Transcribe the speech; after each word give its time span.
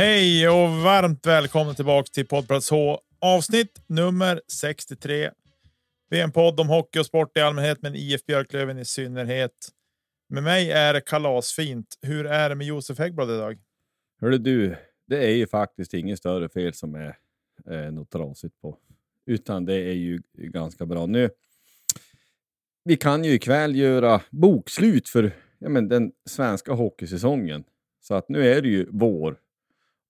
Hej 0.00 0.48
och 0.48 0.68
varmt 0.68 1.26
välkomna 1.26 1.74
tillbaka 1.74 2.08
till 2.12 2.26
Poddplats 2.26 2.70
H 2.70 3.00
avsnitt 3.18 3.82
nummer 3.86 4.40
63. 4.52 5.30
Vi 6.10 6.20
är 6.20 6.24
en 6.24 6.32
podd 6.32 6.60
om 6.60 6.68
hockey 6.68 6.98
och 6.98 7.06
sport 7.06 7.36
i 7.36 7.40
allmänhet, 7.40 7.82
men 7.82 7.94
IF 7.94 8.26
Björklöven 8.26 8.78
i 8.78 8.84
synnerhet. 8.84 9.68
Med 10.28 10.42
mig 10.42 10.70
är 10.70 10.94
det 10.94 11.00
kalasfint. 11.00 11.98
Hur 12.02 12.26
är 12.26 12.48
det 12.48 12.54
med 12.54 12.66
Josef 12.66 12.98
Häggblad 12.98 13.30
idag? 13.30 13.58
Hörru 14.20 14.38
du, 14.38 14.76
det 15.06 15.26
är 15.26 15.34
ju 15.34 15.46
faktiskt 15.46 15.94
inget 15.94 16.18
större 16.18 16.48
fel 16.48 16.74
som 16.74 16.94
är 16.94 17.16
eh, 17.70 17.92
något 17.92 18.10
trasigt 18.10 18.60
på, 18.60 18.76
utan 19.26 19.64
det 19.64 19.74
är 19.74 19.94
ju 19.94 20.22
ganska 20.34 20.86
bra. 20.86 21.06
Nu, 21.06 21.30
vi 22.84 22.96
kan 22.96 23.24
ju 23.24 23.32
ikväll 23.32 23.76
göra 23.76 24.20
bokslut 24.30 25.08
för 25.08 25.32
ja, 25.58 25.68
men, 25.68 25.88
den 25.88 26.12
svenska 26.28 26.72
hockeysäsongen. 26.72 27.64
Så 28.00 28.14
att 28.14 28.28
nu 28.28 28.48
är 28.48 28.62
det 28.62 28.68
ju 28.68 28.86
vår 28.90 29.36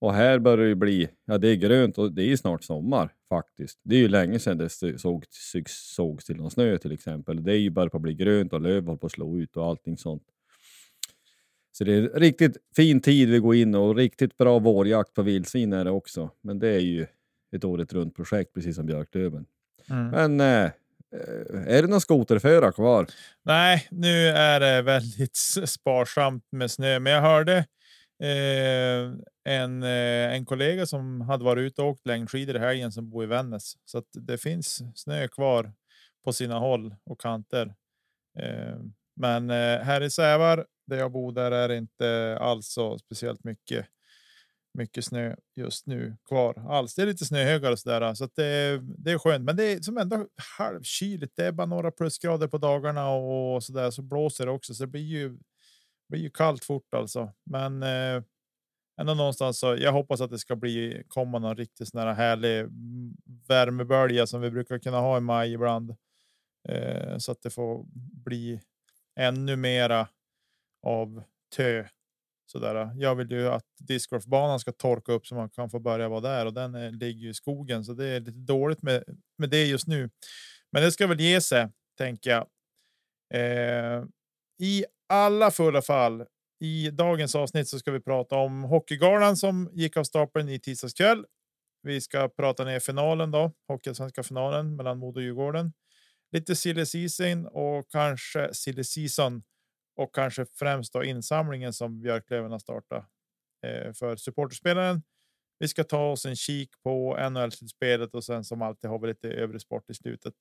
och 0.01 0.15
här 0.15 0.39
börjar 0.39 0.69
det 0.69 0.75
bli, 0.75 1.09
ja 1.25 1.39
det 1.39 1.49
är 1.49 1.55
grönt 1.55 1.99
och 1.99 2.13
det 2.13 2.33
är 2.33 2.37
snart 2.37 2.65
sommar 2.65 3.13
faktiskt. 3.29 3.81
Det 3.85 3.95
är 3.95 3.99
ju 3.99 4.09
länge 4.09 4.39
sedan 4.39 4.59
det 4.59 4.69
såg, 4.69 5.25
såg, 5.31 5.65
sågs 5.69 6.25
till 6.25 6.37
någon 6.37 6.51
snö 6.51 6.79
till 6.79 6.93
exempel. 6.93 7.43
Det 7.43 7.53
är 7.53 7.57
ju 7.57 7.81
att 7.81 8.01
bli 8.01 8.15
grönt 8.15 8.53
och 8.53 8.61
löv 8.61 8.85
håller 8.85 8.99
på 8.99 9.07
att 9.07 9.13
slå 9.13 9.39
ut 9.39 9.57
och 9.57 9.67
allting 9.67 9.97
sånt. 9.97 10.23
Så 11.73 11.85
det 11.85 11.95
är 11.95 12.03
en 12.03 12.09
riktigt 12.09 12.57
fin 12.77 13.01
tid 13.01 13.31
vi 13.31 13.39
går 13.39 13.55
in 13.55 13.75
och 13.75 13.97
riktigt 13.97 14.37
bra 14.37 14.59
vårjakt 14.59 15.15
på 15.15 15.23
vildsvin 15.23 15.73
är 15.73 15.85
det 15.85 15.91
också. 15.91 16.31
Men 16.43 16.59
det 16.59 16.69
är 16.69 16.81
ju 16.81 17.07
ett 17.57 17.65
året 17.65 17.93
runt 17.93 18.17
projekt 18.17 18.55
precis 18.55 18.77
som 18.77 18.87
Björklöven. 18.87 19.47
Mm. 19.91 20.11
Men 20.11 20.41
eh, 20.41 20.71
är 21.67 21.83
det 21.83 21.89
någon 21.89 22.01
skoterförare 22.01 22.73
kvar? 22.73 23.07
Nej, 23.43 23.87
nu 23.91 24.29
är 24.29 24.61
det 24.61 24.83
väldigt 24.83 25.37
sparsamt 25.67 26.45
med 26.53 26.71
snö, 26.71 26.99
men 26.99 27.13
jag 27.13 27.21
hörde 27.21 27.57
eh, 27.57 27.65
Eh, 28.23 29.13
en, 29.45 29.83
eh, 29.83 30.35
en 30.35 30.45
kollega 30.45 30.87
som 30.87 31.21
hade 31.21 31.45
varit 31.45 31.63
ute 31.63 31.83
och 31.83 31.89
åkt 31.89 32.07
längdskidor 32.07 32.57
i 32.57 32.59
helgen 32.59 32.93
som 32.93 33.11
bor 33.11 33.25
i 33.25 33.27
Vännäs. 33.27 33.75
Så 33.85 33.99
att 33.99 34.09
det 34.13 34.39
finns 34.39 34.83
snö 34.95 35.29
kvar 35.29 35.73
på 36.25 36.33
sina 36.33 36.59
håll 36.59 36.95
och 37.05 37.21
kanter. 37.21 37.75
Eh, 38.39 38.79
men 39.17 39.51
eh, 39.51 39.79
här 39.79 40.01
i 40.01 40.11
Sävar, 40.11 40.67
där 40.87 40.97
jag 40.97 41.13
bor, 41.13 41.33
där 41.33 41.51
är 41.51 41.69
det 41.69 41.77
inte 41.77 42.39
alls 42.41 42.67
så 42.67 42.99
speciellt 42.99 43.45
mycket 43.45 43.87
mycket 44.75 45.05
snö 45.05 45.35
just 45.57 45.87
nu 45.87 46.17
kvar 46.29 46.65
alls. 46.69 46.95
Det 46.95 47.03
är 47.03 47.07
lite 47.07 47.25
snöhögar 47.25 47.73
och 47.73 47.79
så 47.79 47.89
där, 47.89 48.15
så 48.15 48.25
att 48.25 48.37
det, 48.37 48.81
det 48.99 49.11
är 49.11 49.19
skönt. 49.19 49.45
Men 49.45 49.57
det 49.57 49.65
är 49.65 49.81
som 49.81 49.99
ändå 49.99 50.27
halvkyligt. 50.59 51.37
Det 51.37 51.47
är 51.47 51.53
bara 51.53 51.67
några 51.67 51.91
plusgrader 51.91 52.49
på 52.49 52.59
dagarna 52.59 53.11
och 53.11 53.65
så 53.65 53.73
där 53.73 53.91
så 53.91 54.03
blåser 54.03 54.47
det 54.47 54.53
också, 54.53 54.75
så 54.75 54.83
det 54.83 54.91
blir 54.91 55.03
ju 55.03 55.39
blir 56.11 56.21
ju 56.21 56.31
kallt 56.31 56.65
fort 56.65 56.95
alltså. 56.95 57.33
Men 57.45 57.83
eh, 57.83 58.23
ändå 59.01 59.15
någonstans 59.15 59.59
så 59.59 59.77
jag 59.77 59.93
hoppas 59.93 60.21
att 60.21 60.31
det 60.31 60.39
ska 60.39 60.57
bli 60.57 61.03
komma 61.09 61.39
någon 61.39 61.57
riktigt 61.57 61.89
sån 61.89 62.01
här 62.01 62.15
härlig 62.15 62.67
värmebölja 63.49 64.27
som 64.27 64.41
vi 64.41 64.51
brukar 64.51 64.79
kunna 64.79 65.01
ha 65.01 65.19
i 65.19 65.21
maj 65.21 65.53
ibland. 65.53 65.97
Eh, 66.69 67.19
så 67.19 67.33
att 67.33 67.43
det 67.43 67.51
får 67.51 67.85
bli 68.25 68.61
ännu 69.21 69.57
mera 69.57 70.09
av 70.87 71.23
tö. 71.57 71.85
Sådär. 72.47 72.93
Jag 72.97 73.15
vill 73.15 73.31
ju 73.31 73.49
att 73.49 73.67
discgolfbanan 73.79 74.61
ska 74.61 74.73
torka 74.73 75.13
upp 75.13 75.27
så 75.27 75.35
man 75.35 75.51
kan 75.51 75.71
få 75.71 75.79
börja 75.79 76.09
vara 76.09 76.21
där 76.21 76.47
och 76.47 76.55
den 76.55 76.75
är, 76.75 76.91
ligger 76.91 77.21
ju 77.21 77.31
i 77.31 77.35
skogen 77.35 77.85
så 77.85 77.93
det 77.93 78.07
är 78.07 78.21
lite 78.21 78.39
dåligt 78.39 78.83
med, 78.83 79.05
med 79.39 79.51
det 79.51 79.65
just 79.65 79.87
nu. 79.87 80.11
Men 80.73 80.83
det 80.83 80.93
ska 80.93 81.07
väl 81.07 81.21
ge 81.21 81.41
sig 81.41 81.69
tänker 81.99 82.31
jag. 82.31 82.47
Eh, 83.35 84.05
I 84.59 84.85
alla 85.11 85.51
fulla 85.51 85.83
fall. 85.83 86.25
I 86.61 86.91
dagens 86.91 87.35
avsnitt 87.35 87.69
så 87.69 87.79
ska 87.79 87.91
vi 87.91 88.01
prata 88.01 88.37
om 88.37 88.63
Hockeygalan 88.63 89.37
som 89.37 89.71
gick 89.73 89.97
av 89.97 90.05
stapeln 90.05 90.49
i 90.49 90.61
tisdags 90.61 90.95
kväll. 90.95 91.25
Vi 91.83 92.01
ska 92.01 92.29
prata 92.29 92.65
ner 92.65 92.81
finalen 92.81 93.31
då, 93.31 93.53
Hockeyallsvenska 93.69 94.23
finalen 94.23 94.77
mellan 94.77 94.99
Modo 94.99 95.21
och 95.21 95.23
Djurgården. 95.23 95.73
Lite 96.33 96.57
silly 96.57 96.87
season 96.87 97.47
och 97.47 97.91
kanske 97.91 98.55
silly 98.55 98.85
season 98.85 99.43
och 99.97 100.15
kanske 100.15 100.47
främst 100.59 100.93
då 100.93 101.05
insamlingen 101.05 101.73
som 101.73 102.01
Björklöven 102.01 102.53
har 102.53 102.59
startat 102.59 103.05
eh, 103.67 103.93
för 103.93 104.17
supporterspelaren. 104.17 105.03
Vi 105.59 105.69
ska 105.69 105.85
ta 105.85 106.11
oss 106.11 106.27
en 106.27 106.37
kik 106.37 106.71
på 106.83 107.17
NHL-slutspelet 107.31 108.15
och 108.15 108.25
sen 108.25 108.45
som 108.45 108.63
alltid 108.63 108.91
har 108.91 108.99
vi 108.99 109.09
lite 109.09 109.29
övrig 109.29 109.61
sport 109.61 109.91
i 109.91 109.95
slutet 109.95 110.35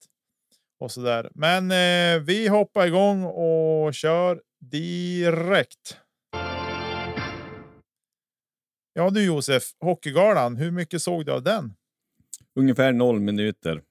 och 0.80 0.92
så 0.92 1.02
där. 1.02 1.30
Men 1.36 1.72
eh, 1.72 2.24
vi 2.24 2.48
hoppar 2.48 2.88
igång 2.88 3.24
och 3.24 3.94
kör 3.94 4.42
direkt. 4.60 5.98
Ja 8.94 9.10
du 9.10 9.26
Josef, 9.26 9.64
Hockeygalan, 9.80 10.56
hur 10.56 10.72
mycket 10.72 11.02
såg 11.02 11.26
du 11.26 11.32
av 11.32 11.44
den? 11.44 11.74
Ungefär 12.56 12.92
noll 12.92 13.20
minuter. 13.20 13.84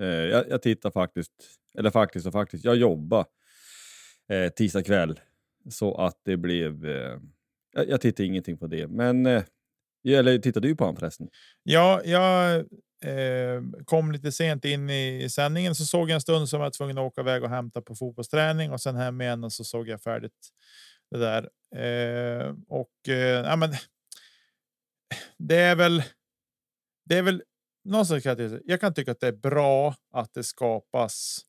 Eh, 0.00 0.06
jag, 0.06 0.48
jag 0.48 0.62
tittar 0.62 0.90
faktiskt, 0.90 1.32
eller 1.78 1.90
faktiskt 1.90 2.26
och 2.26 2.32
faktiskt, 2.32 2.64
jag 2.64 2.76
jobbar 2.76 3.26
eh, 4.28 4.48
tisdag 4.48 4.82
kväll 4.82 5.20
så 5.70 5.94
att 5.94 6.20
det 6.24 6.36
blev. 6.36 6.86
Eh, 6.86 7.18
jag, 7.72 7.88
jag 7.88 8.00
tittar 8.00 8.24
ingenting 8.24 8.58
på 8.58 8.66
det, 8.66 8.88
men 8.88 9.26
eh, 9.26 9.42
eller 10.08 10.38
tittar 10.38 10.60
du 10.60 10.76
på 10.76 10.84
han 10.84 10.96
förresten? 10.96 11.28
Ja, 11.62 12.02
jag 12.04 12.64
eh, 13.04 13.84
kom 13.84 14.12
lite 14.12 14.32
sent 14.32 14.64
in 14.64 14.90
i 14.90 15.28
sändningen 15.30 15.74
så 15.74 15.84
såg 15.84 16.10
jag 16.10 16.14
en 16.14 16.20
stund 16.20 16.48
som 16.48 16.60
jag 16.60 16.66
var 16.66 16.70
tvungen 16.70 16.98
att 16.98 17.04
åka 17.04 17.20
iväg 17.20 17.42
och 17.42 17.50
hämta 17.50 17.82
på 17.82 17.94
fotbollsträning 17.94 18.70
och 18.70 18.80
sen 18.80 18.96
hem 18.96 19.20
igen 19.20 19.44
och 19.44 19.52
så 19.52 19.64
såg 19.64 19.88
jag 19.88 20.02
färdigt 20.02 20.48
det 21.10 21.18
där. 21.18 21.48
Eh, 21.76 22.54
och 22.68 23.08
eh, 23.08 23.46
ja, 23.46 23.56
men. 23.56 23.70
Det 25.38 25.56
är 25.56 25.76
väl. 25.76 26.02
Det 27.04 27.18
är 27.18 27.22
väl 27.22 27.42
någonstans 27.84 28.22
kan 28.22 28.38
jag, 28.38 28.60
jag 28.64 28.80
kan 28.80 28.94
tycka 28.94 29.12
att 29.12 29.20
det 29.20 29.26
är 29.26 29.32
bra 29.32 29.94
att 30.12 30.34
det 30.34 30.44
skapas 30.44 31.40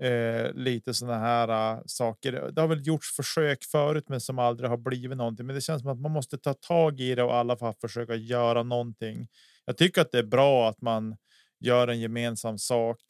eh, 0.00 0.52
lite 0.52 0.94
sådana 0.94 1.18
här 1.18 1.76
uh, 1.76 1.82
saker. 1.86 2.32
Det 2.52 2.60
har 2.60 2.68
väl 2.68 2.86
gjorts 2.86 3.16
försök 3.16 3.64
förut, 3.64 4.08
men 4.08 4.20
som 4.20 4.38
aldrig 4.38 4.70
har 4.70 4.76
blivit 4.76 5.16
någonting. 5.16 5.46
Men 5.46 5.54
det 5.54 5.60
känns 5.60 5.82
som 5.82 5.90
att 5.90 6.00
man 6.00 6.12
måste 6.12 6.38
ta 6.38 6.54
tag 6.54 7.00
i 7.00 7.14
det 7.14 7.22
och 7.22 7.30
i 7.30 7.32
alla 7.32 7.56
fall 7.56 7.74
försöka 7.80 8.14
göra 8.14 8.62
någonting. 8.62 9.28
Jag 9.64 9.76
tycker 9.76 10.00
att 10.00 10.12
det 10.12 10.18
är 10.18 10.22
bra 10.22 10.68
att 10.68 10.80
man 10.80 11.16
gör 11.60 11.88
en 11.88 12.00
gemensam 12.00 12.58
sak 12.58 13.00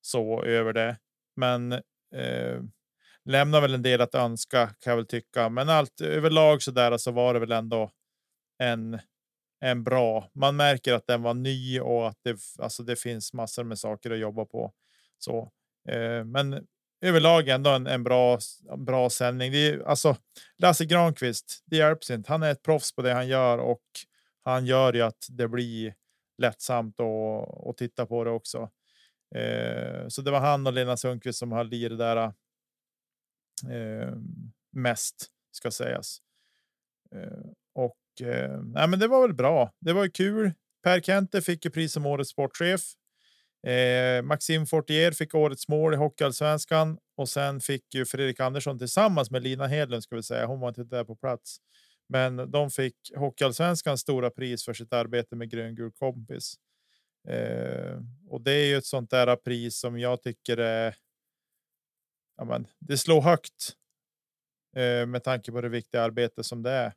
så 0.00 0.42
över 0.42 0.72
det, 0.72 0.98
men 1.36 1.72
eh, 2.14 2.60
lämnar 3.24 3.60
väl 3.60 3.74
en 3.74 3.82
del 3.82 4.00
att 4.00 4.14
önska 4.14 4.66
kan 4.66 4.90
jag 4.90 4.96
väl 4.96 5.06
tycka. 5.06 5.48
Men 5.48 5.68
allt 5.68 6.00
överlag 6.00 6.62
så 6.62 6.70
där 6.70 6.96
så 6.96 7.10
var 7.10 7.34
det 7.34 7.40
väl 7.40 7.52
ändå 7.52 7.90
en 8.58 9.00
en 9.60 9.84
bra. 9.84 10.30
Man 10.34 10.56
märker 10.56 10.94
att 10.94 11.06
den 11.06 11.22
var 11.22 11.34
ny 11.34 11.80
och 11.80 12.08
att 12.08 12.18
det, 12.22 12.36
alltså 12.58 12.82
det 12.82 12.96
finns 12.96 13.32
massor 13.32 13.64
med 13.64 13.78
saker 13.78 14.10
att 14.10 14.18
jobba 14.18 14.44
på. 14.44 14.72
Så, 15.18 15.50
eh, 15.88 16.24
men 16.24 16.66
överlag 17.00 17.48
ändå 17.48 17.70
en, 17.70 17.86
en 17.86 18.02
bra, 18.04 18.38
bra 18.76 19.10
sändning. 19.10 19.52
Det 19.52 19.68
är, 19.68 19.80
alltså, 19.80 20.16
Lasse 20.58 20.84
Granqvist, 20.84 21.62
det 21.66 21.76
hjälps 21.76 22.10
inte. 22.10 22.32
Han 22.32 22.42
är 22.42 22.50
ett 22.50 22.62
proffs 22.62 22.92
på 22.92 23.02
det 23.02 23.12
han 23.12 23.28
gör 23.28 23.58
och 23.58 23.82
han 24.44 24.66
gör 24.66 24.92
ju 24.92 25.02
att 25.02 25.26
det 25.28 25.48
blir 25.48 25.94
lättsamt 26.38 27.00
att, 27.00 27.76
titta 27.76 28.06
på 28.06 28.24
det 28.24 28.30
också. 28.30 28.70
Eh, 29.34 30.08
så 30.08 30.22
det 30.22 30.30
var 30.30 30.40
han 30.40 30.66
och 30.66 30.72
Lena 30.72 30.96
Sundqvist 30.96 31.38
som 31.38 31.52
höll 31.52 31.74
i 31.74 31.88
det 31.88 31.96
där. 31.96 32.16
Eh, 33.70 34.14
mest 34.72 35.26
ska 35.52 35.70
sägas. 35.70 36.18
Eh, 37.14 37.50
och 37.74 38.26
eh, 38.28 38.62
nej, 38.62 38.88
men 38.88 38.98
det 38.98 39.08
var 39.08 39.22
väl 39.22 39.34
bra. 39.34 39.72
Det 39.80 39.92
var 39.92 40.08
kul. 40.08 40.52
Per 40.82 41.00
Kente 41.00 41.42
fick 41.42 41.64
ju 41.64 41.70
pris 41.70 41.92
som 41.92 42.06
årets 42.06 42.30
sportchef. 42.30 42.80
Eh, 43.66 44.22
Maxim 44.22 44.66
Fortier 44.66 45.12
fick 45.12 45.34
årets 45.34 45.68
mål 45.68 45.94
i 45.94 45.96
Hockeyallsvenskan 45.96 46.98
och 47.16 47.28
sen 47.28 47.60
fick 47.60 47.94
ju 47.94 48.04
Fredrik 48.04 48.40
Andersson 48.40 48.78
tillsammans 48.78 49.30
med 49.30 49.42
Lina 49.42 49.66
Hedlund 49.66 50.02
ska 50.02 50.16
vi 50.16 50.22
säga. 50.22 50.46
Hon 50.46 50.60
var 50.60 50.68
inte 50.68 50.84
där 50.84 51.04
på 51.04 51.16
plats, 51.16 51.56
men 52.10 52.50
de 52.50 52.70
fick 52.70 52.94
Hockeyallsvenskans 53.16 54.00
stora 54.00 54.30
pris 54.30 54.64
för 54.64 54.74
sitt 54.74 54.92
arbete 54.92 55.36
med 55.36 55.50
gröngul 55.50 55.92
kompis. 55.92 56.54
Eh, 57.28 57.98
och 58.28 58.40
det 58.40 58.52
är 58.52 58.66
ju 58.66 58.76
ett 58.76 58.86
sånt 58.86 59.10
där 59.10 59.36
pris 59.36 59.78
som 59.78 59.98
jag 59.98 60.22
tycker 60.22 60.56
är. 60.56 60.94
Ja, 62.36 62.44
men 62.44 62.66
det 62.78 62.98
slår 62.98 63.20
högt. 63.20 63.72
Eh, 64.76 65.06
med 65.06 65.24
tanke 65.24 65.52
på 65.52 65.60
det 65.60 65.68
viktiga 65.68 66.02
arbete 66.02 66.44
som 66.44 66.62
det 66.62 66.70
är. 66.70 66.92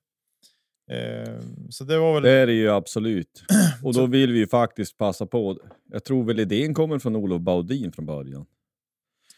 Eh, 0.91 1.39
så 1.69 1.83
det 1.83 1.97
var 1.97 2.13
väl. 2.13 2.23
Det 2.23 2.31
är 2.31 2.47
det 2.47 2.53
ju 2.53 2.69
absolut. 2.69 3.43
Och 3.83 3.93
då 3.93 4.05
vill 4.05 4.31
vi 4.31 4.39
ju 4.39 4.47
faktiskt 4.47 4.97
passa 4.97 5.25
på. 5.25 5.59
Jag 5.85 6.03
tror 6.03 6.23
väl 6.23 6.39
idén 6.39 6.73
kommer 6.73 6.99
från 6.99 7.15
Olof 7.15 7.41
Baudin 7.41 7.91
från 7.91 8.05
början. 8.05 8.45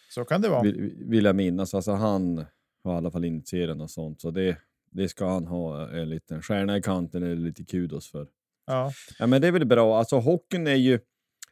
Så 0.10 0.26
kan 0.26 0.42
det 0.42 0.50
vara. 0.50 0.62
Vill, 0.62 0.94
vill 0.98 1.26
jag 1.26 1.36
minnas. 1.36 1.74
Alltså 1.74 1.92
han 1.92 2.46
har 2.84 2.94
i 2.94 2.98
alla 2.98 3.12
fall 3.12 3.26
initierat 3.26 3.82
och 3.82 3.92
sånt. 3.92 4.22
Så 4.22 4.32
det, 4.32 4.58
det 4.96 5.10
ska 5.10 5.28
han 5.28 5.48
ha 5.48 5.90
en 5.90 6.10
liten 6.10 6.42
stjärna 6.42 6.78
i 6.78 6.82
kanten 6.82 7.24
eller 7.24 7.36
lite 7.36 7.64
kudos 7.64 8.12
för. 8.12 8.28
Ja. 8.66 8.92
ja, 9.20 9.28
men 9.28 9.42
det 9.42 9.48
är 9.48 9.52
väl 9.52 9.66
bra. 9.66 9.98
Alltså 9.98 10.16
hockeyn 10.16 10.68
är 10.68 10.76
ju, 10.76 11.00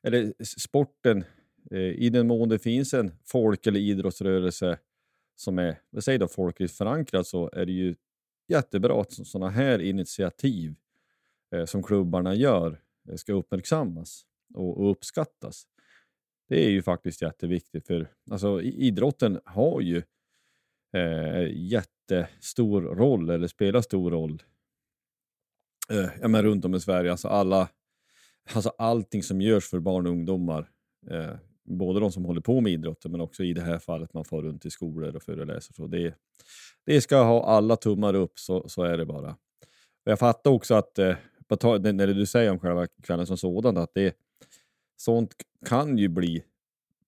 eller 0.03 0.33
sporten, 0.43 1.23
eh, 1.71 1.79
i 1.79 2.09
den 2.09 2.27
mån 2.27 2.49
det 2.49 2.59
finns 2.59 2.93
en 2.93 3.11
folk 3.25 3.67
eller 3.67 3.79
idrottsrörelse 3.79 4.77
som 5.35 5.59
är, 5.59 5.79
vad 5.89 6.03
säger 6.03 6.19
då, 6.19 6.27
folkligt 6.27 6.71
förankrad 6.71 7.27
så 7.27 7.49
är 7.53 7.65
det 7.65 7.71
ju 7.71 7.95
jättebra 8.47 9.01
att 9.01 9.13
sådana 9.13 9.51
här 9.51 9.79
initiativ 9.81 10.75
eh, 11.55 11.65
som 11.65 11.83
klubbarna 11.83 12.35
gör 12.35 12.81
eh, 13.09 13.15
ska 13.15 13.33
uppmärksammas 13.33 14.25
och, 14.53 14.77
och, 14.77 14.91
uppskattas. 14.91 15.63
Det 16.49 16.65
är 16.65 16.69
ju 16.69 16.81
faktiskt 16.81 17.21
jätteviktigt 17.21 17.87
för 17.87 18.07
alltså, 18.31 18.61
idrotten 18.61 19.39
har 19.45 19.81
ju 19.81 19.97
eh, 20.93 21.71
jättestor 22.11 22.81
roll 22.81 23.29
eller 23.29 23.47
spelar 23.47 23.81
stor 23.81 24.11
roll 24.11 24.43
eh, 25.89 26.09
ja, 26.21 26.27
men 26.27 26.43
runt 26.43 26.65
om 26.65 26.75
i 26.75 26.79
Sverige. 26.79 27.11
Alltså, 27.11 27.27
alla, 27.27 27.69
alltså 28.53 28.69
allting 28.77 29.23
som 29.23 29.41
görs 29.41 29.69
för 29.69 29.79
barn 29.79 30.05
och 30.05 30.11
ungdomar 30.11 30.69
eh, 31.09 31.35
både 31.63 31.99
de 31.99 32.11
som 32.11 32.25
håller 32.25 32.41
på 32.41 32.61
med 32.61 32.71
idrotten 32.71 33.11
men 33.11 33.21
också 33.21 33.43
i 33.43 33.53
det 33.53 33.61
här 33.61 33.79
fallet 33.79 34.13
man 34.13 34.25
får 34.25 34.43
runt 34.43 34.65
i 34.65 34.69
skolor 34.69 35.15
och 35.15 35.23
föreläser. 35.23 35.73
Så 35.73 35.87
det, 35.87 36.15
det 36.85 37.01
ska 37.01 37.23
ha 37.23 37.45
alla 37.45 37.75
tummar 37.75 38.13
upp, 38.13 38.39
så, 38.39 38.69
så 38.69 38.83
är 38.83 38.97
det 38.97 39.05
bara. 39.05 39.29
Och 40.05 40.11
jag 40.11 40.19
fattar 40.19 40.51
också 40.51 40.75
att, 40.75 40.99
eh, 40.99 41.15
när 41.77 42.07
du 42.07 42.25
säger 42.25 42.51
om 42.51 42.59
själva 42.59 42.87
kvällen 43.03 43.27
som 43.27 43.37
sådan, 43.37 43.77
att 43.77 43.93
det, 43.93 44.15
sånt 44.97 45.33
kan 45.65 45.97
ju 45.97 46.07
bli 46.07 46.43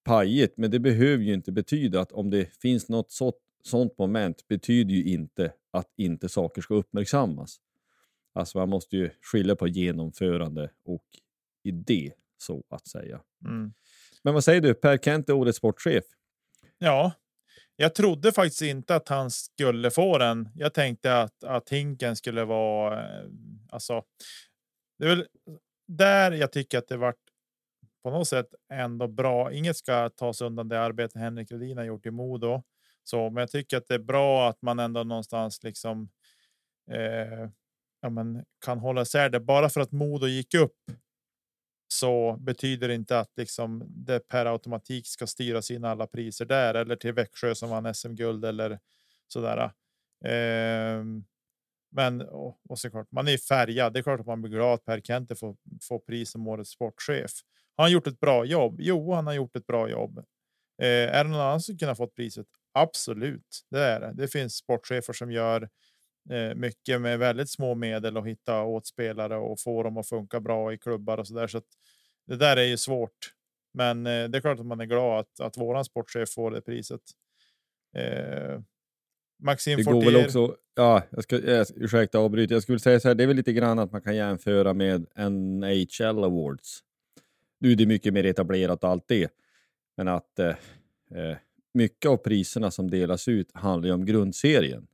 pajigt, 0.04 0.58
men 0.58 0.72
det 0.72 0.80
behöver 0.80 1.24
ju 1.24 1.34
inte 1.34 1.52
betyda 1.52 2.02
att 2.02 2.12
om 2.12 2.30
det 2.30 2.46
finns 2.62 2.90
något 2.90 3.12
sånt 3.12 3.36
sånt 3.66 3.98
moment 3.98 4.48
betyder 4.48 4.94
ju 4.94 5.04
inte 5.04 5.54
att 5.72 5.94
inte 5.98 6.30
saker 6.30 6.62
ska 6.62 6.74
uppmärksammas. 6.74 7.58
Alltså 8.34 8.58
man 8.58 8.70
måste 8.70 8.98
ju 8.98 9.10
skilja 9.22 9.56
på 9.56 9.68
genomförande 9.68 10.72
och 10.86 11.04
idé, 11.64 12.12
så 12.38 12.64
att 12.70 12.88
säga. 12.88 13.22
Mm. 13.46 13.74
Men 14.24 14.34
vad 14.34 14.44
säger 14.44 14.62
du, 14.62 14.74
Per 14.74 14.98
Kent 14.98 15.30
är 15.30 15.34
årets 15.34 15.58
sportchef. 15.58 16.04
Ja, 16.78 17.14
jag 17.76 17.96
trodde 17.96 18.32
faktiskt 18.32 18.62
inte 18.62 18.96
att 18.96 19.10
han 19.10 19.32
skulle 19.32 19.92
få 19.92 20.18
den. 20.18 20.50
Jag 20.56 20.74
tänkte 20.74 21.22
att, 21.22 21.44
att 21.44 21.70
Hinken 21.70 22.16
skulle 22.16 22.46
vara, 22.46 23.04
eh, 23.04 23.30
alltså. 23.70 24.04
Det 24.98 25.06
är 25.06 25.10
väl 25.10 25.26
där 25.88 26.32
jag 26.32 26.52
tycker 26.52 26.78
att 26.78 26.88
det 26.88 26.98
varit 26.98 27.22
på 28.04 28.10
något 28.10 28.28
sätt 28.28 28.48
ändå 28.74 29.08
bra. 29.08 29.52
Inget 29.52 29.78
ska 29.78 30.10
tas 30.10 30.42
undan 30.42 30.68
det 30.68 30.80
arbete 30.80 31.20
Henrik 31.20 31.52
Rudin 31.52 31.78
har 31.78 31.84
gjort 31.84 32.06
i 32.06 32.12
Modo. 32.12 32.64
Så, 33.10 33.30
men 33.30 33.42
jag 33.42 33.52
tycker 33.52 33.78
att 33.78 33.88
det 33.88 33.96
är 33.96 34.00
bra 34.00 34.50
att 34.50 34.62
man 34.62 34.80
ändå 34.80 35.04
någonstans 35.04 35.64
liksom. 35.64 36.10
Eh, 36.92 37.50
ja, 38.02 38.10
men 38.10 38.46
kan 38.66 38.80
hålla 38.80 39.02
isär 39.02 39.30
det 39.30 39.40
bara 39.40 39.70
för 39.70 39.82
att 39.82 39.92
Modo 39.92 40.28
gick 40.28 40.54
upp 40.54 40.78
så 41.88 42.38
betyder 42.40 42.88
det 42.88 42.96
inte 42.96 43.20
att 43.20 43.32
liksom 43.38 43.84
det 43.88 44.20
per 44.20 44.46
automatik 44.46 45.08
ska 45.08 45.28
styras 45.28 45.72
in 45.72 45.86
alla 45.86 46.08
priser 46.08 46.46
där 46.46 46.74
eller 46.74 46.96
till 46.96 47.14
Växjö 47.14 47.56
som 47.56 47.70
vann 47.70 47.94
SM-guld 47.94 48.46
eller 48.46 48.80
sådär. 49.28 49.72
Eh, 50.26 51.04
men 51.92 52.22
och, 52.22 52.60
och 52.70 52.80
såklart, 52.80 53.12
man 53.12 53.28
är 53.28 53.38
färgad. 53.38 53.94
Det 53.94 54.00
är 54.00 54.04
klart 54.04 54.20
att 54.20 54.26
man 54.26 54.42
blir 54.42 54.52
glad 54.52 54.74
att 54.74 54.86
Per 54.86 55.02
Kente 55.02 55.36
får, 55.36 55.56
får 55.82 56.00
pris 56.00 56.32
som 56.32 56.48
årets 56.48 56.70
sportchef. 56.70 57.32
Har 57.76 57.84
han 57.84 57.92
gjort 57.92 58.08
ett 58.08 58.20
bra 58.20 58.46
jobb? 58.46 58.76
Jo, 58.80 59.14
han 59.14 59.28
har 59.28 59.34
gjort 59.34 59.56
ett 59.56 59.68
bra 59.68 59.90
jobb. 59.90 60.18
Eh, 60.82 60.88
är 60.88 61.24
det 61.24 61.30
någon 61.30 61.40
annan 61.40 61.62
som 61.62 61.78
kunde 61.78 61.90
ha 61.90 61.96
fått 61.96 62.16
priset? 62.16 62.48
Absolut, 62.78 63.66
det 63.70 63.80
är 63.80 64.00
det. 64.00 64.14
Det 64.14 64.28
finns 64.28 64.56
sportchefer 64.56 65.14
som 65.14 65.32
gör 65.32 65.70
eh, 66.30 66.56
mycket 66.56 67.02
med 67.02 67.20
väldigt 67.20 67.50
små 67.50 67.76
medel 67.76 68.18
och 68.18 68.30
hitta 68.30 68.62
åt 68.62 68.88
spelare 68.88 69.38
och 69.38 69.60
få 69.60 69.84
dem 69.84 69.98
att 69.98 70.10
funka 70.10 70.40
bra 70.40 70.74
i 70.74 70.78
klubbar 70.78 71.18
och 71.18 71.28
så 71.28 71.34
där. 71.34 71.48
Så 71.48 71.58
att 71.58 71.68
det 72.28 72.36
där 72.36 72.58
är 72.58 72.64
ju 72.64 72.78
svårt, 72.78 73.34
men 73.74 74.06
eh, 74.06 74.30
det 74.30 74.38
är 74.38 74.42
klart 74.42 74.60
att 74.60 74.66
man 74.66 74.82
är 74.82 74.86
glad 74.86 75.20
att, 75.20 75.40
att 75.40 75.58
våran 75.58 75.86
sportchef 75.86 76.30
får 76.30 76.52
det 76.52 76.62
priset. 76.62 77.02
Eh, 77.98 78.60
Maxim 79.44 79.78
det 79.78 79.84
Fortier. 79.84 80.06
går 80.06 80.12
väl 80.12 80.26
också, 80.26 80.56
ja, 80.76 81.04
jag 81.10 81.24
ska, 81.24 81.40
jag, 81.40 81.68
ursäkta 81.76 82.20
avbryta, 82.20 82.54
jag 82.54 82.64
skulle 82.64 82.80
säga 82.80 83.00
så 83.00 83.08
här, 83.08 83.16
det 83.16 83.24
är 83.24 83.28
väl 83.28 83.36
lite 83.36 83.54
grann 83.54 83.80
att 83.80 83.92
man 83.92 84.02
kan 84.02 84.16
jämföra 84.16 84.74
med 84.74 85.06
NHL 85.32 86.24
Awards. 86.24 86.80
Nu 87.60 87.76
det 87.76 87.84
är 87.84 87.88
mycket 87.88 88.14
mer 88.14 88.24
etablerat 88.24 88.84
och 88.84 88.90
allt 88.90 89.08
det, 89.08 89.32
men 89.98 90.08
att 90.08 90.40
eh, 90.40 90.56
eh, 91.12 91.38
mycket 91.76 92.12
av 92.12 92.18
priserna 92.18 92.72
som 92.72 92.90
delas 92.90 93.28
ut 93.28 93.52
handlar 93.54 93.88
ju 93.88 93.94
om 93.94 94.06
grundserien. 94.06 94.88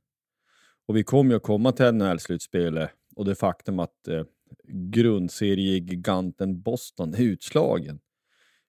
Och 0.86 0.96
vi 0.96 1.04
kommer 1.04 1.30
ju 1.30 1.36
att 1.36 1.42
komma 1.42 1.72
till 1.72 1.86
NHL-slutspelet 1.86 2.90
och 3.16 3.24
det 3.24 3.34
faktum 3.34 3.78
att 3.78 4.08
eh, 4.08 4.24
grundseriegiganten 4.68 6.62
Boston 6.62 7.14
är 7.14 7.22
utslagen. 7.22 8.00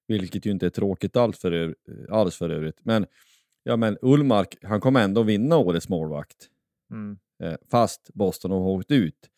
Vilket 0.08 0.46
ju 0.46 0.51
inte 0.51 0.65
är 0.65 0.70
tråkigt 0.70 1.15
alls 1.15 1.39
för, 1.39 1.75
alls 2.10 2.36
för 2.36 2.50
övrigt. 2.50 2.79
Men, 2.86 3.05
ja, 3.63 3.75
men 3.75 3.98
Ullmark, 4.01 4.58
han 4.62 4.82
kommer 4.82 5.03
ändå 5.03 5.24
vinna 5.24 5.58
årets 5.58 5.89
målvakt. 5.89 6.50
Mm. 6.91 7.17
Eh, 7.43 7.55
fast 7.72 8.10
Boston 8.13 8.51
har 8.51 8.60
åkt 8.60 8.91
ut. 8.91 9.29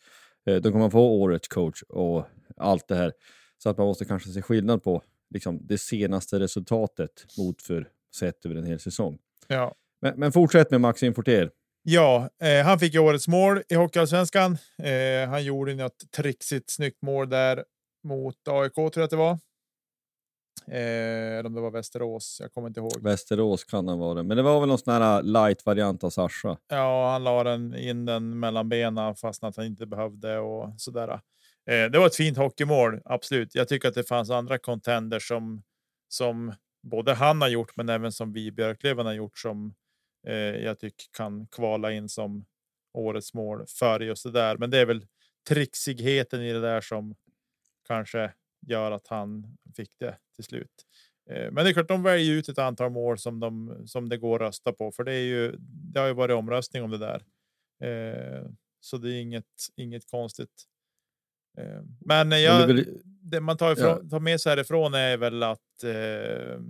Eh, 0.46 0.56
då 0.56 0.70
kommer 0.70 0.84
man 0.84 0.90
få 0.90 1.00
årets 1.00 1.48
coach 1.48 1.82
och 1.82 2.26
allt 2.56 2.88
det 2.88 2.94
här. 2.94 3.12
Så 3.58 3.70
att 3.70 3.78
man 3.78 3.86
måste 3.86 4.04
kanske 4.04 4.30
se 4.30 4.42
skillnad 4.42 4.82
på 4.82 5.02
liksom, 5.30 5.60
det 5.66 5.78
senaste 5.78 6.40
resultatet 6.40 7.26
mot 7.38 7.62
för 7.62 7.88
sett 8.16 8.46
över 8.46 8.56
en 8.56 8.64
hel 8.64 8.80
säsong. 8.80 9.18
Ja. 9.46 9.74
Men, 10.00 10.14
men 10.16 10.32
fortsätt 10.32 10.70
med 10.70 10.80
Maxim 10.80 11.14
Fortier. 11.14 11.50
Ja, 11.82 12.28
eh, 12.42 12.64
han 12.64 12.78
fick 12.78 12.94
ju 12.94 13.00
årets 13.00 13.28
mål 13.28 13.62
i 13.68 13.74
Hockeyallsvenskan. 13.74 14.58
Eh, 14.82 15.28
han 15.28 15.44
gjorde 15.44 15.74
något 15.74 16.10
trixigt 16.16 16.70
snyggt 16.70 17.02
mål 17.02 17.28
där 17.28 17.64
mot 18.04 18.48
AIK 18.48 18.74
tror 18.74 18.92
jag 18.94 19.02
att 19.02 19.10
det 19.10 19.16
var. 19.16 19.38
Eh, 20.68 21.38
eller 21.38 21.46
om 21.46 21.54
det 21.54 21.60
var 21.60 21.70
Västerås. 21.70 22.38
Jag 22.40 22.52
kommer 22.52 22.68
inte 22.68 22.80
ihåg. 22.80 23.02
Västerås 23.02 23.64
kan 23.64 23.88
ha 23.88 23.96
varit, 23.96 24.26
men 24.26 24.36
det 24.36 24.42
var 24.42 24.60
väl 24.60 24.68
någon 24.68 24.78
sån 24.78 24.92
här 24.94 25.22
light 25.22 25.66
variant 25.66 26.04
av 26.04 26.10
Sasha. 26.10 26.56
Ja, 26.68 27.10
han 27.12 27.24
la 27.24 27.44
den 27.44 27.74
in 27.74 28.04
den 28.04 28.38
mellan 28.38 28.68
benen 28.68 29.14
fast 29.14 29.44
att 29.44 29.56
han 29.56 29.66
inte 29.66 29.86
behövde 29.86 30.38
och 30.38 30.74
sådär. 30.78 31.08
Eh, 31.70 31.90
det 31.92 31.98
var 31.98 32.06
ett 32.06 32.16
fint 32.16 32.38
hockeymål, 32.38 33.00
absolut. 33.04 33.54
Jag 33.54 33.68
tycker 33.68 33.88
att 33.88 33.94
det 33.94 34.04
fanns 34.04 34.30
andra 34.30 34.58
contenders 34.58 35.28
som 35.28 35.62
som 36.08 36.54
både 36.90 37.14
han 37.14 37.40
har 37.40 37.48
gjort, 37.48 37.76
men 37.76 37.88
även 37.88 38.12
som 38.12 38.32
vi 38.32 38.52
Björklöven 38.52 39.06
har 39.06 39.12
gjort 39.12 39.38
som 39.38 39.74
eh, 40.26 40.34
jag 40.34 40.78
tycker 40.78 41.06
kan 41.16 41.46
kvala 41.46 41.92
in 41.92 42.08
som 42.08 42.46
årets 42.92 43.34
mål 43.34 43.64
för 43.78 44.00
just 44.00 44.22
det 44.22 44.30
där. 44.30 44.56
Men 44.56 44.70
det 44.70 44.78
är 44.78 44.86
väl 44.86 45.06
trixigheten 45.48 46.42
i 46.42 46.52
det 46.52 46.60
där 46.60 46.80
som 46.80 47.14
kanske 47.86 48.32
gör 48.66 48.90
att 48.92 49.06
han 49.06 49.56
fick 49.76 49.90
det 49.98 50.16
till 50.34 50.44
slut. 50.44 50.86
Eh, 51.30 51.52
men 51.52 51.64
det 51.64 51.70
är 51.70 51.72
klart, 51.72 51.88
de 51.88 52.02
väljer 52.02 52.34
ut 52.34 52.48
ett 52.48 52.58
antal 52.58 52.90
mål 52.90 53.18
som 53.18 53.40
de 53.40 53.82
som 53.86 54.08
det 54.08 54.16
går 54.16 54.42
att 54.42 54.48
rösta 54.48 54.72
på, 54.72 54.92
för 54.92 55.04
det 55.04 55.14
är 55.14 55.24
ju. 55.24 55.56
Det 55.92 56.00
har 56.00 56.06
ju 56.06 56.14
varit 56.14 56.34
omröstning 56.34 56.82
om 56.82 56.90
det 56.90 56.98
där, 56.98 57.22
eh, 57.80 58.50
så 58.80 58.96
det 58.96 59.10
är 59.10 59.20
inget 59.20 59.44
inget 59.76 60.10
konstigt. 60.10 60.64
Eh, 61.58 61.82
men 62.00 62.42
jag, 62.42 62.66
vill- 62.66 63.00
det 63.04 63.40
man 63.40 63.56
tar, 63.56 63.72
ifrån, 63.72 64.08
tar 64.08 64.20
med 64.20 64.40
sig 64.40 64.50
härifrån 64.50 64.94
är 64.94 65.16
väl 65.16 65.42
att 65.42 65.84
eh, 65.84 66.60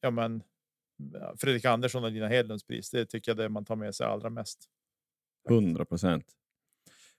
ja, 0.00 0.10
men 0.10 0.42
Fredrik 1.36 1.64
Andersson 1.64 2.04
och 2.04 2.10
Lina 2.10 2.28
Hedlunds 2.28 2.64
pris. 2.66 2.90
Det 2.90 3.06
tycker 3.06 3.30
jag 3.30 3.36
det 3.36 3.48
man 3.48 3.64
tar 3.64 3.76
med 3.76 3.94
sig 3.94 4.06
allra 4.06 4.30
mest. 4.30 4.58
100 5.48 5.84
procent. 5.84 6.24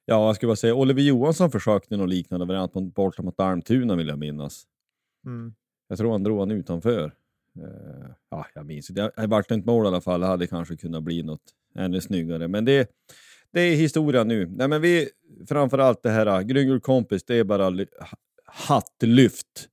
Ja, 0.06 0.26
jag 0.28 0.36
skulle 0.36 0.48
bara 0.48 0.56
säga 0.56 0.76
Oliver 0.76 1.02
Johansson 1.02 1.52
försökte 1.52 1.98
något 1.98 2.10
liknande 2.10 2.46
variant 2.46 2.74
mot 2.74 2.96
borta 2.96 3.22
mot 3.22 3.40
Almtuna 3.40 3.96
vill 3.96 4.08
jag 4.08 4.20
minnas. 4.20 4.64
Mm. 5.26 5.54
Jag 5.88 5.98
tror 5.98 6.12
han 6.12 6.24
drog 6.24 6.40
han 6.40 6.52
utanför. 6.52 7.04
Eh, 7.60 8.10
ja, 8.30 8.46
jag 8.54 8.66
minns 8.66 8.90
inte. 8.90 9.12
Det 9.16 9.28
vart 9.28 9.52
inte 9.52 9.66
mål 9.68 9.86
i 9.86 9.88
alla 9.88 10.02
fall. 10.02 10.20
Det 10.20 10.26
hade 10.28 10.48
kanske 10.48 10.78
kunnat 10.78 11.04
bli 11.04 11.24
något 11.24 11.54
ännu 11.76 12.02
snyggare. 12.02 12.48
Men 12.48 12.66
det, 12.66 12.92
det 13.54 13.62
är 13.62 13.76
historia 13.76 14.24
nu. 14.24 14.46
Nej, 14.46 14.68
men 14.68 14.82
vi, 14.82 15.10
framförallt 15.48 16.04
det 16.04 16.10
här, 16.10 16.26
äh, 16.26 16.42
Gryngel 16.42 16.80
kompis, 16.80 17.24
det 17.24 17.36
är 17.36 17.44
bara 17.44 17.86
hattlyft 18.46 19.70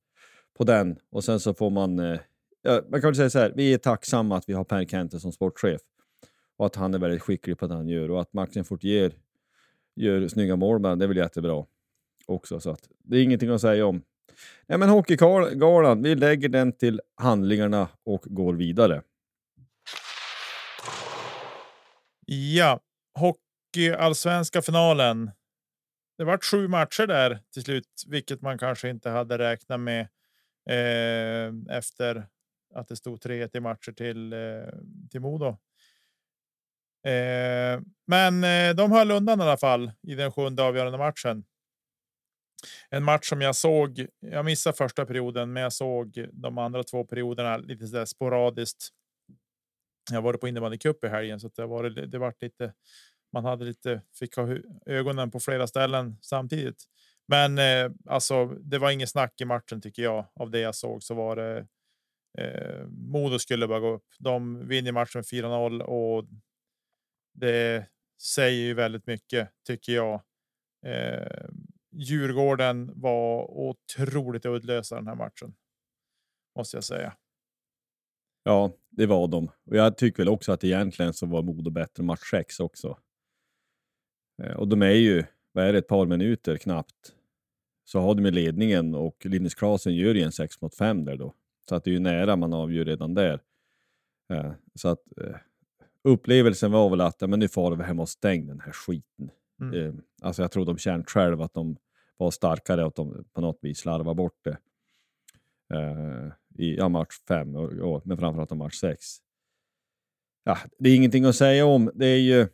på 0.57 0.63
den. 0.63 0.97
Och 1.11 1.23
sen 1.23 1.39
så 1.39 1.53
får 1.53 1.69
man, 1.69 1.99
äh, 1.99 2.19
ja, 2.61 2.81
man 2.89 3.01
kan 3.01 3.07
väl 3.07 3.15
säga 3.15 3.29
så 3.29 3.39
här, 3.39 3.53
vi 3.55 3.73
är 3.73 3.77
tacksamma 3.77 4.37
att 4.37 4.49
vi 4.49 4.53
har 4.53 4.63
Per 4.63 4.85
Kente 4.85 5.19
som 5.19 5.31
sportchef. 5.31 5.81
Och 6.57 6.65
att 6.65 6.75
han 6.75 6.93
är 6.93 6.99
väldigt 6.99 7.21
skicklig 7.21 7.57
på 7.57 7.67
det 7.67 7.73
han 7.73 7.87
gör. 7.87 8.11
Och 8.11 8.21
att 8.21 8.33
Maxen 8.33 8.65
Fortier 8.65 9.13
gör 9.95 10.27
snygga 10.27 10.55
mål, 10.55 10.79
med 10.79 10.97
det 10.97 11.05
är 11.05 11.07
väl 11.07 11.17
jättebra 11.17 11.65
också. 12.25 12.59
Så 12.59 12.69
att 12.69 12.89
det 13.03 13.17
är 13.17 13.23
ingenting 13.23 13.49
att 13.49 13.61
säga 13.61 13.85
om. 13.85 14.01
Nej, 14.67 14.77
men 14.77 14.89
Hockeygalan, 14.89 16.03
vi 16.03 16.15
lägger 16.15 16.49
den 16.49 16.71
till 16.71 17.01
handlingarna 17.15 17.87
och 18.03 18.21
går 18.25 18.53
vidare. 18.53 19.01
Ja, 22.25 22.79
hockeyallsvenska 23.71 24.61
finalen. 24.61 25.31
Det 26.17 26.23
var 26.23 26.37
sju 26.37 26.67
matcher 26.67 27.07
där 27.07 27.39
till 27.53 27.63
slut, 27.63 28.03
vilket 28.07 28.41
man 28.41 28.57
kanske 28.57 28.89
inte 28.89 29.09
hade 29.09 29.37
räknat 29.37 29.79
med 29.79 30.01
eh, 30.69 31.77
efter 31.77 32.27
att 32.75 32.87
det 32.87 32.95
stod 32.95 33.19
3-1 33.19 33.57
i 33.57 33.59
matcher 33.59 33.91
till 33.91 34.33
eh, 34.33 34.39
till 35.11 35.21
Modo. 35.21 35.47
Eh, 37.07 37.81
men 38.07 38.43
eh, 38.43 38.75
de 38.75 38.91
höll 38.91 39.11
undan 39.11 39.39
i 39.39 39.43
alla 39.43 39.57
fall 39.57 39.91
i 40.07 40.15
den 40.15 40.31
sjunde 40.31 40.63
avgörande 40.63 40.97
matchen. 40.97 41.43
En 42.89 43.03
match 43.03 43.29
som 43.29 43.41
jag 43.41 43.55
såg. 43.55 44.07
Jag 44.19 44.45
missade 44.45 44.77
första 44.77 45.05
perioden, 45.05 45.53
men 45.53 45.63
jag 45.63 45.73
såg 45.73 46.27
de 46.33 46.57
andra 46.57 46.83
två 46.83 47.03
perioderna 47.03 47.57
lite 47.57 47.87
så 47.87 48.05
sporadiskt. 48.05 48.89
Jag 50.09 50.17
har 50.17 50.21
varit 50.21 50.41
på 50.41 50.47
innebandycup 50.47 51.03
i 51.03 51.07
helgen 51.07 51.39
så 51.39 51.49
det 51.55 51.65
var 51.65 51.89
det 51.89 52.17
vart 52.17 52.41
lite. 52.41 52.73
Man 53.33 53.45
hade 53.45 53.65
lite 53.65 54.01
fick 54.19 54.35
ha 54.35 54.57
ögonen 54.85 55.31
på 55.31 55.39
flera 55.39 55.67
ställen 55.67 56.17
samtidigt. 56.21 56.83
Men 57.27 57.57
eh, 57.57 57.91
alltså, 58.05 58.45
det 58.45 58.79
var 58.79 58.91
ingen 58.91 59.07
snack 59.07 59.41
i 59.41 59.45
matchen 59.45 59.81
tycker 59.81 60.03
jag. 60.03 60.25
Av 60.35 60.51
det 60.51 60.59
jag 60.59 60.75
såg 60.75 61.03
så 61.03 61.13
var 61.13 61.35
det. 61.35 61.67
Eh, 62.37 62.85
Modo 62.87 63.39
skulle 63.39 63.67
bara 63.67 63.79
gå 63.79 63.93
upp. 63.93 64.07
De 64.19 64.67
vinner 64.67 64.91
matchen 64.91 65.11
med 65.31 65.43
4-0 65.43 65.81
och. 65.81 66.25
Det 67.33 67.85
säger 68.21 68.61
ju 68.61 68.73
väldigt 68.73 69.07
mycket 69.07 69.49
tycker 69.67 69.93
jag. 69.93 70.21
Eh, 70.85 71.49
Djurgården 71.91 72.91
var 72.95 73.51
otroligt 73.51 74.45
uddlösa 74.45 74.95
den 74.95 75.07
här 75.07 75.15
matchen. 75.15 75.53
Måste 76.57 76.77
jag 76.77 76.83
säga. 76.83 77.13
Ja, 78.43 78.71
det 78.89 79.05
var 79.05 79.27
de. 79.27 79.47
Och 79.47 79.75
jag 79.75 79.97
tycker 79.97 80.17
väl 80.17 80.29
också 80.29 80.51
att 80.51 80.63
egentligen 80.63 81.13
så 81.13 81.25
var 81.25 81.43
Modo 81.43 81.69
bättre 81.69 82.03
match 82.03 82.29
6 82.31 82.59
också. 82.59 82.97
Eh, 84.43 84.53
Och 84.55 84.67
de 84.67 84.81
är 84.81 84.89
ju, 84.89 85.23
vad 85.51 85.65
är 85.65 85.73
det, 85.73 85.79
ett 85.79 85.87
par 85.87 86.05
minuter 86.05 86.57
knappt. 86.57 87.15
Så 87.85 87.99
har 87.99 88.15
de 88.15 88.21
med 88.21 88.35
ledningen 88.35 88.95
och 88.95 89.25
Linus 89.25 89.55
Klasen 89.55 89.95
gör 89.95 90.15
ju 90.15 90.21
en 90.21 90.31
6 90.31 90.61
mot 90.61 90.75
5 90.75 91.05
där 91.05 91.17
då. 91.17 91.33
Så 91.69 91.75
att 91.75 91.83
det 91.83 91.89
är 91.89 91.93
ju 91.93 91.99
nära 91.99 92.35
man 92.35 92.53
avgör 92.53 92.85
redan 92.85 93.13
där. 93.13 93.39
Eh, 94.33 94.51
Så 94.75 94.87
att 94.87 95.17
eh, 95.21 95.35
upplevelsen 96.03 96.71
var 96.71 96.89
väl 96.89 97.01
att 97.01 97.17
ja, 97.19 97.27
men 97.27 97.39
nu 97.39 97.47
får 97.47 97.75
vi 97.75 97.83
hem 97.83 97.99
och 97.99 98.09
stäng 98.09 98.47
den 98.47 98.59
här 98.59 98.71
skiten. 98.71 99.31
Mm. 99.61 100.01
Alltså 100.21 100.41
jag 100.41 100.51
tror 100.51 100.65
de 100.65 100.77
känt 100.77 101.09
själv 101.09 101.41
att 101.41 101.53
de 101.53 101.77
var 102.17 102.31
starkare 102.31 102.81
och 102.81 102.87
att 102.87 102.95
de 102.95 103.25
på 103.33 103.41
något 103.41 103.59
vis 103.61 103.77
slarvade 103.79 104.15
bort 104.15 104.39
det. 104.43 104.57
I 106.57 106.75
ja, 106.77 106.89
match 106.89 107.19
5, 107.27 107.55
och, 107.55 107.71
och, 107.71 108.07
men 108.07 108.17
framförallt 108.17 108.51
i 108.51 108.55
match 108.55 108.75
6. 108.75 109.17
Ja, 110.43 110.57
det 110.79 110.89
är 110.89 110.95
ingenting 110.95 111.25
att 111.25 111.35
säga 111.35 111.65
om. 111.65 111.91
Det 111.95 112.05
är 112.05 112.19
ju... 112.19 112.47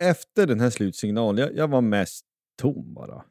Efter 0.00 0.46
den 0.46 0.60
här 0.60 0.70
slutsignalen, 0.70 1.44
jag, 1.44 1.56
jag 1.56 1.68
var 1.68 1.80
mest 1.80 2.26
tom 2.56 2.94
bara. 2.94 3.24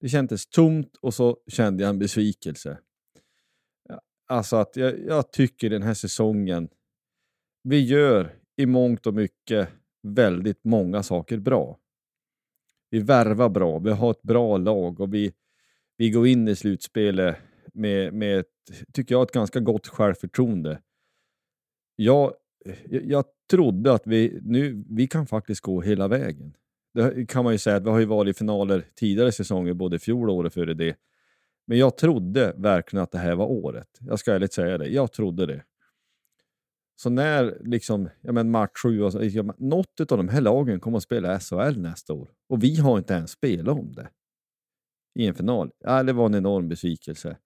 Det 0.00 0.08
kändes 0.08 0.46
tomt 0.46 0.96
och 1.00 1.14
så 1.14 1.38
kände 1.46 1.82
jag 1.82 1.90
en 1.90 1.98
besvikelse. 1.98 2.78
Alltså 4.26 4.56
att 4.56 4.76
jag, 4.76 4.98
jag 4.98 5.32
tycker 5.32 5.70
den 5.70 5.82
här 5.82 5.94
säsongen, 5.94 6.68
vi 7.62 7.80
gör 7.80 8.38
i 8.56 8.66
mångt 8.66 9.06
och 9.06 9.14
mycket 9.14 9.68
väldigt 10.02 10.64
många 10.64 11.02
saker 11.02 11.38
bra. 11.38 11.78
Vi 12.90 13.00
värvar 13.00 13.48
bra, 13.48 13.78
vi 13.78 13.90
har 13.90 14.10
ett 14.10 14.22
bra 14.22 14.56
lag 14.56 15.00
och 15.00 15.14
vi, 15.14 15.32
vi 15.96 16.10
går 16.10 16.26
in 16.26 16.48
i 16.48 16.56
slutspelet 16.56 17.36
med, 17.72 18.14
med 18.14 18.38
ett, 18.38 18.46
tycker 18.92 19.14
jag, 19.14 19.22
ett 19.22 19.32
ganska 19.32 19.60
gott 19.60 19.86
självförtroende. 19.86 20.82
Jag, 21.96 22.34
jag, 22.90 23.24
trodde 23.50 23.92
att 23.92 24.06
vi 24.06 24.38
nu, 24.42 24.84
vi 24.88 25.06
kan 25.06 25.26
faktiskt 25.26 25.60
gå 25.60 25.80
hela 25.80 26.08
vägen. 26.08 26.56
Det 26.94 27.26
kan 27.28 27.44
man 27.44 27.52
ju 27.52 27.58
säga 27.58 27.76
att 27.76 27.84
vi 27.84 27.90
har 27.90 27.98
ju 27.98 28.06
varit 28.06 28.36
i 28.36 28.38
finaler 28.38 28.84
tidigare 28.94 29.32
säsonger, 29.32 29.74
både 29.74 29.96
i 29.96 29.98
fjol 29.98 30.30
och 30.30 30.36
året 30.36 30.54
före 30.54 30.74
det. 30.74 30.96
Men 31.66 31.78
jag 31.78 31.96
trodde 31.96 32.54
verkligen 32.56 33.02
att 33.02 33.10
det 33.10 33.18
här 33.18 33.34
var 33.34 33.46
året. 33.46 33.88
Jag 34.00 34.18
ska 34.18 34.32
ärligt 34.32 34.52
säga 34.52 34.78
det. 34.78 34.88
Jag 34.88 35.12
trodde 35.12 35.46
det. 35.46 35.64
Så 36.96 37.10
när 37.10 37.58
liksom, 37.64 38.08
ja 38.20 38.32
men 38.32 38.50
match 38.50 38.82
sju, 38.82 38.98
ja, 38.98 39.54
något 39.58 40.12
av 40.12 40.18
de 40.18 40.28
här 40.28 40.40
lagen 40.40 40.80
kommer 40.80 40.96
att 40.96 41.02
spela 41.02 41.40
SHL 41.40 41.80
nästa 41.80 42.12
år. 42.12 42.30
Och 42.48 42.62
vi 42.62 42.76
har 42.76 42.98
inte 42.98 43.14
ens 43.14 43.30
spelat 43.30 43.78
om 43.78 43.92
det. 43.92 44.08
I 45.14 45.26
en 45.26 45.34
final. 45.34 45.70
Ja, 45.78 46.02
det 46.02 46.12
var 46.12 46.26
en 46.26 46.34
enorm 46.34 46.68
besvikelse. 46.68 47.36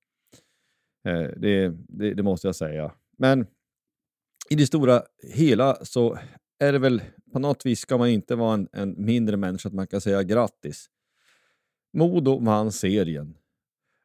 Eh, 1.08 1.28
det, 1.36 1.74
det, 1.88 2.14
det 2.14 2.22
måste 2.22 2.48
jag 2.48 2.56
säga. 2.56 2.92
Men 3.18 3.46
i 4.50 4.54
det 4.54 4.66
stora 4.66 5.02
hela 5.22 5.84
så 5.84 6.18
är 6.58 6.72
det 6.72 6.78
väl 6.78 7.02
på 7.32 7.38
något 7.38 7.66
vis 7.66 7.80
ska 7.80 7.98
man 7.98 8.08
inte 8.08 8.34
vara 8.34 8.54
en, 8.54 8.68
en 8.72 9.04
mindre 9.04 9.36
människa 9.36 9.68
att 9.68 9.74
man 9.74 9.86
kan 9.86 10.00
säga 10.00 10.22
grattis. 10.22 10.90
Modo 11.92 12.38
vann 12.38 12.72
serien. 12.72 13.36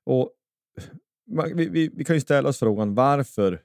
Och 0.04 0.32
man, 1.32 1.58
vi, 1.58 1.70
vi, 1.70 1.92
vi 1.94 2.06
kan 2.06 2.16
ju 2.16 2.22
ställa 2.22 2.50
oss 2.50 2.60
frågan 2.60 2.96
varför, 2.96 3.62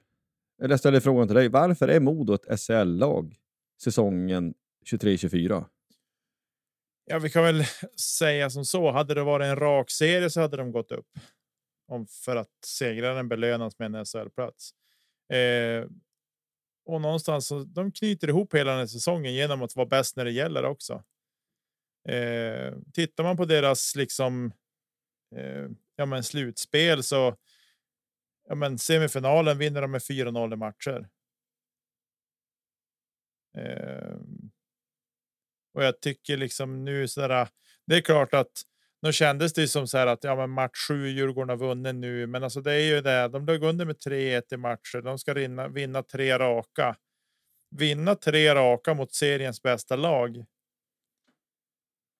eller 0.61 0.69
jag 0.69 0.79
ställer 0.79 0.99
frågan 0.99 1.27
till 1.27 1.35
dig, 1.35 1.49
varför 1.49 1.87
är 1.87 1.99
Modo 1.99 2.33
ett 2.33 2.59
SHL-lag 2.59 3.35
säsongen 3.83 4.53
23-24? 4.91 5.65
Ja, 7.05 7.19
vi 7.19 7.29
kan 7.29 7.43
väl 7.43 7.63
säga 7.99 8.49
som 8.49 8.65
så. 8.65 8.91
Hade 8.91 9.13
det 9.13 9.23
varit 9.23 9.45
en 9.45 9.55
rak 9.55 9.89
serie 9.89 10.29
så 10.29 10.41
hade 10.41 10.57
de 10.57 10.71
gått 10.71 10.91
upp. 10.91 11.07
Om 11.87 12.07
för 12.07 12.35
att 12.35 12.49
segraren 12.65 13.29
belönas 13.29 13.79
med 13.79 13.95
en 13.95 14.05
SHL-plats. 14.05 14.71
Eh, 15.33 15.85
och 16.89 17.01
någonstans 17.01 17.47
så 17.47 17.59
de 17.63 17.91
knyter 17.91 18.27
ihop 18.27 18.53
hela 18.53 18.71
den 18.71 18.79
här 18.79 18.87
säsongen 18.87 19.33
genom 19.33 19.61
att 19.61 19.75
vara 19.75 19.87
bäst 19.87 20.15
när 20.15 20.25
det 20.25 20.31
gäller 20.31 20.65
också. 20.65 21.03
Eh, 22.09 22.73
tittar 22.93 23.23
man 23.23 23.37
på 23.37 23.45
deras 23.45 23.95
liksom. 23.95 24.53
Eh, 25.35 25.67
ja, 25.95 26.05
men 26.05 26.23
slutspel 26.23 27.03
så. 27.03 27.37
Ja, 28.47 28.55
men 28.55 28.77
semifinalen 28.77 29.57
vinner 29.57 29.81
de 29.81 29.91
med 29.91 30.01
4-0 30.01 30.53
i 30.53 30.55
matcher. 30.55 31.09
Eh, 33.57 34.17
och 35.73 35.83
jag 35.83 36.01
tycker 36.01 36.37
liksom 36.37 36.85
nu 36.85 37.07
så 37.07 37.27
där. 37.27 37.47
Det 37.85 37.95
är 37.95 38.01
klart 38.01 38.33
att 38.33 38.63
nu 39.01 39.13
kändes 39.13 39.53
det 39.53 39.61
ju 39.61 39.67
som 39.67 39.87
så 39.87 39.97
här 39.97 40.07
att 40.07 40.23
ja, 40.23 40.35
men 40.35 40.49
match 40.49 40.87
sju 40.87 41.07
Djurgården 41.07 41.49
har 41.49 41.57
vunnit 41.57 41.95
nu, 41.95 42.27
men 42.27 42.43
alltså 42.43 42.61
det 42.61 42.73
är 42.73 42.95
ju 42.95 43.01
det. 43.01 43.27
De 43.27 43.45
låg 43.45 43.63
under 43.63 43.85
med 43.85 43.95
3-1 43.95 44.53
i 44.53 44.57
matcher. 44.57 45.01
De 45.01 45.19
ska 45.19 45.33
vinna, 45.33 45.67
vinna 45.67 46.03
tre 46.03 46.39
raka. 46.39 46.95
Vinna 47.75 48.15
tre 48.15 48.55
raka 48.55 48.93
mot 48.93 49.13
seriens 49.13 49.61
bästa 49.61 49.95
lag. 49.95 50.45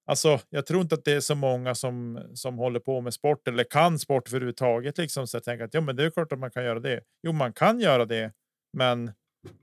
Alltså, 0.05 0.39
jag 0.50 0.65
tror 0.65 0.81
inte 0.81 0.95
att 0.95 1.05
det 1.05 1.12
är 1.12 1.19
så 1.19 1.36
många 1.36 1.75
som 1.75 2.24
som 2.33 2.57
håller 2.57 2.79
på 2.79 3.01
med 3.01 3.13
sport 3.13 3.48
eller 3.48 3.63
kan 3.63 4.00
sport 4.00 4.27
överhuvudtaget. 4.29 4.98
Liksom 4.98 5.27
så 5.27 5.36
jag 5.36 5.43
tänker 5.43 5.65
att 5.65 5.74
ja, 5.74 5.81
men 5.81 5.95
det 5.95 6.03
är 6.03 6.09
klart 6.09 6.31
att 6.31 6.39
man 6.39 6.51
kan 6.51 6.63
göra 6.63 6.79
det. 6.79 7.03
Jo, 7.24 7.31
man 7.31 7.53
kan 7.53 7.79
göra 7.79 8.05
det, 8.05 8.33
men 8.74 9.12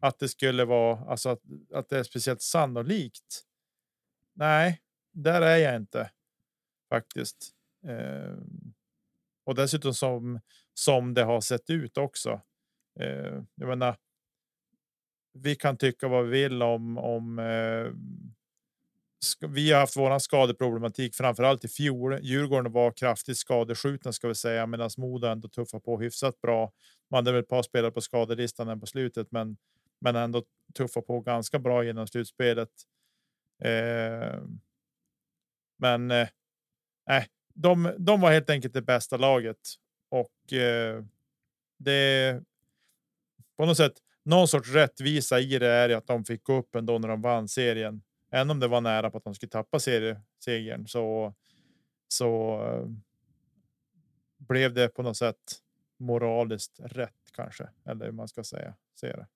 att 0.00 0.18
det 0.18 0.28
skulle 0.28 0.64
vara 0.64 1.11
alltså 1.11 1.28
att, 1.28 1.40
att 1.75 1.88
det 1.88 1.99
är 1.99 2.02
speciellt 2.02 2.42
sannolikt. 2.42 3.42
Nej, 4.35 4.80
där 5.12 5.42
är 5.42 5.56
jag 5.56 5.76
inte 5.76 6.11
faktiskt. 6.88 7.50
Eh, 7.87 8.37
och 9.45 9.55
dessutom 9.55 9.95
som 9.95 10.40
som 10.75 11.14
det 11.14 11.23
har 11.23 11.40
sett 11.40 11.71
ut 11.71 11.99
också. 11.99 12.40
Eh, 13.00 13.43
jag 13.55 13.69
menar. 13.69 13.97
Vi 15.33 15.55
kan 15.55 15.76
tycka 15.76 16.09
vad 16.09 16.25
vi 16.25 16.31
vill 16.43 16.62
om 16.62 16.99
om. 16.99 17.38
Eh, 17.38 17.93
vi 19.49 19.73
har 19.73 19.81
haft 19.81 19.97
våran 19.97 20.21
skadeproblematik 20.21 21.14
framförallt 21.14 21.64
i 21.64 21.69
fjol. 21.69 22.19
Djurgården 22.23 22.73
var 22.73 22.90
kraftigt 22.90 23.38
skadeskjuten 23.38 24.12
ska 24.12 24.28
vi 24.28 24.35
säga 24.35 24.66
medan 24.66 24.90
Modo 24.99 25.26
ändå 25.26 25.49
tuffar 25.49 25.81
på 25.81 26.00
hyfsat 26.00 26.40
bra. 26.40 26.73
Man 27.11 27.19
hade 27.19 27.33
väl 27.33 27.43
ett 27.43 27.49
par 27.49 27.62
spelare 27.62 27.90
på 27.90 28.00
skadelistan 28.00 28.81
på 28.81 28.87
slutet, 28.87 29.28
men 29.31 29.57
men 29.99 30.16
ändå 30.16 30.45
tuffa 30.75 31.02
på 31.02 31.21
ganska 31.21 31.59
bra 31.59 31.85
genom 31.85 32.07
slutspelet. 32.07 32.71
Eh, 33.62 34.40
men 35.78 36.11
eh, 36.11 36.28
eh, 37.10 37.25
de, 37.54 37.94
de 37.98 38.20
var 38.20 38.32
helt 38.32 38.50
enkelt 38.50 38.75
det 38.75 38.82
bästa 38.82 39.16
laget 39.16 39.75
och 40.08 40.52
eh, 40.52 41.04
det. 41.78 42.42
På 43.56 43.66
något 43.66 43.76
sätt 43.76 43.92
någon 44.22 44.48
sorts 44.48 44.70
rättvisa 44.70 45.40
i 45.40 45.58
det 45.58 45.68
är 45.68 45.88
att 45.88 46.06
de 46.06 46.25
fick 46.25 46.44
gå 46.44 46.54
upp 46.54 46.75
ändå 46.75 46.98
när 46.98 47.08
de 47.08 47.22
vann 47.22 47.48
serien, 47.48 48.02
även 48.30 48.50
om 48.50 48.60
det 48.60 48.68
var 48.68 48.80
nära 48.80 49.10
på 49.10 49.18
att 49.18 49.25
de 49.25 49.34
skulle 49.34 49.50
tappa 49.50 49.78
seriesegern 49.78 50.86
så. 50.86 51.34
Så. 52.08 52.62
Eh, 52.64 52.88
blev 54.38 54.75
det 54.75 54.88
på 54.88 55.02
något 55.02 55.16
sätt 55.16 55.62
moraliskt 55.98 56.80
rätt 56.84 57.32
kanske, 57.32 57.68
eller 57.84 58.04
hur 58.04 58.12
man 58.12 58.28
ska 58.28 58.44
säga. 58.44 58.75
Se 58.94 59.06
det. 59.06 59.26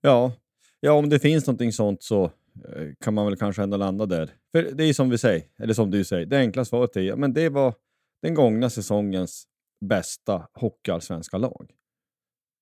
Ja, 0.00 0.32
ja, 0.80 0.92
om 0.92 1.08
det 1.08 1.18
finns 1.18 1.46
någonting 1.46 1.72
sånt 1.72 2.02
så 2.02 2.32
Eh, 2.64 2.88
kan 3.00 3.14
man 3.14 3.26
väl 3.26 3.36
kanske 3.36 3.62
ändå 3.62 3.76
landa 3.76 4.06
där. 4.06 4.30
För 4.52 4.62
det 4.62 4.84
är 4.84 4.92
som 4.92 5.10
vi 5.10 5.18
säger, 5.18 5.44
eller 5.58 5.74
som 5.74 5.90
du 5.90 6.04
säger, 6.04 6.26
det 6.26 6.38
enkla 6.38 6.64
svaret 6.64 6.96
är 6.96 7.16
men 7.16 7.32
det 7.32 7.48
var 7.48 7.74
den 8.22 8.34
gångna 8.34 8.70
säsongens 8.70 9.48
bästa 9.80 10.48
hockeyallsvenska 10.52 11.38
lag. 11.38 11.70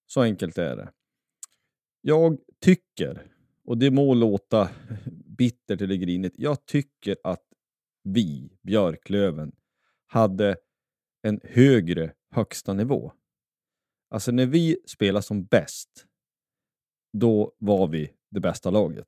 Så 0.06 0.22
enkelt 0.22 0.58
är 0.58 0.76
det. 0.76 0.92
Jag 2.00 2.38
tycker, 2.60 3.26
och 3.64 3.78
det 3.78 3.90
må 3.90 4.14
låta 4.14 4.70
bittert 5.38 5.80
eller 5.80 5.94
grinigt, 5.94 6.34
jag 6.38 6.66
tycker 6.66 7.16
att 7.24 7.42
vi, 8.02 8.58
Björklöven, 8.62 9.52
hade 10.06 10.56
en 11.22 11.40
högre 11.44 12.12
högsta 12.30 12.72
nivå. 12.74 13.12
Alltså 14.10 14.32
när 14.32 14.46
vi 14.46 14.76
spelade 14.86 15.22
som 15.22 15.44
bäst, 15.44 16.06
då 17.12 17.54
var 17.58 17.88
vi 17.88 18.12
det 18.30 18.40
bästa 18.40 18.70
laget. 18.70 19.06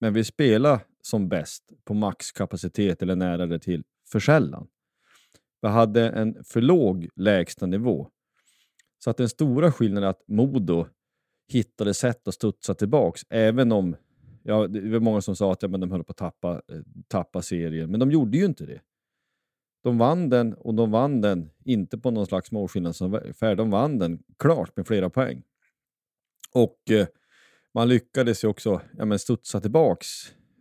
Men 0.00 0.12
vi 0.12 0.24
spelade 0.24 0.80
som 1.02 1.28
bäst 1.28 1.72
på 1.84 1.94
maxkapacitet 1.94 3.02
eller 3.02 3.16
nära 3.16 3.46
det 3.46 3.58
till 3.58 3.84
för 4.12 4.20
sällan. 4.20 4.68
Vi 5.62 5.68
hade 5.68 6.10
en 6.10 6.44
för 6.44 6.60
låg 6.60 7.08
lägsta 7.16 7.66
nivå. 7.66 8.10
Så 8.98 9.10
att 9.10 9.16
den 9.16 9.28
stora 9.28 9.72
skillnaden 9.72 10.04
är 10.04 10.10
att 10.10 10.28
Modo 10.28 10.86
hittade 11.48 11.94
sätt 11.94 12.28
att 12.28 12.34
studsa 12.34 12.74
tillbaks, 12.74 13.22
även 13.28 13.72
om 13.72 13.96
ja, 14.42 14.66
det 14.66 14.90
var 14.90 15.00
många 15.00 15.20
som 15.20 15.36
sa 15.36 15.52
att 15.52 15.62
ja, 15.62 15.68
men 15.68 15.80
de 15.80 15.90
höll 15.90 16.04
på 16.04 16.10
att 16.10 16.16
tappa, 16.16 16.52
eh, 16.52 16.80
tappa 17.08 17.42
serien, 17.42 17.90
men 17.90 18.00
de 18.00 18.10
gjorde 18.10 18.38
ju 18.38 18.44
inte 18.44 18.66
det. 18.66 18.80
De 19.82 19.98
vann 19.98 20.28
den 20.28 20.54
och 20.54 20.74
de 20.74 20.90
vann 20.90 21.20
den 21.20 21.50
inte 21.64 21.98
på 21.98 22.10
någon 22.10 22.26
slags 22.26 22.52
målskillnadsaffär. 22.52 23.54
De 23.54 23.70
vann 23.70 23.98
den 23.98 24.22
klart 24.38 24.76
med 24.76 24.86
flera 24.86 25.10
poäng. 25.10 25.42
Och 26.52 26.90
eh, 26.90 27.06
man 27.78 27.88
lyckades 27.88 28.44
ju 28.44 28.48
också 28.48 28.80
ja, 28.96 29.04
men 29.04 29.18
studsa 29.18 29.60
tillbaks 29.60 30.06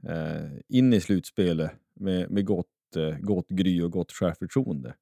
eh, 0.08 0.77
in 0.77 0.93
i 0.93 1.01
slutspelet 1.01 1.71
med, 1.99 2.32
med 2.32 2.45
gott, 2.45 2.95
eh, 2.95 3.17
gott 3.19 3.49
gry 3.49 3.82
och 3.82 3.91
gott 3.91 4.12
självförtroende. 4.12 4.93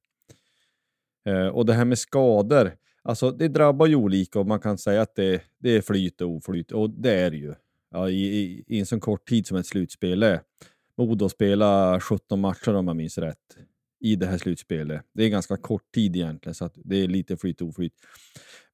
Eh, 1.28 1.46
och 1.46 1.66
det 1.66 1.74
här 1.74 1.84
med 1.84 1.98
skador, 1.98 2.72
alltså 3.02 3.30
det 3.30 3.48
drabbar 3.48 3.86
ju 3.86 3.94
olika 3.94 4.40
och 4.40 4.46
man 4.46 4.60
kan 4.60 4.78
säga 4.78 5.02
att 5.02 5.14
det, 5.14 5.42
det 5.58 5.70
är 5.70 5.80
flyt 5.80 6.20
och 6.20 6.30
oflyt 6.30 6.72
och 6.72 6.90
det 6.90 7.12
är 7.12 7.30
det 7.30 7.36
ju. 7.36 7.54
Ja, 7.90 8.10
i, 8.10 8.40
i, 8.40 8.64
I 8.66 8.80
en 8.80 8.86
så 8.86 9.00
kort 9.00 9.28
tid 9.28 9.46
som 9.46 9.56
ett 9.56 9.66
slutspel 9.66 10.22
är. 10.22 10.40
Modo 10.96 11.28
spela 11.28 12.00
17 12.00 12.40
matcher 12.40 12.74
om 12.74 12.86
jag 12.86 12.96
minns 12.96 13.18
rätt 13.18 13.56
i 14.00 14.16
det 14.16 14.26
här 14.26 14.38
slutspelet. 14.38 15.02
Det 15.12 15.24
är 15.24 15.28
ganska 15.28 15.56
kort 15.56 15.92
tid 15.94 16.16
egentligen, 16.16 16.54
så 16.54 16.64
att 16.64 16.74
det 16.84 16.96
är 16.96 17.08
lite 17.08 17.36
flyt 17.36 17.60
och 17.60 17.68
oflyt. 17.68 17.94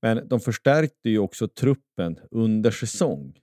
Men 0.02 0.28
de 0.28 0.40
förstärkte 0.40 1.10
ju 1.10 1.18
också 1.18 1.48
truppen 1.48 2.18
under 2.30 2.70
säsong 2.70 3.38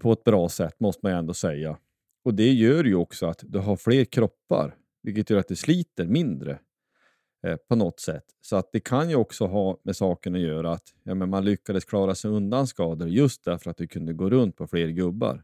på 0.00 0.12
ett 0.12 0.24
bra 0.24 0.48
sätt, 0.48 0.80
måste 0.80 1.00
man 1.02 1.12
ju 1.12 1.18
ändå 1.18 1.34
säga. 1.34 1.78
Och 2.24 2.34
det 2.34 2.52
gör 2.52 2.84
ju 2.84 2.94
också 2.94 3.26
att 3.26 3.44
du 3.46 3.58
har 3.58 3.76
fler 3.76 4.04
kroppar, 4.04 4.76
vilket 5.02 5.30
gör 5.30 5.38
att 5.38 5.48
det 5.48 5.56
sliter 5.56 6.06
mindre 6.06 6.58
eh, 7.46 7.56
på 7.68 7.76
något 7.76 8.00
sätt. 8.00 8.24
Så 8.40 8.56
att 8.56 8.72
det 8.72 8.80
kan 8.80 9.10
ju 9.10 9.16
också 9.16 9.46
ha 9.46 9.78
med 9.82 9.96
saken 9.96 10.34
att 10.34 10.40
göra 10.40 10.72
att 10.72 10.94
ja, 11.02 11.14
men 11.14 11.30
man 11.30 11.44
lyckades 11.44 11.84
klara 11.84 12.14
sig 12.14 12.30
undan 12.30 12.66
skador 12.66 13.08
just 13.08 13.44
därför 13.44 13.70
att 13.70 13.76
du 13.76 13.86
kunde 13.86 14.12
gå 14.12 14.30
runt 14.30 14.56
på 14.56 14.66
fler 14.66 14.88
gubbar. 14.88 15.42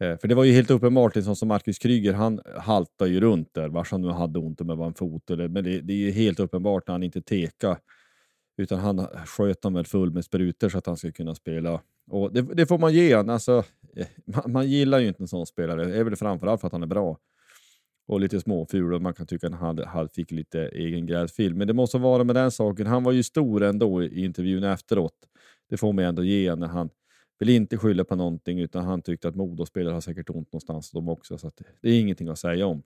Eh, 0.00 0.18
för 0.18 0.28
det 0.28 0.34
var 0.34 0.44
ju 0.44 0.52
helt 0.52 0.70
uppenbart, 0.70 1.16
liksom 1.16 1.36
som 1.36 1.48
Marcus 1.48 1.78
Kryger, 1.78 2.12
han 2.12 2.40
haltar 2.56 3.06
ju 3.06 3.20
runt 3.20 3.54
där, 3.54 3.68
vars 3.68 3.90
han 3.90 4.02
nu 4.02 4.08
hade 4.08 4.38
ont 4.38 4.60
om 4.60 4.66
det 4.66 4.74
var 4.74 4.86
en 4.86 4.94
fot. 4.94 5.30
Eller, 5.30 5.48
men 5.48 5.64
det, 5.64 5.80
det 5.80 5.92
är 5.92 5.96
ju 5.96 6.10
helt 6.10 6.40
uppenbart 6.40 6.86
när 6.86 6.94
han 6.94 7.02
inte 7.02 7.22
tekade 7.22 7.76
utan 8.60 8.78
han 8.78 9.06
sköt 9.26 9.62
dem 9.62 9.74
väl 9.74 9.86
full 9.86 10.10
med 10.10 10.24
sprutor 10.24 10.68
så 10.68 10.78
att 10.78 10.86
han 10.86 10.96
skulle 10.96 11.12
kunna 11.12 11.34
spela. 11.34 11.80
Och 12.10 12.32
det, 12.32 12.42
det 12.42 12.66
får 12.66 12.78
man 12.78 12.92
ge 12.92 13.16
honom. 13.16 13.34
Alltså, 13.34 13.64
eh, 13.96 14.06
man, 14.24 14.52
man, 14.52 14.68
gillar 14.68 14.98
ju 14.98 15.08
inte 15.08 15.22
en 15.22 15.28
sån 15.28 15.46
spelare. 15.46 15.84
Det 15.84 15.96
är 15.96 16.04
väl 16.04 16.16
framförallt 16.16 16.60
för 16.60 16.66
att 16.66 16.72
han 16.72 16.82
är 16.82 16.86
bra. 16.86 17.18
Och 18.06 18.20
lite 18.20 18.40
småful 18.40 18.94
och 18.94 19.02
man 19.02 19.14
kan 19.14 19.26
tycka 19.26 19.46
att 19.46 19.52
han 19.52 19.62
hade, 19.66 19.86
hade, 19.86 20.08
fick 20.08 20.30
lite 20.30 20.68
egen 20.68 21.06
gräddfil. 21.06 21.54
Men 21.54 21.66
det 21.66 21.72
måste 21.72 21.98
vara 21.98 22.24
med 22.24 22.36
den 22.36 22.50
saken. 22.50 22.86
Han 22.86 23.04
var 23.04 23.12
ju 23.12 23.22
stor 23.22 23.62
ändå 23.62 24.02
i 24.02 24.24
intervjun 24.24 24.64
efteråt. 24.64 25.14
Det 25.68 25.76
får 25.76 25.92
man 25.92 26.04
ändå 26.04 26.24
ge 26.24 26.54
när 26.54 26.66
han 26.66 26.90
vill 27.38 27.48
inte 27.48 27.78
skylla 27.78 28.04
på 28.04 28.16
någonting 28.16 28.60
utan 28.60 28.84
han 28.84 29.02
tyckte 29.02 29.28
att 29.28 29.36
Modospelare 29.36 29.94
har 29.94 30.00
säkert 30.00 30.30
ont 30.30 30.52
någonstans 30.52 30.90
de 30.90 31.08
också. 31.08 31.38
Så 31.38 31.50
det 31.80 31.88
är 31.88 32.00
ingenting 32.00 32.28
att 32.28 32.38
säga 32.38 32.66
om. 32.66 32.82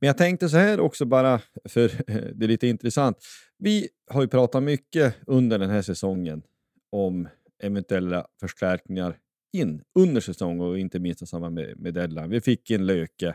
Men 0.00 0.06
jag 0.06 0.18
tänkte 0.18 0.48
så 0.48 0.56
här 0.56 0.80
också 0.80 1.04
bara, 1.04 1.40
för 1.64 1.92
det 2.34 2.46
är 2.46 2.48
lite 2.48 2.66
intressant. 2.66 3.16
Vi 3.58 3.88
har 4.10 4.22
ju 4.22 4.28
pratat 4.28 4.62
mycket 4.62 5.16
under 5.26 5.58
den 5.58 5.70
här 5.70 5.82
säsongen 5.82 6.42
om 6.90 7.28
eventuella 7.62 8.26
förstärkningar 8.40 9.18
in 9.52 9.82
under 9.94 10.20
säsong 10.20 10.60
och 10.60 10.78
inte 10.78 10.98
minst 10.98 11.22
i 11.22 11.26
samband 11.26 11.54
med, 11.54 11.78
med 11.78 11.94
deadline. 11.94 12.30
Vi 12.30 12.40
fick 12.40 12.70
en 12.70 12.86
Löke 12.86 13.34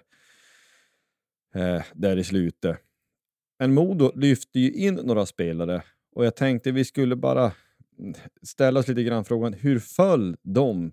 eh, 1.56 1.84
där 1.94 2.18
i 2.18 2.24
slutet. 2.24 2.78
Men 3.60 3.74
Modo 3.74 4.12
lyfte 4.16 4.60
ju 4.60 4.72
in 4.72 4.94
några 4.94 5.26
spelare 5.26 5.84
och 6.16 6.26
jag 6.26 6.36
tänkte 6.36 6.72
vi 6.72 6.86
skulle 6.86 7.16
bara 7.16 7.52
ställa 8.42 8.80
oss 8.80 8.88
lite 8.88 9.04
grann 9.04 9.26
frågan 9.26 9.54
hur 9.54 9.80
föll 9.80 10.38
de 10.42 10.92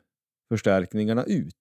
förstärkningarna 0.48 1.24
ut? 1.24 1.56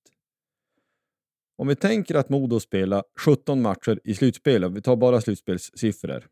Om 1.57 1.67
vi 1.67 1.75
tänker 1.75 2.15
att 2.15 2.29
Modo 2.29 2.59
spelar 2.59 3.03
17 3.19 3.61
matcher 3.61 3.99
i 4.03 4.15
slutspelet, 4.15 4.71
vi 4.71 4.81
tar 4.81 4.95
bara 4.95 5.21
slutspelssiffror. 5.21 6.27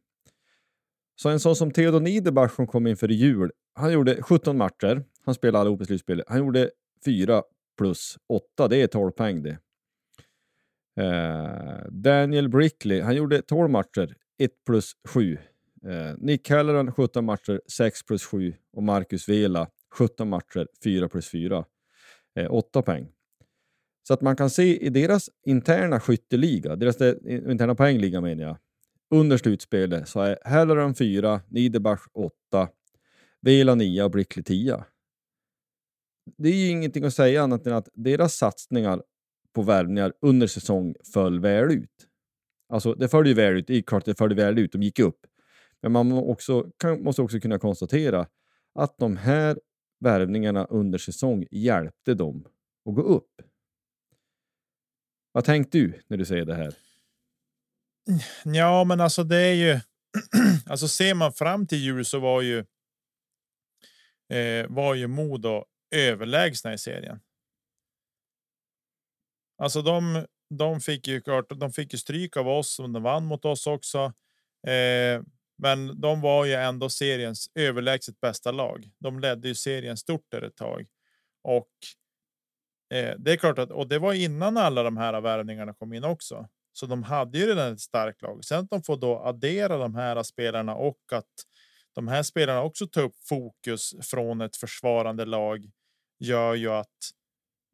Så 1.22 1.30
en 1.30 1.40
sån 1.40 1.56
som 1.56 1.72
Theodor 1.72 2.00
Niederbach 2.00 2.56
som 2.56 2.68
kom 2.68 2.88
in 2.88 2.98
för 2.98 3.08
jul, 3.08 3.52
han 3.74 3.94
gjorde 3.94 4.24
17 4.24 4.58
matcher. 4.58 5.04
Han 5.26 5.36
spelade 5.36 5.62
allihop 5.62 5.82
i 5.82 5.86
slutspelet. 5.86 6.26
Han 6.28 6.40
gjorde 6.40 6.70
4 7.06 7.44
plus 7.78 8.18
8, 8.28 8.68
det 8.68 8.82
är 8.82 8.88
12 8.88 9.12
poäng 9.12 9.44
det. 9.44 9.58
Eh, 11.04 11.92
Daniel 11.92 12.50
Brickley, 12.50 13.02
han 13.02 13.16
gjorde 13.16 13.42
12 13.42 13.70
matcher, 13.70 14.16
1 14.38 14.52
plus 14.66 14.92
7. 15.08 15.38
Eh, 15.86 16.14
Nick 16.18 16.50
Halloran 16.50 16.92
17 16.92 17.26
matcher, 17.26 17.62
6 17.72 18.06
plus 18.06 18.26
7 18.26 18.54
och 18.74 18.84
Marcus 18.84 19.30
Vela 19.30 19.68
17 19.94 20.30
matcher, 20.30 20.68
4 20.84 21.10
plus 21.10 21.30
4. 21.30 21.66
Eh, 22.36 22.52
8 22.52 22.82
poäng. 22.82 23.08
Så 24.08 24.14
att 24.14 24.22
man 24.22 24.36
kan 24.36 24.50
se 24.50 24.86
i 24.86 24.90
deras 24.90 25.30
interna 25.46 26.00
skytteliga, 26.00 26.76
deras 26.76 27.02
eh, 27.02 27.16
interna 27.52 27.76
poängliga 27.76 28.22
menar 28.22 28.44
jag, 28.44 28.58
under 29.10 29.38
slutspelet 29.38 30.08
så 30.08 30.22
är 30.22 30.40
Halloran 30.46 30.96
4, 30.96 31.42
Niederbach 31.48 32.08
8, 32.14 32.70
Vela 33.42 33.76
9 33.76 34.04
och 34.04 34.12
Brickley 34.12 34.44
10. 34.44 34.84
Det 36.38 36.50
är 36.50 36.56
ju 36.56 36.70
ingenting 36.70 37.04
att 37.04 37.14
säga 37.14 37.44
annat 37.44 37.68
än 37.68 37.74
att 37.74 37.90
deras 37.94 38.36
satsningar 38.36 39.04
på 39.54 39.62
värvningar 39.62 40.14
under 40.22 40.48
säsong 40.48 40.96
föll 41.14 41.40
väl 41.40 41.72
ut. 41.72 42.08
Alltså 42.70 42.94
det 42.94 43.08
föll 43.10 43.28
ju 43.28 43.34
väl 43.34 43.58
ut, 43.58 43.68
det 43.68 43.78
är 43.78 43.82
klart 43.82 44.06
det 44.06 44.16
föll 44.16 44.36
väl 44.36 44.60
ut, 44.60 44.72
de 44.72 44.84
gick 44.84 45.00
upp. 45.00 45.20
Men 45.82 45.92
man 45.92 46.12
också, 46.12 46.72
kan, 46.78 47.04
måste 47.04 47.22
också 47.22 47.40
kunna 47.40 47.60
konstatera 47.60 48.28
att 48.76 48.98
de 48.98 49.18
här 49.18 49.60
värvningarna 50.00 50.66
under 50.66 50.98
säsong 50.98 51.46
hjälpte 51.52 52.14
dem 52.14 52.48
att 52.90 52.96
gå 52.96 53.02
upp. 53.02 53.42
Vad 55.32 55.44
tänkte 55.44 55.78
du 55.78 55.94
när 56.08 56.18
du 56.18 56.26
säger 56.26 56.46
det 56.46 56.56
här? 56.56 56.87
Ja, 58.46 58.84
men 58.84 59.02
alltså 59.02 59.24
det 59.24 59.38
är 59.38 59.54
ju 59.54 59.80
alltså 60.66 60.88
ser 60.88 61.14
man 61.14 61.34
fram 61.34 61.68
till 61.68 61.78
jul 61.78 62.06
så 62.06 62.20
var 62.20 62.42
ju. 62.42 62.66
Eh, 64.34 64.66
var 64.70 64.96
ju 64.96 65.08
Modo 65.08 65.66
överlägsna 65.96 66.74
i 66.74 66.78
serien. 66.78 67.20
Alltså 69.58 69.82
de, 69.82 70.26
de 70.50 70.80
fick 70.80 71.08
ju 71.08 71.22
klart. 71.22 71.46
De 71.50 71.72
fick 71.72 71.94
ju 71.94 72.00
stryk 72.00 72.38
av 72.38 72.48
oss 72.48 72.80
och 72.80 72.90
de 72.90 73.04
vann 73.04 73.26
mot 73.26 73.46
oss 73.46 73.68
också. 73.68 74.14
Eh, 74.68 75.22
men 75.58 76.02
de 76.02 76.22
var 76.22 76.46
ju 76.46 76.54
ändå 76.54 76.90
seriens 76.90 77.52
överlägset 77.56 78.20
bästa 78.20 78.52
lag. 78.52 78.90
De 79.00 79.20
ledde 79.20 79.48
ju 79.48 79.56
serien 79.56 79.98
stort 79.98 80.26
där 80.30 80.42
ett 80.42 80.56
tag 80.56 80.88
och. 81.44 81.70
Eh, 82.94 83.16
det 83.18 83.32
är 83.32 83.38
klart 83.38 83.60
att 83.60 83.72
och 83.72 83.88
det 83.88 84.00
var 84.00 84.14
innan 84.14 84.58
alla 84.58 84.84
de 84.84 84.98
här 84.98 85.22
värvningarna 85.22 85.74
kom 85.74 85.94
in 85.94 86.04
också. 86.04 86.50
Så 86.80 86.86
de 86.86 87.04
hade 87.04 87.38
ju 87.38 87.46
redan 87.48 87.74
ett 87.74 87.80
starkt 87.80 88.22
lag. 88.22 88.46
Sen 88.46 88.60
att 88.60 88.70
de 88.70 88.84
får 88.84 88.98
då 88.98 89.20
addera 89.20 89.78
de 89.78 89.96
här 89.96 90.24
spelarna 90.24 90.76
och 90.76 91.00
att 91.12 91.34
de 91.96 92.08
här 92.08 92.24
spelarna 92.24 92.62
också 92.62 92.88
tar 92.88 93.04
upp 93.04 93.16
fokus 93.30 93.94
från 94.02 94.42
ett 94.42 94.56
försvarande 94.56 95.26
lag 95.26 95.72
gör 96.20 96.54
ju 96.54 96.70
att 96.70 97.12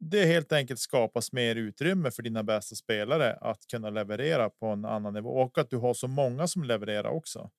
det 0.00 0.24
helt 0.26 0.52
enkelt 0.52 0.80
skapas 0.80 1.32
mer 1.32 1.56
utrymme 1.56 2.10
för 2.10 2.22
dina 2.22 2.42
bästa 2.42 2.74
spelare 2.74 3.34
att 3.34 3.66
kunna 3.66 3.90
leverera 3.90 4.50
på 4.50 4.66
en 4.66 4.84
annan 4.84 5.14
nivå 5.14 5.30
och 5.30 5.58
att 5.58 5.70
du 5.70 5.76
har 5.76 5.94
så 5.94 6.08
många 6.08 6.46
som 6.46 6.64
levererar 6.64 7.08
också. 7.08 7.50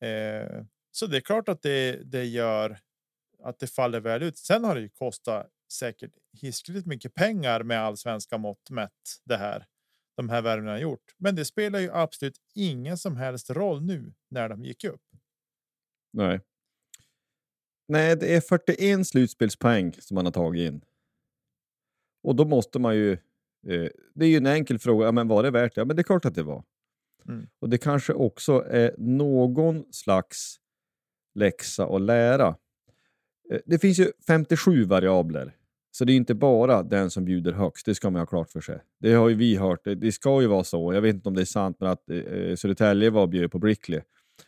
Eh, 0.00 0.64
så 0.90 1.06
det 1.06 1.16
är 1.16 1.20
klart 1.20 1.48
att 1.48 1.62
det, 1.62 2.02
det 2.04 2.24
gör 2.24 2.78
att 3.42 3.58
det 3.58 3.66
faller 3.66 4.00
väl 4.00 4.22
ut. 4.22 4.38
Sen 4.38 4.64
har 4.64 4.74
det 4.74 4.80
ju 4.80 4.88
kostat 4.88 5.50
säkert 5.72 6.12
hiskligt 6.40 6.86
mycket 6.86 7.14
pengar 7.14 7.62
med 7.62 7.80
allsvenska 7.80 8.38
mått 8.38 8.70
mätt 8.70 9.20
det 9.24 9.36
här 9.36 9.66
de 10.18 10.28
här 10.28 10.42
värvningarna 10.42 10.80
gjort. 10.80 11.14
Men 11.18 11.34
det 11.34 11.44
spelar 11.44 11.78
ju 11.78 11.90
absolut 11.92 12.36
ingen 12.54 12.98
som 12.98 13.16
helst 13.16 13.50
roll 13.50 13.82
nu 13.82 14.12
när 14.30 14.48
de 14.48 14.64
gick 14.64 14.84
upp. 14.84 15.02
Nej. 16.12 16.40
Nej, 17.88 18.16
det 18.16 18.34
är 18.36 18.40
41 18.40 19.06
slutspelspoäng 19.06 19.92
som 19.92 20.14
man 20.14 20.24
har 20.24 20.32
tagit 20.32 20.72
in. 20.72 20.84
Och 22.22 22.36
då 22.36 22.44
måste 22.44 22.78
man 22.78 22.96
ju... 22.96 23.12
Eh, 23.66 23.90
det 24.14 24.24
är 24.24 24.28
ju 24.28 24.36
en 24.36 24.46
enkel 24.46 24.78
fråga. 24.78 25.06
Ja, 25.06 25.12
men 25.12 25.28
var 25.28 25.42
det 25.42 25.50
värt 25.50 25.74
det? 25.74 25.80
Ja, 25.80 25.84
men 25.84 25.96
det 25.96 26.02
är 26.02 26.04
klart 26.04 26.24
att 26.24 26.34
det 26.34 26.42
var. 26.42 26.64
Mm. 27.28 27.46
Och 27.58 27.68
det 27.68 27.78
kanske 27.78 28.12
också 28.12 28.64
är 28.70 28.94
någon 28.98 29.92
slags 29.92 30.60
läxa 31.34 31.86
att 31.86 32.00
lära. 32.00 32.56
Eh, 33.50 33.60
det 33.66 33.78
finns 33.78 33.98
ju 33.98 34.12
57 34.26 34.84
variabler 34.84 35.57
så 35.90 36.04
det 36.04 36.12
är 36.12 36.16
inte 36.16 36.34
bara 36.34 36.82
den 36.82 37.10
som 37.10 37.24
bjuder 37.24 37.52
högst, 37.52 37.86
det 37.86 37.94
ska 37.94 38.10
man 38.10 38.20
ha 38.20 38.26
klart 38.26 38.50
för 38.50 38.60
sig. 38.60 38.80
Det 39.00 39.12
har 39.12 39.28
ju 39.28 39.34
vi 39.34 39.56
hört, 39.56 39.84
det, 39.84 39.94
det 39.94 40.12
ska 40.12 40.40
ju 40.40 40.46
vara 40.46 40.64
så, 40.64 40.94
jag 40.94 41.00
vet 41.00 41.14
inte 41.14 41.28
om 41.28 41.34
det 41.34 41.40
är 41.40 41.44
sant, 41.44 41.76
men 41.80 41.90
att 41.90 42.10
eh, 42.10 42.16
eh, 42.16 42.56
Södertälje 42.56 43.10
var 43.10 43.22
och 43.22 43.28
bjöd 43.28 43.50
på 43.50 43.58
Brickley, 43.58 44.00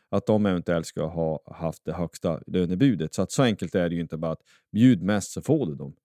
att 0.08 0.26
de 0.26 0.46
eventuellt 0.46 0.86
ska 0.86 1.06
ha 1.06 1.40
haft 1.46 1.84
det 1.84 1.92
högsta 1.92 2.40
lönebudet. 2.46 3.14
Så 3.14 3.22
att 3.22 3.32
så 3.32 3.42
enkelt 3.42 3.74
är 3.74 3.88
det 3.88 3.94
ju 3.94 4.00
inte 4.00 4.16
bara 4.16 4.32
att 4.32 4.42
bjud 4.72 5.02
mest 5.02 5.32
så 5.32 5.42
får 5.42 5.66
du 5.66 5.74
dem. 5.74 5.96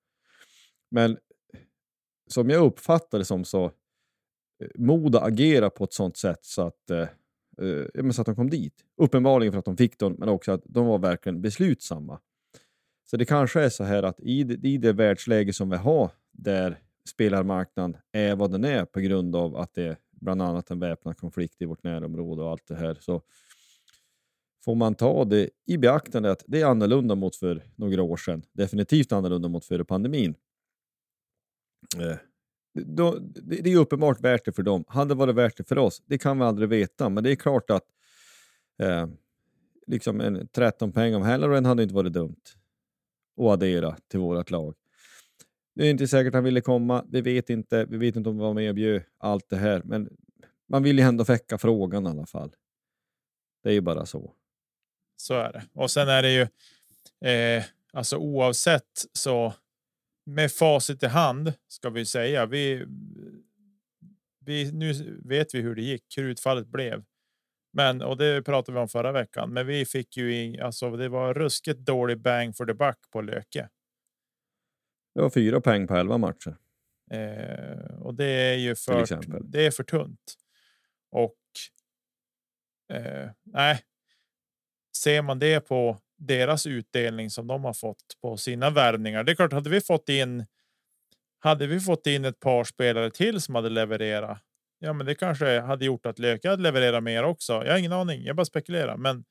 Men 0.91 1.17
som 2.27 2.49
jag 2.49 2.65
uppfattar 2.65 3.19
det 3.19 3.25
som 3.25 3.45
så, 3.45 3.65
eh, 3.65 4.67
Moda 4.75 5.21
agerar 5.21 5.69
på 5.69 5.83
ett 5.83 5.93
sånt 5.93 6.17
sätt 6.17 6.39
så 6.41 6.61
att, 6.61 6.89
eh, 6.89 7.07
eh 8.01 8.09
så 8.11 8.21
att 8.21 8.25
de 8.25 8.35
kom 8.35 8.49
dit. 8.49 8.73
Uppenbarligen 8.97 9.51
för 9.51 9.59
att 9.59 9.65
de 9.65 9.77
fick 9.77 9.99
dem, 9.99 10.15
men 10.19 10.29
också 10.29 10.51
att 10.51 10.61
de 10.65 10.85
var 10.85 10.99
verkligen 10.99 11.41
beslutsamma. 11.41 12.19
Så 13.05 13.17
det 13.17 13.25
kanske 13.25 13.61
är 13.61 13.69
så 13.69 13.83
här 13.83 14.03
att 14.03 14.19
i 14.19 14.43
det, 14.43 14.67
i 14.67 14.77
det 14.77 14.93
världsläge 14.93 15.53
som 15.53 15.69
vi 15.69 15.77
har, 15.77 16.11
där 16.31 16.79
spelarmarknaden 17.09 17.97
är 18.11 18.35
vad 18.35 18.51
den 18.51 18.63
är 18.63 18.85
på 18.85 18.99
grund 18.99 19.35
av 19.35 19.55
att 19.55 19.73
det 19.73 19.83
är 19.83 19.97
bland 20.11 20.41
annat 20.41 20.71
en 20.71 20.79
väpnad 20.79 21.17
konflikt 21.17 21.61
i 21.61 21.65
vårt 21.65 21.83
närområde 21.83 22.41
och 22.43 22.49
allt 22.49 22.67
det 22.67 22.75
här, 22.75 22.97
så 22.99 23.21
får 24.65 24.75
man 24.75 24.95
ta 24.95 25.25
det 25.25 25.49
i 25.65 25.77
beaktande 25.77 26.31
att 26.31 26.43
det 26.47 26.61
är 26.61 26.65
annorlunda 26.65 27.15
mot 27.15 27.35
för 27.35 27.63
några 27.75 28.03
år 28.03 28.17
sedan. 28.17 28.43
Definitivt 28.53 29.11
annorlunda 29.11 29.47
mot 29.47 29.65
före 29.65 29.85
pandemin. 29.85 30.35
Eh, 31.99 32.17
då, 32.73 33.19
det, 33.19 33.61
det 33.61 33.73
är 33.73 33.77
uppenbart 33.77 34.21
värt 34.21 34.45
det 34.45 34.51
för 34.51 34.63
dem. 34.63 34.83
Hade 34.87 35.09
det 35.09 35.15
varit 35.15 35.35
värt 35.35 35.57
det 35.57 35.63
för 35.63 35.77
oss? 35.77 36.03
Det 36.05 36.17
kan 36.17 36.39
vi 36.39 36.45
aldrig 36.45 36.69
veta, 36.69 37.09
men 37.09 37.23
det 37.23 37.31
är 37.31 37.35
klart 37.35 37.69
att 37.69 37.85
eh, 38.81 39.07
liksom 39.87 40.21
en 40.21 40.47
13 40.47 40.91
poäng 40.91 41.15
om 41.15 41.21
Halloran 41.21 41.65
hade 41.65 41.83
inte 41.83 41.95
varit 41.95 42.13
dumt 42.13 42.41
och 43.35 43.53
addera 43.53 43.97
till 44.07 44.19
vårt 44.19 44.51
lag. 44.51 44.75
Det 45.75 45.85
är 45.85 45.89
inte 45.89 46.07
säkert 46.07 46.33
han 46.33 46.43
ville 46.43 46.61
komma. 46.61 47.05
Vi 47.09 47.21
vet 47.21 47.49
inte. 47.49 47.85
Vi 47.85 47.97
vet 47.97 48.15
inte 48.15 48.29
om 48.29 48.39
han 48.39 48.47
var 48.47 48.53
med 48.53 48.69
och 48.69 48.75
bjöd 48.75 49.03
allt 49.17 49.49
det 49.49 49.57
här, 49.57 49.81
men 49.85 50.09
man 50.67 50.83
vill 50.83 50.99
ju 50.99 51.03
ändå 51.05 51.23
väcka 51.23 51.57
frågan 51.57 52.05
i 52.05 52.09
alla 52.09 52.25
fall. 52.25 52.55
Det 53.63 53.69
är 53.69 53.73
ju 53.73 53.81
bara 53.81 54.05
så. 54.05 54.33
Så 55.17 55.33
är 55.33 55.53
det. 55.53 55.63
Och 55.73 55.91
sen 55.91 56.09
är 56.09 56.21
det 56.21 56.31
ju 56.31 56.41
eh, 57.29 57.63
alltså 57.93 58.17
oavsett 58.17 59.05
så 59.13 59.53
med 60.25 60.51
facit 60.51 61.03
i 61.03 61.07
hand 61.07 61.53
ska 61.67 61.89
vi 61.89 62.05
säga. 62.05 62.45
Vi. 62.45 62.85
Vi 64.39 64.71
nu 64.71 65.19
vet 65.25 65.55
vi 65.55 65.61
hur 65.61 65.75
det 65.75 65.81
gick, 65.81 66.17
hur 66.17 66.23
utfallet 66.23 66.67
blev. 66.67 67.03
Men 67.75 68.01
och 68.01 68.17
det 68.17 68.41
pratade 68.41 68.75
vi 68.75 68.81
om 68.81 68.87
förra 68.87 69.11
veckan. 69.11 69.53
Men 69.53 69.67
vi 69.67 69.85
fick 69.85 70.17
ju 70.17 70.43
in, 70.43 70.61
alltså 70.61 70.91
det 70.91 71.09
var 71.09 71.33
ruskigt 71.33 71.79
dålig 71.79 72.21
bang 72.21 72.57
for 72.57 72.65
the 72.65 72.73
buck 72.73 72.97
på 73.11 73.21
Löke. 73.21 73.69
Det 75.15 75.21
var 75.21 75.29
fyra 75.29 75.61
poäng 75.61 75.87
på 75.87 75.95
elva 75.95 76.17
matcher. 76.17 76.57
Eh, 77.11 77.95
och 77.99 78.15
det 78.15 78.25
är 78.25 78.55
ju 78.55 78.75
för. 78.75 79.41
Det 79.43 79.65
är 79.65 79.71
för 79.71 79.83
tunt. 79.83 80.35
Och. 81.11 81.37
Eh, 82.93 83.29
nej. 83.43 83.79
Ser 84.97 85.21
man 85.21 85.39
det 85.39 85.59
på 85.59 86.01
deras 86.17 86.67
utdelning 86.67 87.29
som 87.29 87.47
de 87.47 87.63
har 87.63 87.73
fått 87.73 88.17
på 88.21 88.37
sina 88.37 88.69
värvningar. 88.69 89.23
Det 89.23 89.31
är 89.31 89.35
klart, 89.35 89.53
hade 89.53 89.69
vi 89.69 89.81
fått 89.81 90.09
in. 90.09 90.45
Hade 91.39 91.67
vi 91.67 91.79
fått 91.79 92.07
in 92.07 92.25
ett 92.25 92.39
par 92.39 92.63
spelare 92.63 93.11
till 93.11 93.41
som 93.41 93.55
hade 93.55 93.69
levererat 93.69 94.41
ja, 94.79 94.93
men 94.93 95.05
det 95.05 95.15
kanske 95.15 95.59
hade 95.59 95.85
gjort 95.85 96.05
att 96.05 96.19
Löke 96.19 96.49
hade 96.49 96.63
levererat 96.63 97.03
mer 97.03 97.23
också. 97.23 97.53
Jag 97.53 97.71
har 97.71 97.79
ingen 97.79 97.93
aning. 97.93 98.23
Jag 98.23 98.35
bara 98.35 98.45
spekulerar, 98.45 98.97
men. 98.97 99.25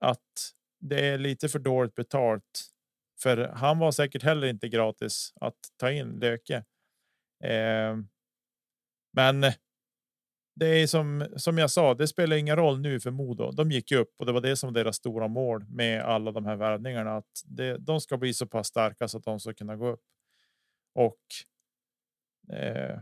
Att 0.00 0.52
det 0.80 1.06
är 1.08 1.18
lite 1.18 1.48
för 1.48 1.58
dåligt 1.58 1.94
betalt. 1.94 2.68
För 3.22 3.48
han 3.48 3.78
var 3.78 3.92
säkert 3.92 4.22
heller 4.22 4.46
inte 4.46 4.68
gratis 4.68 5.32
att 5.40 5.58
ta 5.76 5.90
in 5.90 6.18
Löke. 6.18 6.64
Eh, 7.44 7.96
men. 9.12 9.52
Det 10.54 10.66
är 10.66 10.86
som 10.86 11.26
som 11.36 11.58
jag 11.58 11.70
sa, 11.70 11.94
det 11.94 12.08
spelar 12.08 12.36
ingen 12.36 12.56
roll 12.56 12.80
nu 12.80 13.00
för 13.00 13.10
Modo. 13.10 13.50
De 13.50 13.70
gick 13.70 13.92
upp 13.92 14.14
och 14.18 14.26
det 14.26 14.32
var 14.32 14.40
det 14.40 14.56
som 14.56 14.66
var 14.72 14.74
deras 14.74 14.96
stora 14.96 15.28
mål 15.28 15.64
med 15.68 16.02
alla 16.02 16.32
de 16.32 16.46
här 16.46 16.56
värvningarna. 16.56 17.16
Att 17.16 17.42
det, 17.44 17.76
de 17.78 18.00
ska 18.00 18.16
bli 18.16 18.34
så 18.34 18.46
pass 18.46 18.66
starka 18.66 19.08
så 19.08 19.18
att 19.18 19.24
de 19.24 19.40
ska 19.40 19.54
kunna 19.54 19.76
gå 19.76 19.88
upp. 19.88 20.02
Och. 20.94 21.18
Eh, 22.56 22.98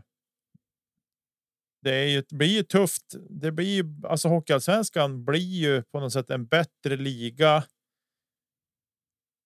det 1.81 1.95
är 1.95 2.07
ju, 2.07 2.23
blir 2.29 2.47
ju 2.47 2.63
tufft. 2.63 3.15
Det 3.29 3.51
blir 3.51 3.75
ju 3.75 3.85
alltså 4.03 4.27
Hockeyallsvenskan 4.27 5.25
blir 5.25 5.39
ju 5.39 5.83
på 5.83 5.99
något 5.99 6.13
sätt 6.13 6.29
en 6.29 6.45
bättre 6.45 6.95
liga. 6.95 7.63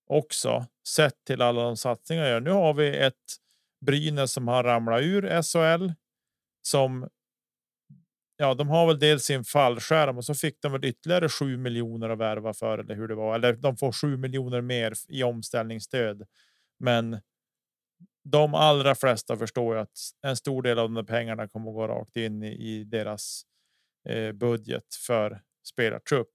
Också 0.08 0.65
sett 0.88 1.26
till 1.26 1.41
alla 1.41 1.63
de 1.63 1.78
satsningar 1.78 2.24
jag 2.24 2.32
gör. 2.32 2.39
Nu 2.39 2.52
har 2.52 2.74
vi 2.74 2.98
ett 2.98 3.36
Brynäs 3.86 4.32
som 4.32 4.48
har 4.48 4.63
ramlat 4.63 5.02
ur 5.02 5.41
SHL 5.41 5.91
som. 6.62 7.10
Ja, 8.38 8.54
de 8.54 8.69
har 8.69 8.88
väl 8.88 9.00
dels 9.00 9.24
sin 9.24 9.43
fallskärm 9.43 10.17
och 10.17 10.26
så 10.26 10.36
fick 10.36 10.62
de 10.62 10.71
väl 10.71 10.86
ytterligare 10.86 11.30
7 11.30 11.58
miljoner 11.58 12.10
att 12.10 12.17
värva 12.17 12.54
för 12.54 12.78
eller 12.78 12.95
hur 12.95 13.08
det 13.08 13.15
var. 13.15 13.36
Eller 13.36 13.54
de 13.54 13.78
får 13.78 13.91
7 13.91 14.17
miljoner 14.17 14.62
mer 14.62 14.93
i 15.08 15.24
omställningsstöd. 15.24 16.28
Men 16.80 17.21
de 18.25 18.53
allra 18.53 18.95
flesta 18.95 19.38
förstår 19.38 19.75
ju 19.75 19.81
att 19.81 19.97
en 20.21 20.35
stor 20.35 20.61
del 20.61 20.79
av 20.79 20.91
de 20.91 21.05
pengarna 21.05 21.47
kommer 21.47 21.69
att 21.69 21.75
gå 21.75 21.88
rakt 21.88 22.15
in 22.17 22.43
i, 22.43 22.47
i 22.47 22.83
deras 22.83 23.41
eh, 24.09 24.31
budget 24.31 24.95
för 25.07 25.41
spelartrupp. 25.67 26.29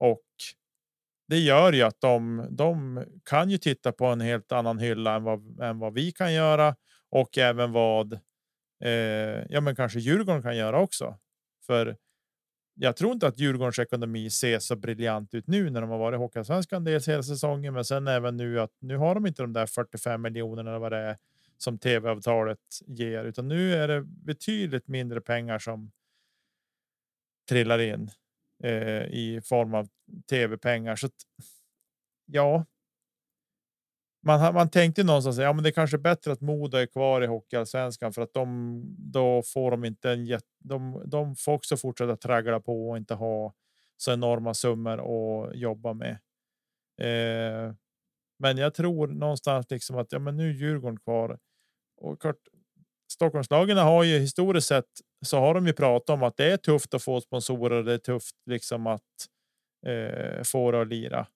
Och 0.00 0.24
det 1.28 1.38
gör 1.38 1.72
ju 1.72 1.82
att 1.82 2.00
de, 2.00 2.46
de 2.50 3.04
kan 3.24 3.50
ju 3.50 3.58
titta 3.58 3.92
på 3.92 4.06
en 4.06 4.20
helt 4.20 4.52
annan 4.52 4.78
hylla 4.78 5.16
än 5.16 5.24
vad, 5.24 5.60
än 5.60 5.78
vad 5.78 5.94
vi 5.94 6.12
kan 6.12 6.34
göra 6.34 6.76
och 7.10 7.38
även 7.38 7.72
vad 7.72 8.12
eh, 8.84 8.90
ja, 9.48 9.60
men 9.60 9.76
kanske 9.76 10.00
Djurgården 10.00 10.42
kan 10.42 10.56
göra 10.56 10.80
också. 10.80 11.18
För 11.66 11.96
jag 12.82 12.96
tror 12.96 13.12
inte 13.12 13.26
att 13.26 13.38
Djurgårdens 13.38 13.78
ekonomi 13.78 14.30
ser 14.30 14.58
så 14.58 14.76
briljant 14.76 15.34
ut 15.34 15.46
nu 15.46 15.70
när 15.70 15.80
de 15.80 15.90
har 15.90 15.98
varit 15.98 16.16
i 16.16 16.18
Hockeyallsvenskan 16.18 16.84
dels 16.84 17.08
hela 17.08 17.22
säsongen, 17.22 17.74
men 17.74 17.84
sen 17.84 18.08
även 18.08 18.36
nu 18.36 18.60
att 18.60 18.70
nu 18.78 18.96
har 18.96 19.14
de 19.14 19.26
inte 19.26 19.42
de 19.42 19.52
där 19.52 19.66
45 19.66 20.22
miljonerna 20.22 20.70
eller 20.70 20.78
vad 20.78 20.92
det 20.92 20.98
är 20.98 21.16
som 21.58 21.78
tv-avtalet 21.78 22.58
ger, 22.86 23.24
utan 23.24 23.48
nu 23.48 23.74
är 23.74 23.88
det 23.88 24.02
betydligt 24.02 24.88
mindre 24.88 25.20
pengar 25.20 25.58
som 25.58 25.90
trillar 27.48 27.78
in 27.78 28.10
eh, 28.64 29.02
i 29.02 29.40
form 29.44 29.74
av 29.74 29.88
tv-pengar. 30.30 30.96
Så 30.96 31.06
att, 31.06 31.14
ja. 32.26 32.64
Man, 34.22 34.54
man 34.54 34.70
tänkte 34.70 35.04
någonstans 35.04 35.38
ja, 35.38 35.52
men 35.52 35.62
det 35.62 35.70
är 35.70 35.72
kanske 35.72 35.96
är 35.96 35.98
bättre 35.98 36.32
att 36.32 36.40
Modo 36.40 36.76
är 36.76 36.86
kvar 36.86 37.22
i 37.22 37.26
Hockeyallsvenskan 37.26 38.12
för 38.12 38.22
att 38.22 38.34
de 38.34 38.82
då 38.98 39.42
får 39.42 39.70
de 39.70 39.84
inte 39.84 40.10
en 40.10 40.26
jätte, 40.26 40.46
de, 40.58 41.02
de 41.06 41.36
får 41.36 41.52
också 41.52 41.76
fortsätta 41.76 42.16
traggla 42.16 42.60
på 42.60 42.90
och 42.90 42.96
inte 42.96 43.14
ha 43.14 43.54
så 43.96 44.12
enorma 44.12 44.54
summor 44.54 44.98
att 44.98 45.56
jobba 45.56 45.92
med. 45.92 46.18
Eh, 47.00 47.74
men 48.38 48.58
jag 48.58 48.74
tror 48.74 49.08
någonstans 49.08 49.70
liksom 49.70 49.96
att 49.98 50.12
ja, 50.12 50.18
men 50.18 50.36
nu 50.36 50.50
är 50.50 50.54
Djurgården 50.54 51.00
kvar 51.00 51.38
och 51.96 52.20
klart. 52.20 52.36
Stockholmslagen 53.12 53.76
har 53.78 54.04
ju 54.04 54.18
historiskt 54.18 54.68
sett 54.68 54.90
så 55.26 55.38
har 55.38 55.54
de 55.54 55.66
ju 55.66 55.72
pratat 55.72 56.10
om 56.14 56.22
att 56.22 56.36
det 56.36 56.52
är 56.52 56.56
tufft 56.56 56.94
att 56.94 57.02
få 57.02 57.20
sponsorer. 57.20 57.82
Det 57.82 57.92
är 57.92 57.98
tufft 57.98 58.36
liksom 58.46 58.86
att 58.86 59.02
eh, 59.86 60.42
få 60.42 60.70
det 60.70 60.80
att 60.80 60.88
lira. 60.88 61.26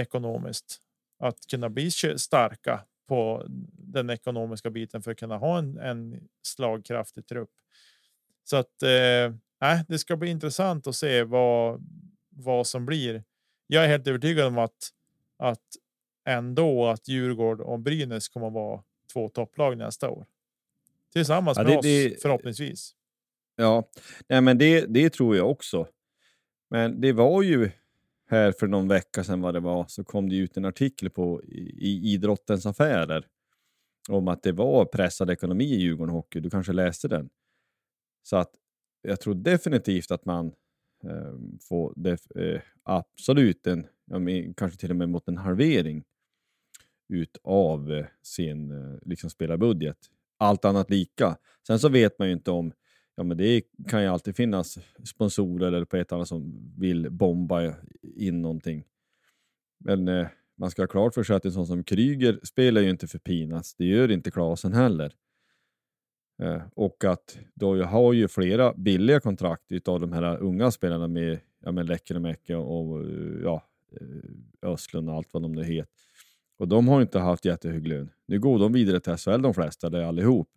Ekonomiskt 0.00 0.87
att 1.18 1.46
kunna 1.50 1.68
bli 1.70 1.90
starka 2.16 2.84
på 3.08 3.44
den 3.72 4.10
ekonomiska 4.10 4.70
biten 4.70 5.02
för 5.02 5.10
att 5.10 5.18
kunna 5.18 5.36
ha 5.36 5.58
en, 5.58 5.78
en 5.78 6.28
slagkraftig 6.42 7.26
trupp. 7.26 7.50
Så 8.44 8.56
att 8.56 8.82
eh, 8.82 9.84
det 9.88 9.98
ska 9.98 10.16
bli 10.16 10.30
intressant 10.30 10.86
att 10.86 10.96
se 10.96 11.22
vad, 11.24 11.86
vad 12.30 12.66
som 12.66 12.86
blir. 12.86 13.24
Jag 13.66 13.84
är 13.84 13.88
helt 13.88 14.06
övertygad 14.06 14.46
om 14.46 14.58
att, 14.58 14.90
att 15.38 15.62
ändå 16.28 16.86
att 16.86 17.08
Djurgården 17.08 17.66
och 17.66 17.78
Brynäs 17.80 18.28
kommer 18.28 18.46
att 18.46 18.52
vara 18.52 18.82
två 19.12 19.28
topplag 19.28 19.76
nästa 19.78 20.10
år. 20.10 20.26
Tillsammans 21.12 21.58
Ja, 21.58 21.64
med 21.64 21.72
det- 21.72 21.78
oss 21.78 21.84
det- 21.84 22.22
förhoppningsvis. 22.22 22.94
Ja, 23.56 23.88
nej, 24.28 24.40
men 24.40 24.58
det, 24.58 24.86
det 24.86 25.10
tror 25.10 25.36
jag 25.36 25.50
också. 25.50 25.86
Men 26.70 27.00
det 27.00 27.12
var 27.12 27.42
ju 27.42 27.70
här 28.28 28.52
för 28.52 28.66
någon 28.66 28.88
vecka 28.88 29.24
sedan 29.24 29.40
vad 29.40 29.54
det 29.54 29.60
var, 29.60 29.86
så 29.88 30.04
kom 30.04 30.28
det 30.28 30.36
ut 30.36 30.56
en 30.56 30.64
artikel 30.64 31.10
på 31.10 31.42
i, 31.44 32.12
Idrottens 32.12 32.66
affärer 32.66 33.26
om 34.08 34.28
att 34.28 34.42
det 34.42 34.52
var 34.52 34.84
pressad 34.84 35.30
ekonomi 35.30 35.64
i 35.64 35.80
Djurgården 35.80 36.14
Hockey. 36.14 36.40
Du 36.40 36.50
kanske 36.50 36.72
läste 36.72 37.08
den? 37.08 37.30
Så 38.22 38.36
att 38.36 38.50
jag 39.02 39.20
tror 39.20 39.34
definitivt 39.34 40.10
att 40.10 40.24
man 40.24 40.46
eh, 41.04 41.34
får 41.68 41.92
def, 41.96 42.30
eh, 42.30 42.60
absolut 42.82 43.66
en, 43.66 43.86
men 44.06 44.54
kanske 44.54 44.78
till 44.78 44.90
och 44.90 44.96
med 44.96 45.08
mot 45.08 45.28
en 45.28 45.36
halvering 45.36 46.04
utav 47.08 47.92
eh, 47.92 48.06
sin 48.22 48.70
eh, 48.70 48.98
liksom 49.02 49.30
spelarbudget. 49.30 49.98
Allt 50.38 50.64
annat 50.64 50.90
lika. 50.90 51.36
Sen 51.66 51.78
så 51.78 51.88
vet 51.88 52.18
man 52.18 52.28
ju 52.28 52.34
inte 52.34 52.50
om 52.50 52.72
Ja, 53.18 53.24
men 53.24 53.36
det 53.36 53.62
kan 53.88 54.02
ju 54.02 54.08
alltid 54.08 54.36
finnas 54.36 54.78
sponsorer 55.04 55.66
eller 55.66 55.84
på 55.84 55.96
ett 55.96 56.12
annat 56.12 56.28
som 56.28 56.72
vill 56.76 57.10
bomba 57.10 57.74
in 58.16 58.42
någonting. 58.42 58.84
Men 59.78 60.08
eh, 60.08 60.26
man 60.56 60.70
ska 60.70 60.82
ha 60.82 60.86
klart 60.86 61.14
för 61.14 61.22
sig 61.22 61.36
att 61.36 61.44
en 61.44 61.52
sån 61.52 61.66
som 61.66 61.84
Kryger 61.84 62.40
spelar 62.42 62.80
ju 62.80 62.90
inte 62.90 63.06
för 63.06 63.18
Pinas. 63.18 63.74
Det 63.74 63.84
gör 63.84 64.10
inte 64.10 64.30
Klasen 64.30 64.72
heller. 64.72 65.14
Eh, 66.42 66.62
och 66.74 67.04
att 67.04 67.38
då 67.54 67.82
har 67.82 68.12
ju 68.12 68.28
flera 68.28 68.74
billiga 68.74 69.20
kontrakt 69.20 69.72
utav 69.72 70.00
de 70.00 70.12
här 70.12 70.38
unga 70.38 70.70
spelarna 70.70 71.08
med 71.08 71.40
ja, 71.60 71.72
men 71.72 71.86
Lekkerimäki 71.86 72.54
och 72.54 73.04
ja, 73.42 73.62
eh, 74.00 74.70
Östlund 74.70 75.08
och 75.10 75.16
allt 75.16 75.32
vad 75.32 75.42
de 75.42 75.52
nu 75.52 75.64
heter. 75.64 75.92
Och 76.58 76.68
de 76.68 76.88
har 76.88 77.02
inte 77.02 77.18
haft 77.18 77.44
jättehög 77.44 77.88
lön. 77.88 78.10
Nu 78.26 78.40
går 78.40 78.58
de 78.58 78.72
vidare 78.72 79.00
till 79.00 79.16
SHL 79.16 79.42
de 79.42 79.54
flesta, 79.54 79.86
eller 79.86 80.02
allihop. 80.02 80.48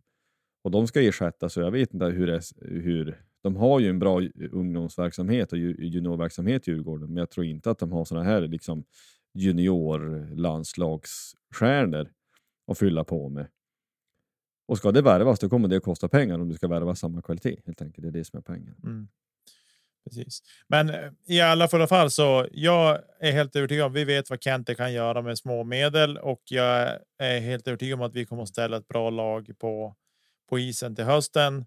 Och 0.62 0.72
de 0.72 0.88
ska 0.88 1.02
ersättas, 1.02 1.54
så 1.54 1.62
jag 1.62 1.72
vet 1.72 1.94
inte 1.94 2.06
hur, 2.06 2.28
det, 2.28 2.42
hur... 2.62 3.22
De 3.42 3.56
har 3.56 3.80
ju 3.80 3.90
en 3.90 4.00
bra 4.00 4.22
ungdomsverksamhet 4.52 5.52
och 5.52 5.58
juniorverksamhet 5.58 6.68
i 6.68 6.72
Djurgården, 6.72 7.08
men 7.08 7.18
jag 7.18 7.30
tror 7.30 7.46
inte 7.46 7.72
att 7.72 7.80
de 7.80 7.92
har 7.92 8.06
såna 8.06 8.24
här 8.24 8.42
liksom 8.42 8.84
juniorlandslagsstjärnor 9.34 12.12
att 12.68 12.80
fylla 12.80 13.04
på 13.04 13.30
med. 13.30 13.48
Och 14.68 14.78
ska 14.78 14.92
det 14.92 15.02
värvas, 15.02 15.40
då 15.40 15.50
kommer 15.50 15.68
det 15.68 15.78
att 15.78 15.84
kosta 15.84 16.10
pengar 16.10 16.40
om 16.40 16.50
du 16.50 16.56
ska 16.56 16.68
värva 16.68 16.96
samma 16.96 17.22
kvalitet, 17.22 17.58
helt 17.66 17.82
enkelt. 17.82 18.04
Det 18.04 18.08
är 18.08 18.12
det 18.12 18.26
som 18.26 18.38
är 18.38 18.42
poängen. 18.42 18.76
Mm. 18.84 19.08
Precis. 20.04 20.44
Men 20.68 20.90
eh, 20.90 21.12
i 21.28 21.42
alla 21.42 21.68
fulla 21.68 21.88
fall 21.88 22.12
så 22.12 22.48
jag 22.52 23.00
är 23.20 23.32
helt 23.32 23.56
övertygad 23.56 23.86
om 23.86 23.94
vi 23.94 24.06
vet 24.06 24.30
vad 24.30 24.44
Kente 24.44 24.76
kan 24.76 24.94
göra 24.94 25.22
med 25.22 25.38
små 25.38 25.64
medel 25.64 26.18
och 26.18 26.42
jag 26.46 27.00
är 27.18 27.40
helt 27.40 27.68
övertygad 27.68 28.00
om 28.00 28.06
att 28.06 28.16
vi 28.16 28.26
kommer 28.26 28.44
att 28.44 28.50
ställa 28.50 28.78
ett 28.78 28.88
bra 28.88 29.10
lag 29.10 29.52
på, 29.60 29.96
på 30.52 30.60
isen 30.60 30.96
till 30.96 31.06
hösten. 31.06 31.66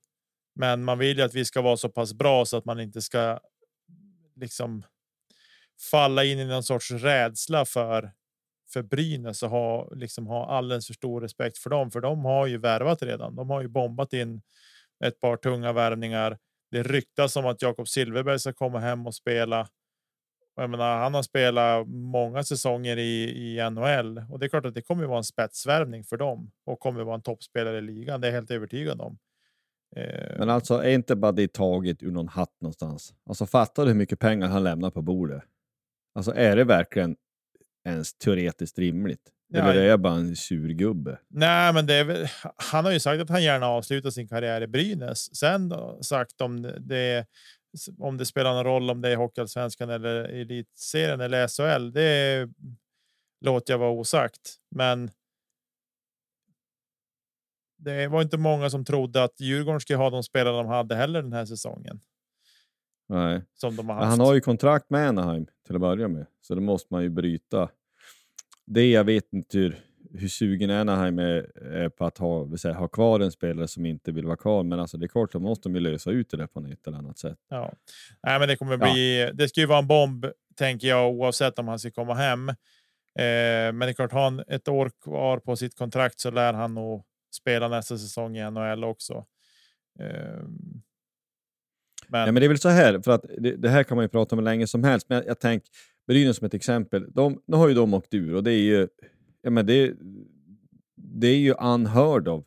Men 0.55 0.85
man 0.85 0.99
vill 0.99 1.19
ju 1.19 1.23
att 1.23 1.35
vi 1.35 1.45
ska 1.45 1.63
vara 1.63 1.77
så 1.77 1.89
pass 1.89 2.15
bra 2.15 2.45
så 2.45 2.57
att 2.57 2.65
man 2.65 2.81
inte 2.81 3.03
ska 3.03 3.41
liksom 4.37 4.85
falla 5.91 6.25
in 6.25 6.39
i 6.39 6.45
någon 6.45 6.63
sorts 6.63 6.91
rädsla 6.91 7.65
för 7.65 8.13
för 8.73 8.83
Brynäs 8.83 9.43
och 9.43 9.51
ha 9.51 9.89
liksom 9.95 10.27
ha 10.27 10.47
alldeles 10.47 10.87
för 10.87 10.95
stor 10.95 11.21
respekt 11.21 11.59
för 11.59 11.71
dem, 11.71 11.91
för 11.91 12.01
de 12.01 12.25
har 12.25 12.47
ju 12.47 12.59
värvat 12.59 13.03
redan. 13.03 13.37
De 13.37 13.51
har 13.51 13.63
ju 13.63 13.69
bombat 13.69 14.13
in 14.13 14.43
ett 15.05 15.21
par 15.21 15.37
tunga 15.37 15.73
värvningar. 15.73 16.39
Det 16.71 16.83
ryktas 16.83 17.37
om 17.37 17.47
att 17.47 17.63
Jakob 17.63 17.89
Silverberg 17.89 18.39
ska 18.39 18.53
komma 18.53 18.79
hem 18.79 19.07
och 19.07 19.15
spela. 19.15 19.69
Jag 20.57 20.71
menar, 20.71 20.99
han 20.99 21.15
har 21.15 21.23
spelat 21.23 21.89
många 21.89 22.43
säsonger 22.43 22.97
i, 22.97 23.23
i 23.25 23.71
NHL 23.71 24.23
och 24.31 24.39
det 24.39 24.47
är 24.47 24.49
klart 24.49 24.67
att 24.67 24.75
det 24.75 24.83
kommer 24.83 25.03
att 25.03 25.09
vara 25.09 25.19
en 25.19 25.25
spetsvärvning 25.25 26.05
för 26.05 26.17
dem 26.17 26.51
och 26.67 26.81
kommer 26.81 27.01
att 27.01 27.07
vara 27.07 27.17
en 27.17 27.23
toppspelare 27.23 27.79
i 27.79 27.81
ligan. 27.81 28.21
Det 28.21 28.27
är 28.27 28.31
jag 28.33 28.39
helt 28.39 28.51
övertygad 28.51 29.01
om. 29.01 29.19
Eh, 29.97 30.39
Men 30.39 30.51
alltså, 30.51 30.75
är 30.75 30.91
inte 30.91 31.17
bara 31.17 31.33
det 31.33 31.53
taget 31.53 32.03
ur 32.03 32.11
någon 32.11 32.29
hatt 32.29 32.61
någonstans? 32.61 33.15
Alltså, 33.29 33.47
fattar 33.47 33.83
du 33.83 33.89
hur 33.89 33.99
mycket 33.99 34.19
pengar 34.19 34.49
han 34.49 34.65
lämnar 34.65 34.91
på 34.91 35.03
bordet? 35.03 35.43
Alltså, 36.15 36.35
är 36.35 36.57
det 36.57 36.65
verkligen 36.65 37.17
ens 37.85 38.15
teoretiskt 38.15 38.79
rimligt? 38.79 39.31
Ja, 39.49 39.71
Eller 39.71 39.83
är 39.83 39.87
jag 39.87 40.01
bara 40.01 40.15
en 40.15 40.37
surgubbe? 40.37 41.19
Nej, 41.29 41.73
men 41.73 41.87
det 41.87 42.05
väl, 42.05 42.27
han 42.57 42.85
har 42.85 42.93
ju 42.93 43.01
sagt 43.01 43.23
att 43.23 43.31
han 43.31 43.43
gärna 43.43 43.67
avslutar 43.67 44.11
sin 44.11 44.29
karriär 44.29 44.61
i 44.61 44.67
Brynäs. 44.67 45.37
Sen 45.37 45.69
då, 45.69 45.99
sagt 46.03 46.41
om 46.41 46.63
det 46.79 47.27
om 47.99 48.17
det 48.17 48.27
spelar 48.27 48.55
någon 48.55 48.65
roll 48.65 48.91
om 48.91 49.01
det 49.01 49.09
är 49.09 49.17
Hockeyallsvenskan 49.17 49.91
eller 49.91 50.15
elitserien 50.15 51.21
eller 51.21 51.49
SHL. 51.49 51.93
Det 51.93 52.49
låter 53.41 53.73
jag 53.73 53.79
vara 53.79 53.91
osagt, 53.91 54.57
men. 54.71 55.11
Det 57.77 58.09
var 58.09 58.23
inte 58.23 58.39
många 58.39 58.71
som 58.71 58.85
trodde 58.85 59.25
att 59.25 59.41
Djurgården 59.41 59.81
skulle 59.81 59.97
ha 59.97 60.11
de 60.11 60.23
spelare 60.23 60.57
de 60.57 60.67
hade 60.67 60.95
heller 60.95 61.23
den 61.23 61.33
här 61.33 61.45
säsongen 61.45 62.01
Nej. 63.09 63.43
som 63.55 63.77
de 63.77 63.89
har 63.89 63.97
haft. 63.97 64.07
han 64.07 64.21
har 64.21 64.35
ju 64.35 64.41
kontrakt 64.41 64.91
med 64.91 65.09
Anaheim 65.09 65.47
till 65.67 65.75
att 65.75 65.81
börja 65.81 66.09
med, 66.09 66.27
så 66.41 66.55
då 66.55 66.61
måste 66.61 66.95
man 66.95 67.03
ju 67.03 67.09
bryta. 67.09 67.69
Det 68.67 68.91
jag 68.91 69.05
vet 69.05 69.33
inte 69.33 69.59
hur, 69.59 69.85
hur 70.19 70.29
sugen 70.29 70.71
Anaheim 70.71 71.19
är, 71.19 71.59
är 71.73 71.89
på 71.89 72.05
att 72.07 72.19
ha, 72.19 72.57
säga, 72.57 72.75
ha 72.75 72.89
kvar 72.89 73.21
en 73.21 73.33
spelare 73.33 73.69
som 73.69 73.87
inte 73.87 74.13
vill 74.13 74.27
vara 74.27 74.37
kvar, 74.37 74.63
men 74.63 74.81
alltså 74.81 74.97
det 74.99 75.07
är 75.07 75.09
klart, 75.09 75.33
då 75.33 75.39
måste 75.39 75.69
de 75.69 75.75
ju 75.75 75.81
lösa 75.81 76.11
ut 76.11 76.31
det 76.31 76.37
där 76.37 76.47
på 76.47 76.61
ett 76.61 76.87
eller 76.87 76.99
annat 76.99 77.19
sätt. 77.19 77.39
Ja, 77.49 77.73
nej, 78.23 78.39
men 78.39 78.49
det 78.49 78.57
kommer 78.57 78.73
Ja. 78.81 78.93
bli. 78.93 79.31
Det 79.35 79.49
ska 79.49 79.61
ju 79.61 79.67
vara 79.67 79.79
en 79.79 79.87
bomb 79.87 80.27
tänker 80.57 80.89
jag 80.89 81.13
oavsett 81.13 81.59
om 81.59 81.69
han 81.69 81.79
ska 81.79 81.91
komma 81.91 82.15
hem. 82.15 82.49
Eh, 82.49 82.55
men 83.73 83.79
det 83.79 83.89
är 83.89 83.93
klart, 83.93 84.13
har 84.13 84.25
han 84.25 84.43
ett 84.49 84.69
år 84.69 84.91
kvar 85.05 85.39
på 85.39 85.57
sitt 85.57 85.75
kontrakt 85.79 86.21
så 86.21 86.31
lär 86.31 86.53
han 86.53 86.75
nog 86.75 87.05
spela 87.37 87.69
nästa 87.69 87.99
säsong 87.99 88.37
i 88.37 88.51
NHL 88.51 88.85
också. 88.85 89.25
Eh, 90.01 90.43
men, 92.09 92.21
Ja, 92.21 92.33
men 92.33 92.35
det 92.35 92.45
är 92.45 92.49
väl 92.49 92.59
så 92.59 92.69
här, 92.69 93.01
för 93.05 93.11
att 93.13 93.25
det, 93.39 93.57
det 93.57 93.69
här 93.69 93.83
kan 93.83 93.97
man 93.97 94.05
ju 94.05 94.09
prata 94.09 94.35
om 94.35 94.39
hur 94.39 94.45
länge 94.45 94.67
som 94.67 94.85
helst, 94.85 95.09
men 95.09 95.17
jag, 95.19 95.27
jag 95.27 95.41
tänker 95.41 95.69
Brynäs 96.07 96.37
som 96.37 96.47
ett 96.47 96.55
exempel. 96.55 97.13
De, 97.13 97.43
nu 97.47 97.57
har 97.57 97.69
ju 97.69 97.75
de 97.75 97.95
åkt 97.95 98.15
ur 98.15 98.35
och 98.35 98.45
det 98.45 98.53
är 98.53 98.63
ju, 98.63 98.89
ja, 99.45 99.51
men 99.51 99.67
det, 99.67 99.95
det 100.95 101.27
är 101.27 101.39
ju 101.39 101.55
unheard 101.55 102.29
of. 102.29 102.45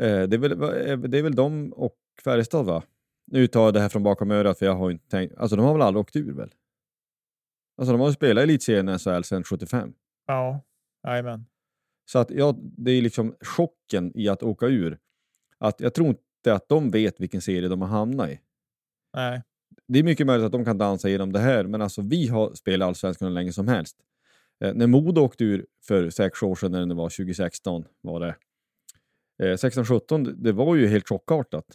Eh, 0.00 0.22
det, 0.22 0.36
är 0.36 0.38
väl, 0.38 0.58
det 1.10 1.18
är 1.18 1.22
väl 1.22 1.34
de 1.34 1.72
och 1.72 1.96
Färjestad 2.24 2.66
va? 2.66 2.82
Nu 3.26 3.46
tar 3.46 3.64
jag 3.64 3.74
det 3.74 3.80
här 3.80 3.88
från 3.88 4.02
bakom 4.02 4.30
örat 4.30 4.58
för 4.58 4.66
jag 4.66 4.74
har 4.74 4.90
inte 4.90 5.08
tänkt, 5.08 5.36
alltså 5.36 5.56
de 5.56 5.64
har 5.64 5.72
väl 5.72 5.82
aldrig 5.82 6.00
åkt 6.00 6.16
ur 6.16 6.32
väl? 6.32 6.54
Alltså 7.76 7.92
de 7.92 8.00
har 8.00 8.08
ju 8.08 8.14
spelat 8.14 8.42
elitserien 8.42 8.88
i 8.88 8.98
SHL 8.98 9.22
sedan 9.22 9.44
75. 9.44 9.94
ja, 10.26 10.60
jajamän. 11.06 11.46
Så 12.10 12.18
att 12.18 12.30
ja, 12.30 12.56
det 12.58 12.90
är 12.90 13.02
liksom 13.02 13.34
chocken 13.40 14.12
i 14.14 14.28
att 14.28 14.42
åka 14.42 14.66
ur. 14.66 14.98
Att 15.58 15.80
jag 15.80 15.94
tror 15.94 16.08
inte 16.08 16.54
att 16.54 16.68
de 16.68 16.90
vet 16.90 17.20
vilken 17.20 17.40
serie 17.40 17.68
de 17.68 17.82
har 17.82 17.88
hamnat 17.88 18.30
i. 18.30 18.40
Nej, 19.16 19.42
det 19.88 19.98
är 19.98 20.02
mycket 20.02 20.26
möjligt 20.26 20.46
att 20.46 20.52
de 20.52 20.64
kan 20.64 20.78
dansa 20.78 21.08
igenom 21.08 21.32
det 21.32 21.38
här, 21.38 21.64
men 21.64 21.82
alltså 21.82 22.02
vi 22.02 22.28
har 22.28 22.54
spelat 22.54 22.86
allsvenskan 22.86 23.28
hur 23.28 23.34
länge 23.34 23.52
som 23.52 23.68
helst. 23.68 23.96
Eh, 24.64 24.74
när 24.74 24.86
Modo 24.86 25.20
åkte 25.20 25.44
ur 25.44 25.66
för 25.86 26.10
sex 26.10 26.42
år 26.42 26.54
sedan, 26.54 26.72
när 26.72 26.86
det 26.86 26.94
var 26.94 27.08
2016, 27.08 27.84
var 28.00 28.20
det. 28.20 28.36
Eh, 29.42 29.56
16-17, 29.56 30.32
det 30.36 30.52
var 30.52 30.76
ju 30.76 30.86
helt 30.86 31.08
chockartat. 31.08 31.66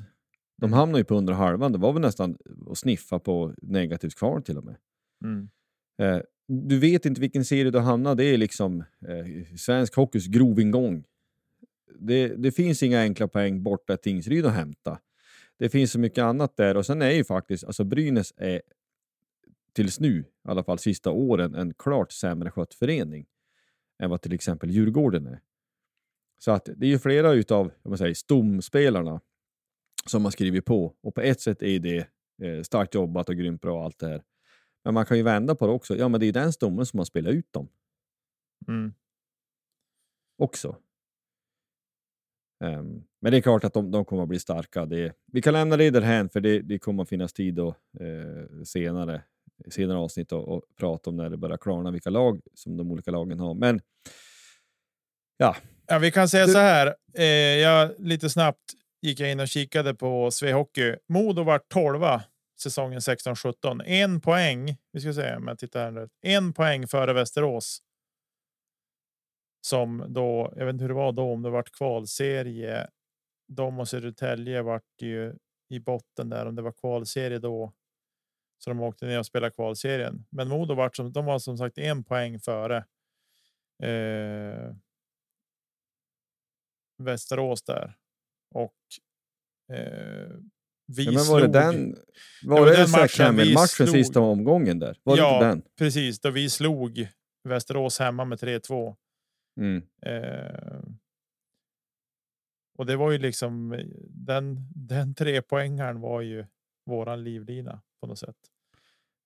De 0.58 0.74
hamnade 0.74 1.00
ju 1.00 1.04
på 1.04 1.16
under 1.16 1.34
halvan, 1.34 1.72
det 1.72 1.78
var 1.78 1.94
väl 1.94 2.02
nästan 2.02 2.38
att 2.70 2.78
sniffa 2.78 3.20
på 3.20 3.54
negativt 3.62 4.16
kvar 4.16 4.42
till 4.42 4.58
och 4.58 4.64
med. 4.64 4.76
mm. 5.24 5.50
Eh, 6.02 6.22
du 6.48 6.80
vet 6.80 7.06
inte 7.06 7.22
vilken 7.22 7.46
serie 7.46 7.72
du 7.72 7.80
hamnar. 7.80 8.16
Det 8.16 8.24
är 8.24 8.38
liksom 8.38 8.80
eh, 8.80 9.56
svensk 9.58 9.96
hockeys 9.96 10.28
grovingång. 10.28 11.04
Det, 12.00 12.28
det 12.28 12.52
finns 12.52 12.84
inga 12.84 13.02
enkla 13.02 13.28
poäng 13.28 13.64
borta 13.64 13.94
i 13.94 13.98
Tingsryd 13.98 14.46
att 14.46 14.54
hämta. 14.54 15.00
Det 15.60 15.70
finns 15.70 15.92
så 15.92 16.00
mycket 16.00 16.22
annat 16.22 16.58
där 16.58 16.78
och 16.78 16.86
sen 16.86 17.02
är 17.02 17.12
ju 17.12 17.24
faktiskt, 17.24 17.64
alltså 17.64 17.84
Brynäs 17.84 18.34
är 18.38 18.62
tills 19.74 20.00
nu, 20.00 20.20
i 20.20 20.26
alla 20.50 20.64
fall 20.64 20.80
sista 20.80 21.12
åren, 21.12 21.56
en 21.56 21.74
klart 21.74 22.12
sämre 22.12 22.52
skött 22.52 22.74
förening 22.74 23.26
än 24.04 24.10
vad 24.10 24.22
till 24.22 24.34
exempel 24.34 24.70
Djurgården 24.72 25.28
är. 25.28 25.42
Så 26.38 26.52
att 26.52 26.70
det 26.76 26.86
är 26.86 26.90
ju 26.90 27.00
flera 27.00 27.32
utav 27.32 27.66
om 27.66 27.92
man 27.92 27.98
säger, 27.98 28.14
stomspelarna 28.14 29.22
som 30.06 30.24
har 30.24 30.32
skrivit 30.32 30.66
på 30.66 30.96
och 31.02 31.16
på 31.16 31.22
ett 31.22 31.42
sätt 31.42 31.64
är 31.64 31.80
det 31.80 32.08
eh, 32.44 32.62
starkt 32.64 32.94
jobbat 32.96 33.30
och 33.30 33.36
grymt 33.36 33.62
bra 33.62 33.78
och 33.78 33.84
allt 33.84 34.00
det 34.00 34.08
här. 34.08 34.24
Men 34.84 34.94
man 34.94 35.06
kan 35.06 35.18
ju 35.18 35.24
vända 35.24 35.56
på 35.56 35.68
det 35.68 35.74
också. 35.74 35.96
Ja, 35.98 36.08
men 36.08 36.20
det 36.20 36.26
är 36.26 36.34
den 36.34 36.54
stommen 36.54 36.86
som 36.86 37.00
har 37.00 37.06
spelat 37.06 37.34
ut 37.34 37.54
dem 37.54 37.70
Mm. 38.68 38.94
också. 40.38 40.78
Ehm, 42.64 43.04
men 43.22 43.32
det 43.32 43.38
är 43.38 43.42
klart 43.42 43.64
att 43.64 43.74
de, 43.74 43.92
de 43.92 44.06
kommer 44.06 44.24
att 44.24 44.30
bli 44.30 44.40
starka. 44.40 44.86
Det, 44.86 45.14
vi 45.26 45.42
kan 45.42 45.54
lämna 45.54 45.78
det 45.78 45.90
därhän 45.90 46.30
för 46.30 46.42
det, 46.42 46.62
det 46.62 46.80
kommer 46.80 47.04
att 47.04 47.10
finnas 47.10 47.34
tid 47.34 47.54
då, 47.56 47.68
eh, 48.00 48.64
senare, 48.64 49.24
senare 49.70 49.98
avsnitt 49.98 50.32
och, 50.32 50.48
och 50.48 50.64
prata 50.80 51.10
om 51.10 51.16
när 51.16 51.30
det 51.30 51.38
börjar 51.38 51.58
klarna 51.58 51.92
vilka 51.92 52.10
lag 52.10 52.40
som 52.54 52.78
de 52.78 52.92
olika 52.92 53.12
lagen 53.12 53.40
har. 53.40 53.54
Men 53.54 53.82
ja, 55.38 55.56
Ja, 55.88 56.00
vi 56.00 56.12
kan 56.12 56.30
säga 56.30 56.46
Du- 56.46 56.52
så 56.54 56.60
här. 56.60 56.96
Eh, 57.14 57.24
jag 57.58 57.92
lite 58.00 58.30
snabbt 58.30 58.64
gick 59.02 59.20
jag 59.20 59.32
in 59.32 59.40
och 59.40 59.48
kikade 59.48 59.96
på 59.96 60.32
Svehockey. 60.32 60.96
Modo 61.08 61.44
var 61.44 61.60
12 61.70 62.20
säsongen 62.62 63.00
16-17. 63.00 63.82
En 63.86 64.22
poäng. 64.22 64.78
Vi 64.92 65.00
ska 65.02 65.14
se 65.14 65.36
om 65.36 65.48
jag 65.48 65.60
tittar 65.60 65.84
här 65.84 65.92
rätt. 65.92 66.12
En 66.22 66.54
poäng 66.54 66.88
före 66.88 67.14
Västerås. 67.14 67.82
Som 69.62 70.06
då, 70.08 70.54
jag 70.56 70.66
vet 70.66 70.74
inte 70.74 70.84
hur 70.84 70.90
det 70.90 70.96
var 70.96 71.12
då, 71.12 71.32
om 71.34 71.42
det 71.42 71.50
vart 71.50 71.72
kvalserie. 71.72 72.88
De 73.48 73.80
och 73.80 73.88
Södertälje 73.88 74.62
vart 74.62 75.02
ju 75.02 75.34
i 75.70 75.80
botten 75.80 76.30
där 76.30 76.46
om 76.46 76.56
det 76.56 76.62
var 76.62 76.72
kvalserie 76.72 77.40
då. 77.40 77.74
Så 78.64 78.70
de 78.70 78.80
åkte 78.82 79.06
ner 79.06 79.20
och 79.20 79.26
spelade 79.26 79.52
kvalserien. 79.54 80.26
Men 80.30 80.48
Modo 80.48 80.74
vart 80.74 80.96
som, 80.96 81.12
de 81.12 81.26
var 81.26 81.40
som 81.40 81.58
sagt 81.58 81.78
en 81.78 82.04
poäng 82.04 82.40
före. 82.40 82.78
Eh, 83.84 84.76
Västerås 86.98 87.64
där. 87.64 87.98
Och 88.56 88.76
eh, 89.76 90.30
vi 90.88 91.04
ja 91.04 91.12
men 91.12 91.24
var 91.28 91.40
det 91.40 91.44
slog, 91.44 91.52
den, 91.54 91.96
var 92.44 92.60
men 92.60 92.70
det 92.70 92.76
den 92.82 92.92
matchen 92.92 93.36
vi 93.38 93.54
matchen 93.54 93.68
slog- 93.68 93.90
sista 93.90 94.20
omgången 94.20 94.80
där? 94.80 95.00
Var 95.04 95.16
det 95.16 95.22
Ja. 95.22 95.40
den? 95.44 95.62
precis 95.78 96.20
då 96.20 96.32
vi 96.32 96.50
slog 96.50 97.08
Västerås 97.44 98.00
hemma 98.00 98.26
med 98.26 98.38
3-2. 98.40 98.96
Mm. 99.60 99.84
Eh, 100.02 100.80
och 102.78 102.86
det 102.86 102.96
var 102.96 103.12
ju 103.12 103.18
liksom 103.18 103.74
eh, 103.74 103.86
den, 104.10 104.68
den 104.76 105.16
tre 105.16 105.42
poängaren 105.42 106.00
var 106.02 106.22
ju 106.22 106.46
våran 106.86 107.24
livlina 107.24 107.82
på 108.02 108.08
något 108.08 108.20
sätt. 108.20 108.49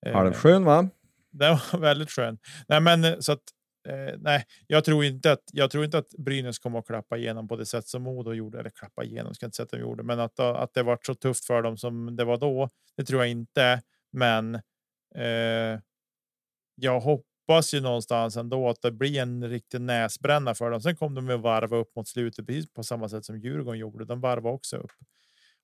Eh, 0.05 0.13
Halvskön 0.13 0.65
va? 0.65 0.89
Den 1.31 1.57
var 1.71 1.79
väldigt 1.79 2.11
skön. 2.11 2.37
Nej, 2.67 2.81
men 2.81 3.03
eh, 3.03 3.19
så 3.19 3.31
att 3.31 3.43
eh, 3.87 4.15
nej, 4.19 4.45
jag 4.67 4.83
tror 4.83 5.03
inte 5.03 5.31
att 5.31 5.43
jag 5.51 5.71
tror 5.71 5.85
inte 5.85 5.97
att 5.97 6.09
Brynäs 6.17 6.59
kommer 6.59 6.79
att 6.79 6.87
klappa 6.87 7.17
igenom 7.17 7.47
på 7.47 7.55
det 7.55 7.65
sätt 7.65 7.87
som 7.87 8.03
Modo 8.03 8.33
gjorde 8.33 8.59
eller 8.59 8.69
klappa 8.69 9.03
igenom 9.03 9.33
ska 9.33 9.45
inte 9.45 9.55
säga 9.55 9.63
att 9.63 9.71
de 9.71 9.79
gjorde, 9.79 10.03
men 10.03 10.19
att 10.19 10.39
att 10.39 10.73
det 10.73 10.83
var 10.83 10.99
så 11.01 11.15
tufft 11.15 11.45
för 11.45 11.61
dem 11.61 11.77
som 11.77 12.15
det 12.15 12.25
var 12.25 12.37
då. 12.37 12.69
Det 12.97 13.03
tror 13.03 13.21
jag 13.21 13.31
inte, 13.31 13.81
men. 14.11 14.55
Eh, 15.15 15.79
jag 16.75 16.99
hoppas 16.99 17.73
ju 17.73 17.81
någonstans 17.81 18.37
ändå 18.37 18.69
att 18.69 18.81
det 18.81 18.91
blir 18.91 19.21
en 19.21 19.49
riktig 19.49 19.81
näsbränna 19.81 20.55
för 20.55 20.71
dem. 20.71 20.81
Sen 20.81 20.95
kom 20.95 21.15
de 21.15 21.29
att 21.29 21.41
varva 21.41 21.77
upp 21.77 21.95
mot 21.95 22.07
slutet 22.07 22.47
precis 22.47 22.73
på 22.73 22.83
samma 22.83 23.09
sätt 23.09 23.25
som 23.25 23.39
Djurgården 23.39 23.79
gjorde. 23.79 24.05
De 24.05 24.21
varvade 24.21 24.55
också 24.55 24.77
upp 24.77 24.91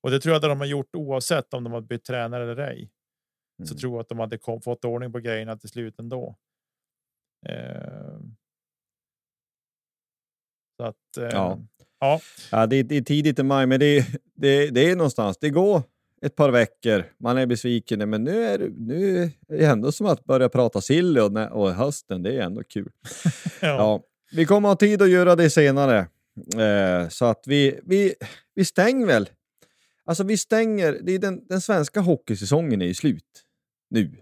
och 0.02 0.12
det 0.12 0.19
tror 0.19 0.34
jag 0.34 0.38
att 0.38 0.49
de 0.52 0.60
har 0.60 0.67
gjort 0.67 0.95
oavsett 0.95 1.54
om 1.54 1.63
de 1.63 1.73
har 1.73 1.82
bytt 1.82 2.06
tränare 2.06 2.43
eller 2.43 2.58
ej 2.58 2.89
så 3.67 3.73
Mm. 3.73 3.77
tror 3.77 3.93
jag 3.93 3.99
att 4.01 4.09
de 4.09 4.19
hade 4.19 4.37
kom, 4.37 4.61
fått 4.61 4.85
ordning 4.85 5.11
på 5.11 5.19
grejerna 5.19 5.57
till 5.57 5.69
slut 5.69 5.99
ändå. 5.99 6.35
Eh, 7.47 8.19
så 10.77 10.83
att 10.83 11.17
eh, 11.17 11.23
Ja. 11.23 11.59
ja, 11.99 12.19
Ja, 12.51 12.65
det, 12.67 12.75
är- 12.75 12.83
det 12.83 12.95
är 12.97 13.01
tidigt 13.01 13.39
i 13.39 13.43
maj, 13.43 13.65
men 13.65 13.79
det, 13.79 14.05
det, 14.35 14.69
det 14.69 14.89
är 14.91 14.95
någonstans. 14.95 15.37
Det 15.41 15.49
går 15.49 15.81
ett 16.21 16.35
par 16.35 16.49
veckor. 16.51 17.03
Man 17.17 17.37
är 17.37 17.45
besviken, 17.45 18.09
men 18.09 18.23
nu 18.23 18.43
är, 18.43 18.57
det- 18.57 18.69
nu 18.77 19.23
är 19.23 19.31
det 19.57 19.65
ändå 19.65 19.91
som 19.91 20.05
att 20.07 20.23
börja 20.25 20.49
prata 20.49 20.81
sill 20.81 21.17
och, 21.17 21.51
och 21.51 21.71
hösten. 21.73 22.23
Det 22.23 22.33
är 22.37 22.41
ändå 22.41 22.63
kul. 22.63 22.91
ja. 23.61 23.67
Ja, 23.67 24.03
vi 24.31 24.45
kommer 24.45 24.69
ha 24.69 24.75
tid 24.75 25.01
att 25.01 25.09
göra 25.09 25.35
det 25.35 25.49
senare. 25.49 26.07
Eh, 26.57 27.09
så 27.09 27.25
att 27.25 27.43
vi, 27.47 27.79
vi, 27.83 28.13
vi 28.53 28.65
stänger 28.65 29.05
väl. 29.05 29.29
Alltså 30.05 30.23
vi 30.23 30.37
stänger, 30.37 30.99
det 31.03 31.11
är 31.11 31.19
den, 31.19 31.47
den 31.47 31.61
svenska 31.61 31.99
hockeysäsongen 31.99 32.81
är 32.81 32.85
ju 32.85 32.93
slut 32.93 33.45
nu. 33.89 34.15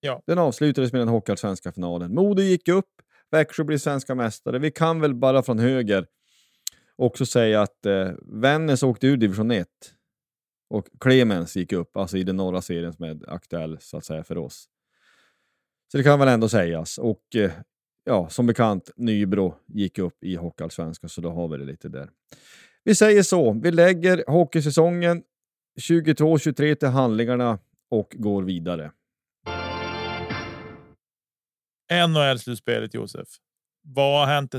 Ja. 0.00 0.22
Den 0.26 0.38
avslutades 0.38 0.92
med 0.92 1.00
den 1.00 1.08
hockeyallsvenska 1.08 1.72
finalen. 1.72 2.14
Modo 2.14 2.42
gick 2.42 2.68
upp, 2.68 2.90
Växjö 3.30 3.64
blir 3.64 3.78
svenska 3.78 4.14
mästare. 4.14 4.58
Vi 4.58 4.70
kan 4.70 5.00
väl 5.00 5.14
bara 5.14 5.42
från 5.42 5.58
höger 5.58 6.06
också 6.96 7.26
säga 7.26 7.62
att 7.62 7.86
eh, 7.86 8.10
Vännäs 8.22 8.82
åkte 8.82 9.06
ur 9.06 9.16
division 9.16 9.50
1 9.50 9.68
och 10.70 10.88
Clemens 11.00 11.56
gick 11.56 11.72
upp, 11.72 11.96
alltså 11.96 12.16
i 12.16 12.22
den 12.22 12.36
norra 12.36 12.62
serien 12.62 12.92
som 12.92 13.04
är 13.04 13.30
aktuell 13.32 13.78
så 13.80 13.96
att 13.96 14.04
säga 14.04 14.24
för 14.24 14.38
oss. 14.38 14.68
Så 15.92 15.98
det 15.98 16.04
kan 16.04 16.18
väl 16.18 16.28
ändå 16.28 16.48
sägas. 16.48 16.98
Och 16.98 17.36
eh, 17.36 17.50
ja, 18.04 18.28
som 18.28 18.46
bekant, 18.46 18.90
Nybro 18.96 19.54
gick 19.66 19.98
upp 19.98 20.24
i 20.24 20.36
Hockeyallsvenskan, 20.36 21.10
så 21.10 21.20
då 21.20 21.30
har 21.30 21.48
vi 21.48 21.58
det 21.58 21.64
lite 21.64 21.88
där. 21.88 22.10
Vi 22.84 22.94
säger 22.94 23.22
så, 23.22 23.52
vi 23.52 23.70
lägger 23.70 24.24
hockeysäsongen 24.26 25.22
22-23 25.80 26.74
till 26.74 26.88
handlingarna 26.88 27.58
och 27.90 28.14
går 28.18 28.42
vidare. 28.42 28.92
NHL-slutspelet 31.92 32.94
Josef. 32.94 33.28
Vad 33.82 34.20
har 34.20 34.34
hänt? 34.34 34.54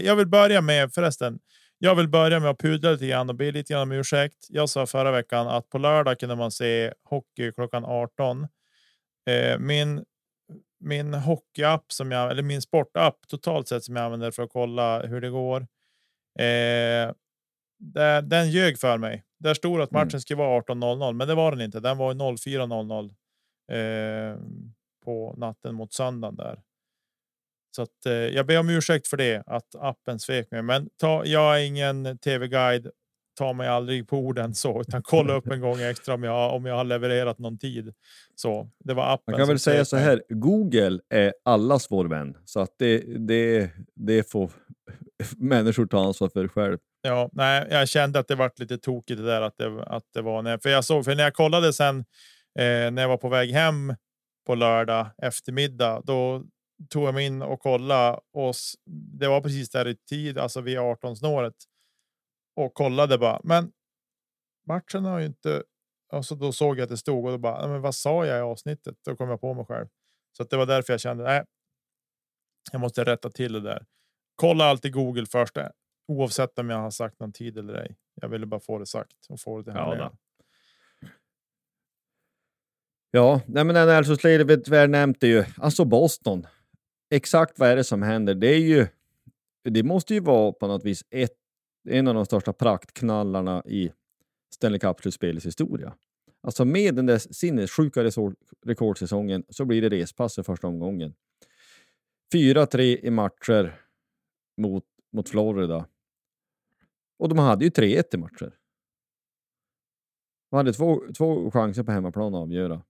Jag 0.00 0.16
vill 0.16 0.26
börja 0.28 0.60
med 0.60 0.92
förresten. 0.92 1.38
Jag 1.78 1.94
vill 1.94 2.08
börja 2.08 2.40
med 2.40 2.50
att 2.50 2.58
pudla 2.58 2.90
lite 2.90 3.06
grann 3.06 3.28
och 3.28 3.34
be 3.34 3.50
lite 3.52 3.72
grann 3.72 3.82
om 3.82 3.92
ursäkt. 3.92 4.46
Jag 4.48 4.68
sa 4.68 4.86
förra 4.86 5.10
veckan 5.10 5.48
att 5.48 5.68
på 5.68 5.78
lördag 5.78 6.18
kunde 6.18 6.36
man 6.36 6.50
se 6.50 6.92
hockey 7.04 7.52
klockan 7.52 7.84
18. 7.84 8.46
Eh, 9.30 9.58
min 9.58 10.04
min 10.80 11.14
hockeyapp 11.14 11.92
som 11.92 12.10
jag 12.10 12.30
eller 12.30 12.42
min 12.42 12.62
sportapp 12.62 13.16
totalt 13.28 13.68
sett 13.68 13.84
som 13.84 13.96
jag 13.96 14.04
använder 14.04 14.30
för 14.30 14.42
att 14.42 14.50
kolla 14.50 15.02
hur 15.06 15.20
det 15.20 15.30
går. 15.30 15.60
Eh, 16.38 17.12
där, 17.78 18.22
den 18.22 18.50
ljög 18.50 18.78
för 18.78 18.98
mig. 18.98 19.24
Där 19.38 19.54
stod 19.54 19.80
att 19.80 19.90
matchen 19.90 20.08
Mm. 20.08 20.20
skulle 20.20 20.38
vara 20.38 20.56
18.00, 20.60 21.12
men 21.12 21.28
det 21.28 21.34
var 21.34 21.50
den 21.50 21.60
inte. 21.60 21.80
Den 21.80 21.98
var 21.98 22.14
04.00 22.14 23.10
eh, 23.72 24.38
på 25.04 25.34
natten 25.36 25.74
mot 25.74 25.92
söndagen 25.92 26.36
där. 26.36 26.62
Så 27.78 27.82
att 27.82 28.06
eh, 28.06 28.12
jag 28.12 28.46
ber 28.46 28.58
om 28.58 28.68
ursäkt 28.68 29.08
för 29.08 29.16
det 29.16 29.42
att 29.46 29.74
appen 29.78 30.18
svek 30.18 30.50
mig, 30.50 30.62
men 30.62 30.88
ta, 31.00 31.24
jag 31.24 31.60
är 31.60 31.64
ingen 31.64 32.18
tv-guide. 32.18 32.90
Ta 33.38 33.52
mig 33.52 33.68
aldrig 33.68 34.08
på 34.08 34.18
orden 34.18 34.54
så, 34.54 34.80
utan 34.80 35.02
kolla 35.02 35.34
upp 35.34 35.46
en 35.46 35.60
gång 35.60 35.80
extra 35.80 36.14
om 36.14 36.22
jag 36.22 36.54
om 36.54 36.66
jag 36.66 36.74
har 36.74 36.84
levererat 36.84 37.38
någon 37.38 37.58
tid. 37.58 37.92
Så 38.34 38.70
det 38.84 38.94
var 38.94 39.14
appen. 39.14 39.32
Man 39.32 39.40
kan 39.40 39.48
väl 39.48 39.58
säga 39.58 39.84
så 39.84 39.96
här, 39.96 40.22
Google 40.28 41.00
är 41.14 41.34
allas 41.44 41.90
vår 41.90 42.04
vän, 42.04 42.36
så 42.44 42.60
att 42.60 42.74
det, 42.78 42.98
det, 43.28 43.70
det 43.94 44.30
får 44.30 44.50
människor 45.36 45.86
ta 45.86 46.06
ansvar 46.06 46.28
för 46.28 46.48
själv. 46.48 46.78
Ja, 47.02 47.30
nej, 47.32 47.66
jag 47.70 47.88
kände 47.88 48.18
att 48.18 48.28
det 48.28 48.34
var 48.34 48.50
lite 48.56 48.78
tokigt 48.78 49.20
det 49.20 49.26
där 49.26 49.42
att 49.42 49.58
det, 49.58 49.82
att 49.82 50.04
det 50.14 50.22
var 50.22 50.42
när, 50.42 50.58
för 50.58 50.70
jag 50.70 50.84
såg, 50.84 51.04
för 51.04 51.14
när 51.14 51.24
jag 51.24 51.34
kollade 51.34 51.72
sen 51.72 51.98
eh, 52.58 52.90
när 52.90 53.02
jag 53.02 53.08
var 53.08 53.16
på 53.16 53.28
väg 53.28 53.50
hem 53.50 53.94
på 54.46 54.54
lördag 54.54 55.06
eftermiddag, 55.22 56.02
då 56.04 56.44
tog 56.88 57.02
jag 57.04 57.14
mig 57.14 57.26
in 57.26 57.42
och 57.42 57.60
kollade 57.60 58.20
och 58.32 58.54
det 59.18 59.28
var 59.28 59.40
precis 59.40 59.70
där 59.70 59.88
i 59.88 59.96
tid, 59.96 60.38
alltså 60.38 60.60
vid 60.60 60.78
18 60.78 61.16
snåret 61.16 61.54
och 62.56 62.74
kollade 62.74 63.18
bara. 63.18 63.40
Men 63.44 63.72
matchen 64.66 65.04
har 65.04 65.18
ju 65.18 65.26
inte. 65.26 65.62
Alltså 66.12 66.34
då 66.34 66.52
såg 66.52 66.78
jag 66.78 66.82
att 66.82 66.88
det 66.90 66.96
stod 66.96 67.24
och 67.24 67.30
då 67.30 67.38
bara, 67.38 67.60
"Nej, 67.60 67.68
men 67.68 67.80
vad 67.80 67.94
sa 67.94 68.26
jag 68.26 68.38
i 68.38 68.40
avsnittet? 68.40 68.96
Då 69.04 69.16
kom 69.16 69.28
jag 69.28 69.40
på 69.40 69.54
mig 69.54 69.64
själv. 69.64 69.86
Så 70.36 70.42
att 70.42 70.50
det 70.50 70.56
var 70.56 70.66
därför 70.66 70.92
jag 70.92 71.00
kände, 71.00 71.24
nej, 71.24 71.44
jag 72.72 72.80
måste 72.80 73.04
rätta 73.04 73.30
till 73.30 73.52
det 73.52 73.60
där. 73.60 73.86
Kolla 74.36 74.64
alltid 74.64 74.92
Google 74.92 75.26
först, 75.26 75.56
eh, 75.56 75.66
oavsett 76.08 76.58
om 76.58 76.70
jag 76.70 76.78
har 76.78 76.90
sagt 76.90 77.20
någon 77.20 77.32
tid 77.32 77.58
eller 77.58 77.74
ej. 77.74 77.96
Jag 78.14 78.28
ville 78.28 78.46
bara 78.46 78.60
få 78.60 78.78
det 78.78 78.86
sagt 78.86 79.12
och 79.28 79.40
få 79.40 79.58
det 79.58 79.64
till 79.64 79.72
Ja. 79.74 80.12
Ja, 83.10 83.40
nej 83.46 83.64
men 83.64 83.76
NHL 83.88 84.04
så 84.04 84.16
Sledevet 84.16 84.68
väl 84.68 84.90
nämnt 84.90 85.20
det 85.20 85.26
ju. 85.26 85.44
Alltså 85.56 85.84
Boston. 85.84 86.46
Exakt 87.10 87.58
vad 87.58 87.68
är 87.68 87.76
det 87.76 87.84
som 87.84 88.02
händer? 88.02 88.34
Det 88.34 88.48
är 88.48 88.60
ju. 88.60 88.86
Det 89.64 89.82
måste 89.82 90.14
ju 90.14 90.20
vara 90.20 90.52
på 90.52 90.66
något 90.66 90.84
vis 90.84 91.04
ett, 91.10 91.36
en 91.88 92.08
av 92.08 92.14
de 92.14 92.26
största 92.26 92.52
praktknallarna 92.52 93.62
i 93.66 93.92
Stanley 94.54 94.78
Cup-slutspelets 94.78 95.46
historia. 95.46 95.94
Alltså 96.40 96.64
med 96.64 96.94
den 96.94 97.06
där 97.06 97.18
sinnessjuka 97.18 98.10
rekordsäsongen 98.66 99.44
så 99.48 99.64
blir 99.64 99.82
det 99.82 99.88
respass 99.88 100.38
i 100.38 100.42
första 100.42 100.66
omgången. 100.66 101.14
4-3 102.34 102.80
i 102.80 103.10
matcher 103.10 103.80
mot, 104.56 104.84
mot 105.12 105.28
Florida. 105.28 105.86
Och 107.18 107.28
de 107.28 107.38
hade 107.38 107.64
ju 107.64 107.70
3-1 107.70 108.02
i 108.14 108.16
matcher. 108.16 108.54
De 110.50 110.56
hade 110.56 110.72
två, 110.72 111.02
två 111.16 111.50
chanser 111.50 111.82
på 111.82 111.92
hemmaplan 111.92 112.34
att 112.34 112.40
avgöra. 112.40 112.82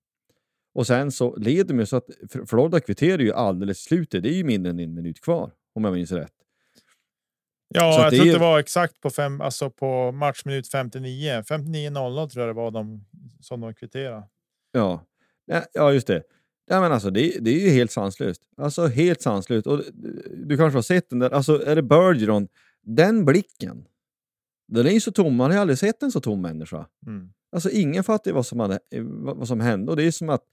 Och 0.75 0.87
sen 0.87 1.13
så 1.13 1.37
leder 1.37 1.65
de 1.75 1.79
ju 1.81 1.87
så 1.87 1.97
att 1.97 2.09
Florida 2.47 2.81
kvitterar 2.81 3.19
ju 3.23 3.33
alldeles 3.33 3.79
slutet. 3.85 4.23
Det 4.23 4.29
är 4.29 4.35
ju 4.35 4.45
mindre 4.45 4.71
än 4.71 4.79
en 4.81 4.95
minut 4.95 5.21
kvar 5.21 5.51
om 5.75 5.85
jag 5.85 5.93
minns 5.93 6.13
rätt. 6.13 6.33
Ja, 7.75 7.93
Så 7.93 8.01
jag 8.03 8.13
det 8.13 8.17
tror 8.17 8.29
är- 8.29 8.33
det 8.33 8.39
var 8.39 8.59
exakt 8.59 9.01
på 9.01 9.11
fem, 9.11 9.41
alltså 9.41 9.71
på 9.71 10.13
matchminut 10.13 10.69
59. 10.69 11.43
59.00 11.43 12.29
tror 12.29 12.47
jag 12.47 12.57
det 12.57 12.61
var 12.61 12.71
de 12.71 13.05
som 13.41 13.61
de 13.61 13.75
kvitterade. 13.75 14.23
Ja, 14.73 15.05
ja, 15.73 15.93
just 15.93 16.07
det. 16.07 16.23
Ja, 16.71 16.81
men 16.81 16.93
alltså, 16.93 17.11
det, 17.11 17.37
det 17.41 17.51
är 17.51 17.61
ju 17.67 17.71
helt 17.71 17.91
sanslöst. 17.91 18.43
Alltså 18.57 18.87
helt 18.87 19.23
sanslöst. 19.23 19.67
Och 19.67 19.83
du 20.37 20.57
kanske 20.57 20.77
har 20.77 20.83
sett 20.83 21.11
den 21.11 21.19
där, 21.19 21.31
alltså 21.31 21.63
är 21.67 21.77
det 21.77 21.83
Bergeron, 21.83 22.49
den 22.83 23.25
blicken. 23.25 23.85
Den 24.69 24.87
är 24.87 24.91
ju 24.91 25.01
så 25.01 25.13
tom, 25.13 25.35
man 25.37 25.51
har 25.51 25.59
aldrig 25.59 25.79
sett 25.79 26.03
en 26.03 26.13
så 26.13 26.21
tom 26.21 26.41
människa. 26.43 26.87
Mm. 27.07 27.33
Alltså 27.53 27.71
ingen 27.71 28.05
fattar 28.05 28.33
vad 28.33 28.47
som, 28.47 28.61
hade, 28.61 28.79
vad 29.11 29.49
som 29.49 29.61
hände 29.61 29.91
och 29.91 29.97
det 29.97 30.05
är 30.05 30.11
som 30.11 30.29
att 30.31 30.45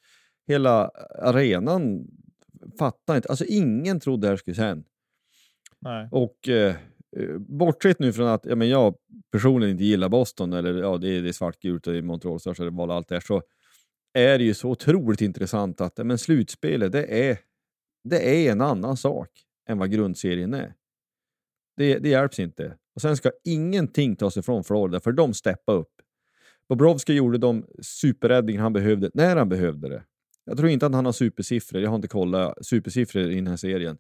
hela 0.47 0.87
arenan 1.19 2.07
fattar 2.79 3.15
inte. 3.15 3.29
Alltså 3.29 3.45
ingen 3.45 3.99
trodde 3.99 4.27
det 4.27 4.29
här 4.29 4.37
skulle 4.37 4.57
hända. 4.57 4.87
Nej. 5.79 6.07
Och 6.11 6.49
eh, 6.49 6.75
eh, 7.17 7.37
bortsett 7.37 7.99
nu 7.99 8.13
från 8.13 8.27
att 8.27 8.45
ja, 8.45 8.55
men 8.55 8.69
jag 8.69 8.95
personligen 9.31 9.71
inte 9.71 9.83
gillar 9.83 10.09
Boston, 10.09 10.53
eller 10.53 10.73
ja, 10.73 10.97
det 10.97 11.09
är, 11.09 11.21
det 11.21 11.29
är 11.29 11.33
svartgult 11.33 11.87
och 11.87 11.93
det 11.93 11.99
är 11.99 12.03
Montreal 12.03 12.39
Stars 12.39 12.59
och 12.59 12.93
allt 12.93 13.07
det 13.07 13.15
här, 13.15 13.21
så 13.21 13.41
är 14.13 14.37
det 14.37 14.43
ju 14.43 14.53
så 14.53 14.69
otroligt 14.69 15.21
intressant 15.21 15.81
att 15.81 15.97
men 15.97 16.17
slutspelet, 16.17 16.91
det 16.91 17.29
är, 17.29 17.37
det 18.03 18.47
är 18.47 18.51
en 18.51 18.61
annan 18.61 18.97
sak 18.97 19.29
än 19.69 19.77
vad 19.77 19.91
grundserien 19.91 20.53
är. 20.53 20.73
Det, 21.77 21.99
det 21.99 22.09
hjälps 22.09 22.39
inte. 22.39 22.77
Och 22.95 23.01
sen 23.01 23.17
ska 23.17 23.31
ingenting 23.43 24.15
tas 24.15 24.37
ifrån 24.37 24.63
Florida, 24.63 24.99
för 24.99 25.11
de 25.11 25.33
steppade 25.33 25.77
upp. 25.77 25.91
Bobrovski 26.69 27.13
gjorde 27.13 27.37
de 27.37 27.65
superräddningar 27.81 28.61
han 28.61 28.73
behövde, 28.73 29.11
när 29.13 29.35
han 29.35 29.49
behövde 29.49 29.89
det. 29.89 30.03
Jag 30.45 30.57
tror 30.57 30.69
inte 30.69 30.85
att 30.85 30.93
han 30.93 31.05
har 31.05 31.11
supersiffror, 31.11 31.81
jag 31.81 31.89
har 31.89 31.95
inte 31.95 32.07
kollat 32.07 32.65
supersiffror 32.65 33.31
i 33.31 33.35
den 33.35 33.47
här 33.47 33.57
serien. 33.57 33.97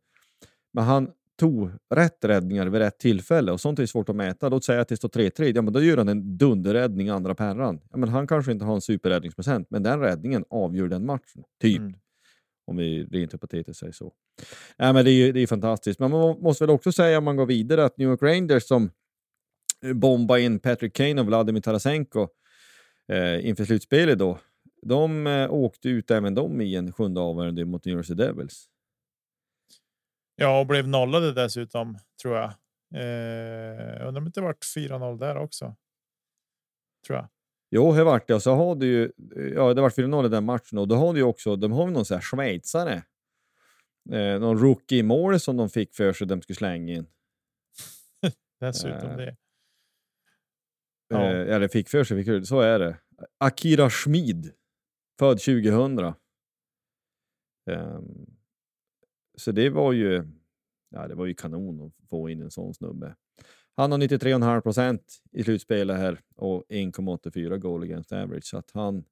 Men 0.73 0.83
han 0.83 1.09
tog 1.39 1.69
rätt 1.95 2.25
räddningar 2.25 2.65
vid 2.67 2.81
rätt 2.81 2.99
tillfälle 2.99 3.51
och 3.51 3.61
sånt 3.61 3.79
är 3.79 3.85
svårt 3.85 4.09
att 4.09 4.15
mäta. 4.15 4.49
Låt 4.49 4.63
säga 4.63 4.81
att 4.81 4.87
det 4.87 4.97
står 4.97 5.09
3-3, 5.09 5.51
ja 5.55 5.61
men 5.61 5.73
då 5.73 5.81
gör 5.81 5.97
han 5.97 6.09
en 6.09 6.37
dunderräddning 6.37 7.07
i 7.07 7.09
andra 7.09 7.35
perran. 7.35 7.79
Ja, 7.91 7.97
men 7.97 8.09
han 8.09 8.27
kanske 8.27 8.51
inte 8.51 8.65
har 8.65 8.75
en 8.75 8.81
superräddningsprocent, 8.81 9.67
men 9.69 9.83
den 9.83 9.99
räddningen 9.99 10.45
avgör 10.49 10.87
den 10.87 11.05
matchen. 11.05 11.43
Typ. 11.61 11.79
Mm. 11.79 11.93
Om 12.67 12.77
vi 12.77 13.05
rent 13.05 13.33
hypotetiskt 13.33 13.79
säger 13.79 13.93
så. 13.93 14.13
Nej, 14.77 14.93
men 14.93 15.05
det 15.05 15.11
är 15.11 15.25
ju 15.25 15.31
det 15.31 15.39
är 15.39 15.47
fantastiskt. 15.47 15.99
Men 15.99 16.11
man 16.11 16.19
må- 16.19 16.39
måste 16.39 16.63
väl 16.63 16.69
också 16.69 16.91
säga 16.91 17.17
om 17.17 17.23
man 17.23 17.35
går 17.35 17.45
vidare 17.45 17.85
att 17.85 17.97
New 17.97 18.09
York 18.09 18.21
Rangers 18.21 18.63
som 18.63 18.91
eh, 19.85 19.93
bombade 19.93 20.41
in 20.41 20.59
Patrick 20.59 20.93
Kane 20.95 21.21
och 21.21 21.27
Vladimir 21.27 21.61
Tarasenko 21.61 22.27
eh, 23.11 23.47
inför 23.47 23.65
slutspelet 23.65 24.19
då. 24.19 24.39
De 24.87 25.27
eh, 25.27 25.53
åkte 25.53 25.89
ut 25.89 26.11
även 26.11 26.35
de 26.35 26.61
i 26.61 26.75
en 26.75 26.93
sjunde 26.93 27.21
avgörande 27.21 27.65
mot 27.65 27.85
New 27.85 27.95
Jersey 27.95 28.15
Devils. 28.15 28.69
Ja, 30.35 30.59
och 30.59 30.67
blev 30.67 30.87
nollade 30.87 31.33
dessutom 31.33 31.97
tror 32.21 32.35
jag. 32.35 32.49
Eh, 32.93 34.07
undrar 34.07 34.17
om 34.17 34.23
det 34.23 34.27
inte 34.27 34.41
vart 34.41 34.63
4-0 34.75 35.19
där 35.19 35.37
också. 35.37 35.75
Tror 37.07 37.17
jag. 37.17 37.27
Jo, 37.71 37.93
det 37.93 38.03
vart 38.03 38.27
det. 38.27 38.35
Och 38.35 38.43
så 38.43 38.55
har 38.55 38.75
du 38.75 38.87
ju, 38.87 39.11
ja 39.55 39.73
det 39.73 39.81
vart 39.81 39.97
4-0 39.97 40.25
i 40.25 40.29
den 40.29 40.45
matchen 40.45 40.77
och 40.77 40.87
då 40.87 40.95
har 40.95 41.13
du 41.13 41.19
ju 41.19 41.25
också, 41.25 41.55
de 41.55 41.71
har 41.71 41.87
ju 41.87 41.93
någon 41.93 42.05
sån 42.05 42.15
här 42.15 42.21
schweizare. 42.21 43.03
Eh, 44.11 44.39
någon 44.39 44.57
rookie 44.59 45.03
mål 45.03 45.39
som 45.39 45.57
de 45.57 45.69
fick 45.69 45.95
för 45.95 46.13
sig 46.13 46.27
de 46.27 46.41
skulle 46.41 46.55
slänga 46.55 46.93
in. 46.93 47.07
Dessutom 48.59 49.09
Eh, 49.09 49.17
det. 49.17 49.35
Ja. 51.07 51.23
Ja. 51.23 51.33
Eh, 51.33 51.55
eller 51.55 51.67
fick 51.67 51.89
för 51.89 52.03
sig, 52.03 52.23
fick, 52.23 52.47
så 52.47 52.59
är 52.59 52.79
det. 52.79 52.97
Akira 53.37 53.89
Schmid, 53.89 54.53
född 55.19 55.39
2000. 55.39 56.13
Ehm, 57.71 58.35
så 59.37 59.51
det 59.51 59.69
var 59.69 59.93
ju, 59.93 60.23
ja, 60.89 61.07
det 61.07 61.15
var 61.15 61.25
ju 61.25 61.33
kanon 61.33 61.81
att 61.81 62.09
få 62.09 62.29
in 62.29 62.41
en 62.41 62.51
sån 62.51 62.73
snubbe. 62.73 63.15
Han 63.77 63.91
har 63.91 63.99
93,5 63.99 64.61
procent 64.61 65.21
i 65.31 65.43
slutspelet 65.43 65.97
här 65.97 66.21
och 66.35 66.63
1,84 66.69 67.57
goal 67.57 67.83
against 67.83 68.11
average. 68.11 68.45
Så 68.45 68.57
att 68.57 68.71
han, 68.71 69.03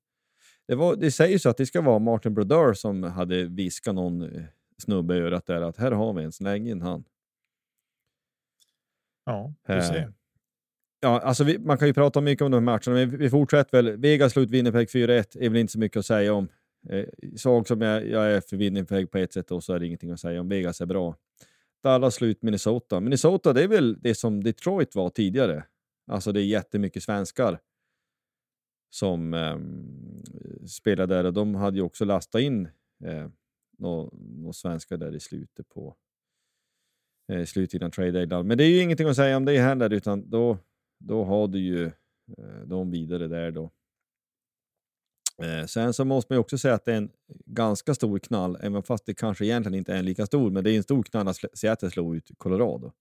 det, 0.67 0.75
var, 0.75 0.95
det 0.95 1.11
sägs 1.11 1.45
att 1.45 1.57
det 1.57 1.65
ska 1.65 1.81
vara 1.81 1.99
Martin 1.99 2.33
Brodeur 2.33 2.73
som 2.73 3.03
hade 3.03 3.43
viskat 3.43 3.95
någon 3.95 4.21
eh, 4.21 4.43
snubbe 4.77 5.15
i 5.15 5.19
örat 5.19 5.45
där 5.45 5.61
att 5.61 5.77
här 5.77 5.91
har 5.91 6.13
vi 6.13 6.23
en, 6.23 6.31
släng 6.31 6.67
in 6.67 6.81
han. 6.81 7.03
Ja, 9.25 9.53
du 9.67 9.81
ser. 9.81 10.13
Ja, 11.03 11.19
alltså 11.19 11.43
vi, 11.43 11.59
man 11.59 11.77
kan 11.77 11.87
ju 11.87 11.93
prata 11.93 12.21
mycket 12.21 12.41
om 12.41 12.51
de 12.51 12.57
här 12.57 12.61
matcherna, 12.61 12.99
men 12.99 13.09
vi, 13.09 13.17
vi 13.17 13.29
fortsätter 13.29 13.81
väl. 13.81 13.97
Vegas 13.97 14.33
slut 14.33 14.49
Winnipeg 14.49 14.87
4-1 14.87 15.37
är 15.39 15.49
väl 15.49 15.57
inte 15.57 15.73
så 15.73 15.79
mycket 15.79 15.97
att 15.97 16.05
säga 16.05 16.33
om. 16.33 16.47
Eh, 16.89 17.05
svag 17.37 17.67
som 17.67 17.81
jag, 17.81 18.07
jag 18.07 18.31
är 18.31 18.41
för 18.41 18.57
Winnipeg 18.57 19.11
på 19.11 19.17
ett 19.17 19.33
sätt 19.33 19.51
och 19.51 19.63
så 19.63 19.73
är 19.73 19.79
det 19.79 19.85
ingenting 19.85 20.11
att 20.11 20.19
säga 20.19 20.41
om. 20.41 20.49
Vegas 20.49 20.81
är 20.81 20.85
bra. 20.85 21.15
Dallas 21.83 22.15
slut 22.15 22.41
Minnesota. 22.41 22.99
Minnesota 22.99 23.53
det 23.53 23.63
är 23.63 23.67
väl 23.67 24.01
det 24.01 24.15
som 24.15 24.43
Detroit 24.43 24.95
var 24.95 25.09
tidigare. 25.09 25.63
Alltså 26.11 26.31
det 26.31 26.41
är 26.41 26.45
jättemycket 26.45 27.03
svenskar 27.03 27.59
som 28.89 29.33
eh, 29.33 29.57
spelar 30.67 31.07
där 31.07 31.23
och 31.23 31.33
de 31.33 31.55
hade 31.55 31.77
ju 31.77 31.83
också 31.83 32.05
lastat 32.05 32.41
in 32.41 32.65
eh, 33.05 33.27
några 33.77 34.09
nå 34.13 34.53
svenskar 34.53 34.97
där 34.97 35.15
i 35.15 35.19
slutet 35.19 35.69
på 35.69 35.95
eh, 37.31 37.45
slutet 37.45 37.73
innan 37.73 37.91
trade 37.91 38.11
deadline. 38.11 38.47
Men 38.47 38.57
det 38.57 38.63
är 38.63 38.69
ju 38.69 38.81
ingenting 38.81 39.07
att 39.07 39.15
säga 39.15 39.37
om 39.37 39.45
det 39.45 39.57
heller 39.57 39.93
utan 39.93 40.29
då, 40.29 40.57
då 41.03 41.23
har 41.23 41.47
du 41.47 41.59
ju 41.59 41.85
eh, 42.37 42.61
de 42.65 42.91
vidare 42.91 43.27
där 43.27 43.51
då. 43.51 43.71
Eh, 45.43 45.65
sen 45.65 45.93
så 45.93 46.05
måste 46.05 46.33
man 46.33 46.35
ju 46.35 46.41
också 46.41 46.57
säga 46.57 46.73
att 46.73 46.85
det 46.85 46.93
är 46.93 46.97
en 46.97 47.11
ganska 47.45 47.95
stor 47.95 48.19
knall, 48.19 48.57
även 48.61 48.83
fast 48.83 49.05
det 49.05 49.13
kanske 49.13 49.45
egentligen 49.45 49.77
inte 49.77 49.93
är 49.93 49.97
en 49.97 50.05
lika 50.05 50.25
stor, 50.25 50.51
men 50.51 50.63
det 50.63 50.71
är 50.71 50.77
en 50.77 50.83
stor 50.83 51.03
knall 51.03 51.27
att 51.27 51.37
Seattle 51.53 51.91
slog 51.91 52.15
ut 52.15 52.31
Colorado. 52.37 52.91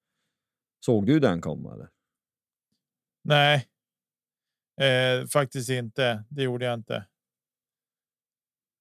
Såg 0.85 1.07
du 1.07 1.21
den 1.21 1.41
komma? 1.41 1.75
Eller? 1.75 1.89
Nej, 3.25 3.69
eh, 4.81 5.27
faktiskt 5.27 5.71
inte. 5.71 6.25
Det 6.29 6.43
gjorde 6.43 6.65
jag 6.65 6.75
inte. 6.75 7.07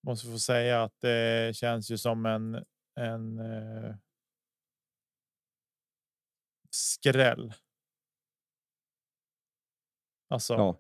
Måste 0.08 0.28
få 0.28 0.40
säga 0.40 0.84
att 0.84 1.02
det 1.02 1.56
känns 1.56 1.92
ju 1.92 1.98
som 1.98 2.26
en 2.26 2.66
en. 2.96 3.40
Eh, 3.40 3.96
skräll. 6.72 7.54
Alltså, 10.32 10.54
Ja. 10.54 10.80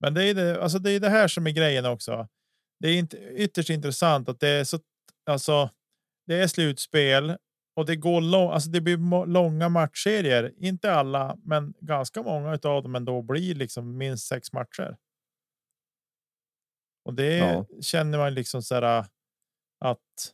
men 0.00 0.14
det 0.14 0.24
är 0.24 0.34
det, 0.34 0.62
alltså 0.62 0.78
det 0.78 0.90
är 0.92 1.00
det 1.00 1.08
här 1.08 1.28
som 1.28 1.46
är 1.46 1.50
grejen 1.50 1.86
också. 1.86 2.28
Det 2.80 2.88
är 2.88 2.98
inte 2.98 3.16
ytterst 3.16 3.70
intressant 3.70 4.28
att 4.28 4.40
det 4.40 4.48
är 4.48 4.64
så. 4.64 4.78
Alltså, 5.26 5.70
det 6.26 6.34
är 6.42 6.46
slutspel 6.46 7.36
och 7.76 7.86
det 7.86 7.96
går 7.96 8.20
lång, 8.20 8.50
alltså 8.50 8.70
det 8.70 8.80
blir 8.80 9.26
långa 9.26 9.68
matchserier. 9.68 10.54
Inte 10.56 10.92
alla, 10.92 11.36
men 11.42 11.74
ganska 11.80 12.22
många 12.22 12.50
av 12.50 12.82
dem 12.82 12.94
ändå 12.94 13.22
blir 13.22 13.54
liksom 13.54 13.96
minst 13.98 14.26
sex 14.28 14.52
matcher. 14.52 14.96
Och 17.04 17.14
det 17.14 17.36
Ja. 17.36 17.66
känner 17.82 18.18
man 18.18 18.34
liksom 18.34 18.62
så 18.62 18.74
här 18.74 19.06
att. 19.80 20.32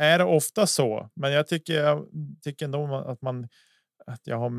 Är 0.00 0.18
det 0.18 0.24
ofta 0.24 0.66
så, 0.66 1.10
men 1.14 1.32
jag 1.32 1.46
tycker 1.48 1.74
jag 1.74 2.08
tycker 2.42 2.64
ändå 2.64 2.94
att 2.96 3.22
man 3.22 3.48
att 4.08 4.20
jag 4.26 4.36
har 4.38 4.50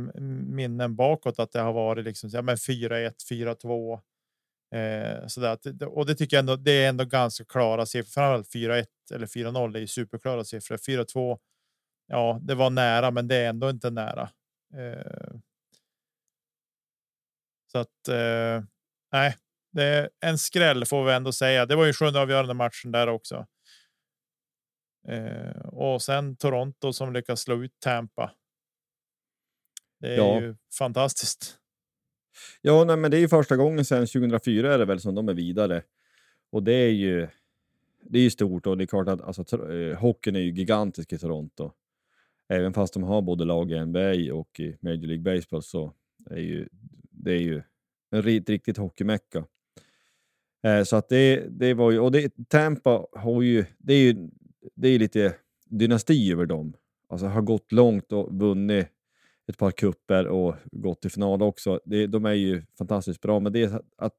minnen 0.56 0.96
bakåt 0.96 1.40
att 1.40 1.52
det 1.52 1.60
har 1.60 1.74
varit 1.74 2.06
liksom 2.06 2.30
så 2.30 2.42
men 2.42 2.58
4-1, 2.58 3.14
4-2. 3.30 4.02
Eh, 4.76 5.28
så 5.28 5.42
där, 5.42 5.50
att 5.54 5.62
det- 5.64 5.86
och 5.86 6.06
det 6.06 6.16
tycker 6.16 6.36
jag 6.38 6.42
ändå. 6.42 6.56
Det 6.56 6.72
är 6.72 6.90
ändå 6.90 7.06
ganska 7.06 7.46
klara 7.46 7.86
siffror. 7.86 8.12
Framförallt 8.12 8.52
4-1 8.52 8.88
eller 9.14 9.28
4-0 9.28 9.76
är 9.76 9.80
ju 9.80 9.88
superklara 9.88 10.44
siffror. 10.44 10.78
4-2. 10.78 11.40
Ja, 12.08 12.40
det 12.42 12.56
var 12.56 12.70
nära, 12.70 13.12
men 13.12 13.28
det 13.28 13.36
är 13.36 13.50
ändå 13.50 13.70
inte 13.70 13.90
nära. 13.90 14.30
Eh, 14.76 15.32
så 17.72 17.78
att 17.80 18.08
eh, 18.08 18.64
nej, 19.12 19.36
det 19.72 19.84
är 19.84 20.10
en 20.22 20.38
skräll 20.38 20.86
får 20.86 21.06
vi 21.06 21.14
ändå 21.14 21.32
säga. 21.32 21.66
Det 21.66 21.76
var 21.76 21.86
ju 21.86 21.94
sjunde 21.94 22.20
avgörande 22.22 22.54
matchen 22.54 22.92
där 22.92 23.08
också. 23.10 23.46
Eh, 25.08 25.62
och 25.66 26.02
sen 26.02 26.36
Toronto 26.36 26.94
som 26.94 27.14
lyckas 27.14 27.42
slå 27.42 27.64
ut 27.64 27.80
Tampa. 27.80 28.32
Det 30.00 30.14
är 30.14 30.18
Ja. 30.18 30.42
ju 30.42 30.56
fantastiskt. 30.78 31.56
Ja, 32.62 32.84
nej, 32.84 32.98
men 32.98 33.12
det 33.12 33.18
är 33.18 33.22
ju 33.22 33.28
första 33.28 33.58
gången 33.58 33.86
sedan 33.86 34.08
2004 34.08 34.74
är 34.74 34.78
det 34.78 34.86
väl 34.86 35.00
som 35.00 35.16
de 35.16 35.30
är 35.30 35.34
vidare. 35.34 35.84
Och 36.52 36.64
det 36.64 36.74
är 36.74 36.90
ju 36.92 37.28
det 38.04 38.20
är 38.20 38.24
ju 38.24 38.30
stort 38.30 38.68
och 38.68 38.78
det 38.78 38.84
är 38.84 38.86
klart 38.86 39.08
att 39.08 39.22
alltså, 39.22 39.72
eh, 39.74 39.98
hockeyn 40.00 40.36
är 40.36 40.40
ju 40.40 40.52
gigantisk 40.52 41.14
i 41.14 41.18
Toronto. 41.18 41.72
Även 42.50 42.74
fast 42.74 42.94
de 42.94 43.04
har 43.04 43.22
både 43.22 43.46
lag 43.46 43.72
i 43.72 43.76
NBA 43.86 44.34
och 44.34 44.60
i 44.60 44.78
Major 44.82 45.08
League 45.08 45.36
Baseball 45.36 45.64
så 45.64 45.94
är 46.30 46.38
ju, 46.40 46.68
det 47.12 47.32
är 47.32 47.42
ju 47.42 47.62
en 48.12 48.22
riktigt, 48.22 48.50
riktigt 48.50 48.78
hockeymecka. 48.78 49.46
Eh, 50.64 50.84
så 50.84 50.96
att 50.96 51.10
det, 51.10 51.46
det 51.50 51.74
var 51.74 51.92
ju, 51.92 52.00
och 52.00 52.12
det, 52.12 52.34
Tampa 52.48 53.06
har 53.12 53.42
ju, 53.42 53.66
det 53.78 53.94
är 53.94 54.02
ju 54.02 54.30
det 54.76 54.88
är 54.88 55.00
lite 55.00 55.36
dynasti 55.66 56.32
över 56.32 56.46
dem. 56.46 56.74
Alltså 57.10 57.28
har 57.28 57.42
gått 57.42 57.72
långt 57.72 58.12
och 58.12 58.40
vunnit 58.40 58.88
ett 59.50 59.58
par 59.58 59.72
kupper 59.72 60.28
och 60.28 60.56
gått 60.72 61.02
till 61.02 61.12
final 61.12 61.42
också. 61.42 61.80
Det, 61.86 62.08
de 62.08 62.26
är 62.26 62.34
ju 62.34 62.64
fantastiskt 62.78 63.22
bra, 63.22 63.40
men 63.40 63.54
det 63.54 63.64
är 63.64 63.82
att 63.98 64.16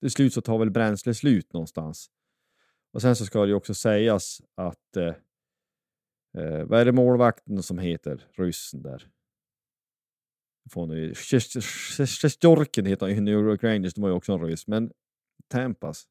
till 0.00 0.10
slut 0.10 0.34
så 0.34 0.40
tar 0.40 0.58
väl 0.58 0.70
bränsle 0.70 1.14
slut 1.14 1.52
någonstans. 1.52 2.10
Och 2.92 3.02
sen 3.02 3.16
så 3.16 3.24
ska 3.26 3.42
det 3.42 3.48
ju 3.48 3.54
också 3.54 3.74
sägas 3.74 4.42
att 4.54 4.96
eh, 4.96 5.14
eh, 6.38 6.64
vad 6.64 6.80
är 6.80 6.84
det 6.84 6.92
målvakten 6.92 7.62
som 7.62 7.78
heter, 7.78 8.28
ryssen 8.32 8.82
där? 8.82 9.08
Sjestjorken 12.20 12.86
heter 12.86 13.06
han 13.06 13.14
ju. 13.14 13.20
New 13.20 13.34
York 13.34 13.64
Rangers, 13.64 13.94
de 13.94 14.02
har 14.02 14.10
ju 14.10 14.16
också 14.16 14.32
en 14.32 14.40
ryss, 14.40 14.66
men 14.66 14.92
Tampas. 15.48 16.04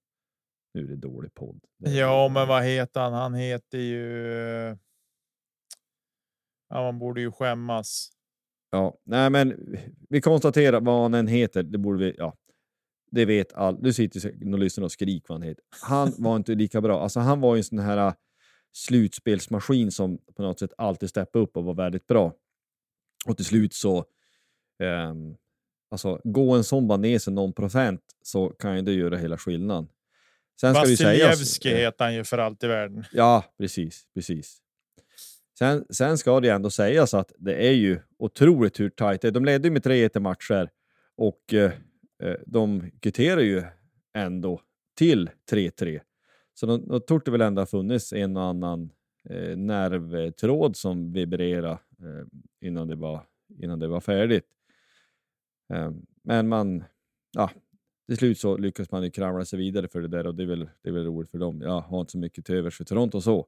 Nu 0.73 0.83
är 0.83 0.87
det 0.87 0.95
dålig 0.95 1.33
podd. 1.33 1.65
Det 1.77 1.91
Ja, 1.91 2.29
men 2.33 2.47
vad 2.47 2.63
heter 2.63 3.01
han? 3.01 3.13
Han 3.13 3.33
heter 3.33 3.77
ju. 3.77 4.77
Ja, 6.69 6.81
man 6.81 6.99
borde 6.99 7.21
ju 7.21 7.31
skämmas. 7.31 8.11
Ja, 8.71 8.97
nej 9.03 9.29
men 9.29 9.77
vi 10.09 10.21
konstaterar 10.21 10.81
vad 10.81 11.01
han 11.01 11.13
än 11.13 11.27
heter, 11.27 11.63
det 11.63 11.77
borde 11.77 12.05
vi, 12.05 12.15
ja. 12.17 12.37
Det 13.11 13.25
vet 13.25 13.53
all. 13.53 13.81
Du 13.81 13.93
sitter 13.93 14.53
och 14.53 14.59
lyssnar 14.59 14.85
och 14.85 14.91
skriker 14.91 15.25
vad 15.27 15.39
han 15.39 15.47
heter. 15.47 15.63
Han 15.81 16.13
var 16.17 16.35
inte 16.35 16.55
lika 16.55 16.81
bra. 16.81 17.03
Alltså 17.03 17.19
han 17.19 17.41
var 17.41 17.55
ju 17.55 17.59
en 17.59 17.63
sån 17.63 17.79
här 17.79 17.97
äh, 17.97 18.13
slutspelsmaskin 18.73 19.91
som 19.91 20.17
på 20.35 20.41
något 20.41 20.59
sätt 20.59 20.73
alltid 20.77 21.09
steppade 21.09 21.43
upp 21.43 21.57
och 21.57 21.63
var 21.63 21.73
väldigt 21.73 22.07
bra. 22.07 22.33
Och 23.25 23.37
till 23.37 23.45
slut 23.45 23.73
så, 23.73 24.05
ehm, 24.83 25.35
alltså 25.91 26.21
gå 26.23 26.55
en 26.55 26.63
sån 26.63 26.87
bara 26.87 26.97
ner 26.97 27.19
sig 27.19 27.33
någon 27.33 27.53
procent 27.53 28.01
så 28.21 28.49
kan 28.49 28.75
ju 28.75 28.81
det 28.81 28.93
göra 28.93 29.17
hela 29.17 29.37
skillnaden. 29.37 29.87
Sen. 30.61 30.73
Vasilevski 30.73 31.71
eh, 31.71 31.77
heter 31.77 32.05
han 32.05 32.15
ju 32.15 32.23
för 32.23 32.37
allt 32.37 32.63
i 32.63 32.67
världen. 32.67 33.05
Ja, 33.11 33.43
precis, 33.57 34.05
precis. 34.13 34.61
Sen, 35.61 35.85
sen 35.89 36.17
ska 36.17 36.39
det 36.39 36.49
ändå 36.49 36.69
sägas 36.69 37.13
att 37.13 37.31
det 37.37 37.67
är 37.67 37.71
ju 37.71 37.99
otroligt 38.17 38.79
hur 38.79 38.89
tajt 38.89 39.21
det 39.21 39.27
är. 39.27 39.31
De 39.31 39.45
ledde 39.45 39.67
ju 39.67 39.71
med 39.71 39.85
3-1 39.85 40.17
i 40.17 40.19
matcher 40.19 40.69
och 41.15 41.53
eh, 41.53 41.71
eh, 42.23 42.35
de 42.45 42.91
kvitterar 42.99 43.41
ju 43.41 43.63
ändå 44.13 44.61
till 44.97 45.29
3-3. 45.51 46.01
Så 46.53 46.65
de, 46.65 46.87
de 46.87 47.01
torde 47.01 47.31
väl 47.31 47.41
ändå 47.41 47.61
ha 47.61 47.65
funnits 47.65 48.13
en 48.13 48.37
och 48.37 48.43
annan 48.43 48.91
eh, 49.29 49.57
nervtråd 49.57 50.75
som 50.75 51.13
vibrerade 51.13 51.71
eh, 51.71 52.25
innan, 52.61 52.87
det 52.87 52.95
var, 52.95 53.25
innan 53.59 53.79
det 53.79 53.87
var 53.87 54.01
färdigt. 54.01 54.45
Eh, 55.73 55.91
men 56.23 56.47
man, 56.47 56.83
ja, 57.31 57.51
till 58.07 58.17
slut 58.17 58.39
så 58.39 58.57
lyckas 58.57 58.91
man 58.91 59.03
ju 59.03 59.11
kravla 59.11 59.45
sig 59.45 59.59
vidare 59.59 59.87
för 59.87 60.01
det 60.01 60.07
där 60.07 60.27
och 60.27 60.35
det 60.35 60.43
är 60.43 60.47
väl, 60.47 60.69
det 60.81 60.89
är 60.89 60.93
väl 60.93 61.05
roligt 61.05 61.31
för 61.31 61.37
dem. 61.37 61.61
Jag 61.61 61.81
har 61.81 61.99
inte 61.99 62.11
så 62.11 62.17
mycket 62.17 62.45
till 62.45 62.55
övers 62.55 62.77
för 62.77 62.83
Toronto 62.85 63.17
och 63.17 63.23
så. 63.23 63.47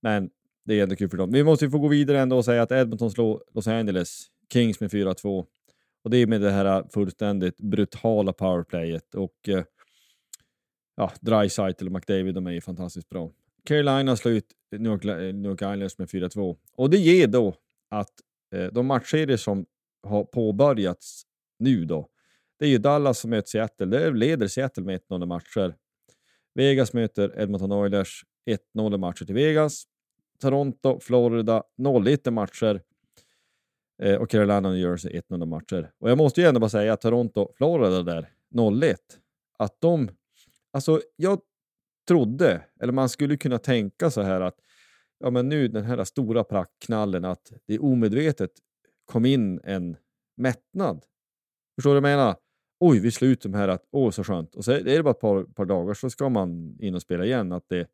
Men 0.00 0.30
det 0.64 0.78
är 0.78 0.82
ändå 0.82 0.96
kul 0.96 1.10
för 1.10 1.16
dem. 1.16 1.32
Vi 1.32 1.44
måste 1.44 1.64
ju 1.64 1.70
få 1.70 1.78
gå 1.78 1.88
vidare 1.88 2.20
ändå 2.20 2.36
och 2.36 2.44
säga 2.44 2.62
att 2.62 2.72
Edmonton 2.72 3.10
slår 3.10 3.42
Los 3.54 3.66
Angeles 3.66 4.26
Kings 4.52 4.80
med 4.80 4.90
4-2. 4.90 5.46
Och 6.04 6.10
det 6.10 6.16
är 6.16 6.26
med 6.26 6.40
det 6.40 6.50
här 6.50 6.84
fullständigt 6.94 7.56
brutala 7.56 8.32
powerplayet 8.32 9.14
och 9.14 9.48
eh, 9.48 9.64
ja, 10.96 11.12
Dreisaitl 11.20 11.86
och 11.86 11.92
McDavid, 11.92 12.34
de 12.34 12.46
är 12.46 12.50
ju 12.50 12.60
fantastiskt 12.60 13.08
bra. 13.08 13.30
Carolina 13.64 14.16
slår 14.16 14.34
ut 14.34 14.46
New 14.70 14.92
York, 14.92 15.04
eh, 15.04 15.16
New 15.16 15.50
York 15.50 15.62
Islanders 15.62 15.98
med 15.98 16.08
4-2 16.08 16.56
och 16.76 16.90
det 16.90 16.98
ger 16.98 17.26
då 17.26 17.54
att 17.88 18.12
eh, 18.54 18.66
de 18.66 18.86
matchserier 18.86 19.36
som 19.36 19.66
har 20.02 20.24
påbörjats 20.24 21.22
nu 21.58 21.84
då, 21.84 22.08
det 22.58 22.64
är 22.64 22.68
ju 22.68 22.78
Dallas 22.78 23.18
som 23.18 23.30
möter 23.30 23.48
Seattle. 23.48 23.86
Där 23.86 24.12
leder 24.12 24.48
Seattle 24.48 24.84
med 24.84 25.00
1-0 25.00 25.22
i 25.22 25.26
matcher. 25.26 25.74
Vegas 26.54 26.92
möter 26.92 27.40
Edmonton 27.40 27.72
Oilers 27.72 28.24
1-0 28.76 28.94
i 28.94 28.98
matcher 28.98 29.24
till 29.24 29.34
Vegas. 29.34 29.84
Toronto, 30.40 31.00
Florida 31.00 31.62
0-1 31.78 32.28
i 32.28 32.30
matcher. 32.30 32.82
Eh, 34.02 34.16
och 34.16 34.30
Carolina 34.30 34.60
New 34.60 34.76
Jersey 34.76 35.20
1-0 35.20 35.46
matcher. 35.46 35.92
Och 35.98 36.10
jag 36.10 36.18
måste 36.18 36.40
ju 36.40 36.46
ändå 36.46 36.60
bara 36.60 36.70
säga 36.70 36.92
att 36.92 37.00
Toronto, 37.00 37.52
Florida 37.56 38.02
där 38.02 38.32
0-1, 38.54 38.96
att 39.58 39.80
de... 39.80 40.10
Alltså 40.72 41.00
jag 41.16 41.40
trodde, 42.08 42.62
eller 42.80 42.92
man 42.92 43.08
skulle 43.08 43.36
kunna 43.36 43.58
tänka 43.58 44.10
så 44.10 44.22
här 44.22 44.40
att 44.40 44.56
ja 45.18 45.30
men 45.30 45.48
nu 45.48 45.68
den 45.68 45.84
här 45.84 46.04
stora 46.04 46.44
praktknallen 46.44 47.24
att 47.24 47.52
det 47.66 47.78
omedvetet 47.78 48.50
kom 49.04 49.24
in 49.24 49.60
en 49.64 49.96
mättnad. 50.36 51.04
Förstår 51.74 51.94
du 51.94 52.00
vad 52.00 52.10
jag 52.10 52.18
menar? 52.18 52.36
Oj, 52.80 52.98
vi 52.98 53.10
slår 53.10 53.30
ut 53.30 53.42
de 53.42 53.54
här, 53.54 53.68
att, 53.68 53.88
åh 53.90 54.10
så 54.10 54.24
skönt. 54.24 54.54
Och 54.54 54.64
så 54.64 54.72
är 54.72 54.84
det 54.84 55.02
bara 55.02 55.10
ett 55.10 55.20
par, 55.20 55.44
par 55.44 55.64
dagar 55.64 55.94
så 55.94 56.10
ska 56.10 56.28
man 56.28 56.76
in 56.80 56.94
och 56.94 57.02
spela 57.02 57.24
igen. 57.24 57.52
Att 57.52 57.68
det, 57.68 57.86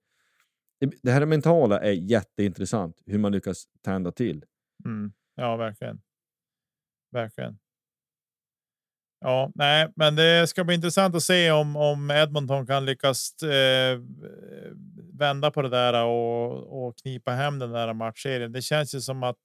det- 1.02 1.10
här 1.10 1.26
mentala 1.26 1.80
är 1.80 1.92
jätteintressant, 1.92 3.02
hur 3.06 3.18
man 3.18 3.32
lyckas 3.32 3.64
tända 3.84 4.12
till. 4.12 4.44
Mm. 4.84 5.12
Ja, 5.34 5.56
verkligen. 5.56 6.00
Verkligen. 7.12 7.58
Ja, 9.20 9.52
nej, 9.54 9.92
men 9.96 10.16
det 10.16 10.46
ska 10.46 10.64
bli 10.64 10.74
intressant 10.74 11.14
att 11.14 11.22
se 11.22 11.50
om, 11.50 11.76
om 11.76 12.10
Edmonton 12.10 12.66
kan 12.66 12.84
lyckas 12.84 13.42
eh, 13.42 14.00
vända 15.12 15.50
på 15.50 15.62
det 15.62 15.68
där 15.68 16.04
och, 16.04 16.86
och 16.86 16.96
knipa 16.98 17.30
hem 17.32 17.58
den 17.58 17.70
där 17.70 17.92
matchserien. 17.94 18.52
Det 18.52 18.62
känns 18.62 18.94
ju 18.94 19.00
som 19.00 19.22
att 19.22 19.40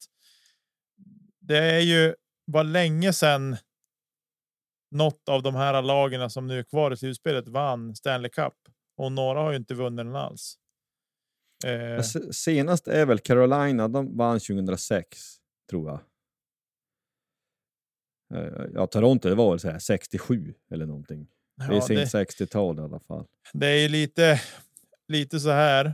det 1.40 1.58
är 1.58 1.80
ju 1.80 2.16
var 2.46 2.64
länge 2.64 3.14
sedan 3.14 3.58
något 4.92 5.30
av 5.30 5.44
de 5.44 5.56
här 5.56 5.82
lagen 5.82 6.30
som 6.30 6.48
nu 6.48 6.60
är 6.60 6.64
kvar 6.64 6.92
i 6.92 6.98
slutspelet 6.98 7.48
vann 7.48 7.96
Stanley 7.96 8.30
Cup 8.32 8.54
och 8.98 9.12
några 9.12 9.40
har 9.40 9.52
ju 9.52 9.58
inte 9.58 9.74
vunnit 9.74 10.06
den 10.06 10.16
alls. 10.16 10.58
Eh, 11.66 12.02
Senast 12.32 12.88
är 12.88 13.06
väl 13.06 13.20
Carolina, 13.20 13.88
de 13.88 14.18
vann 14.18 14.40
2006, 14.40 15.36
tror 15.70 15.90
jag. 15.90 16.00
Eh, 18.34 18.66
Ja, 18.74 18.88
Toronto, 18.88 19.30
det 19.30 19.36
var 19.36 19.50
väl 19.52 19.60
så 19.60 19.70
här 19.70 19.80
67 19.80 20.54
eller 20.72 20.86
någonting. 20.86 21.28
Det 21.58 21.64
är 21.64 21.74
ja, 21.74 21.82
sent 21.82 22.12
det- 22.12 22.24
60-tal 22.26 22.78
i 22.80 22.82
alla 22.82 23.00
fall. 23.00 23.26
Det 23.54 23.68
är 23.68 23.90
lite, 23.90 24.42
lite 25.08 25.40
så 25.40 25.50
här 25.50 25.94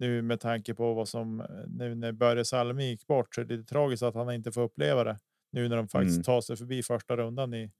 nu 0.00 0.22
med 0.22 0.40
tanke 0.40 0.74
på 0.74 0.94
vad 0.94 1.08
som 1.08 1.46
nu 1.68 1.94
när 1.94 2.12
Börje 2.12 2.44
Salming 2.44 2.86
gick 2.88 3.06
bort 3.06 3.34
så 3.34 3.40
är 3.40 3.44
det 3.44 3.56
lite 3.56 3.68
tragiskt 3.68 4.02
att 4.02 4.14
han 4.14 4.32
inte 4.34 4.52
får 4.52 4.60
uppleva 4.62 5.04
det 5.04 5.18
nu 5.52 5.68
när 5.68 5.76
de 5.76 5.88
faktiskt 5.88 6.14
Mm. 6.16 6.24
tar 6.24 6.40
sig 6.40 6.56
förbi 6.56 6.82
första 6.82 7.16
rundan 7.16 7.54
i, 7.54 7.70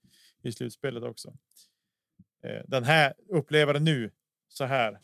i 0.42 0.52
slutspelet 0.52 1.02
också. 1.02 1.32
Eh, 2.44 2.62
Den 2.66 2.84
här 2.84 3.14
upplever 3.28 3.74
det 3.74 3.80
nu 3.80 4.10
så 4.48 4.64
här. 4.64 4.98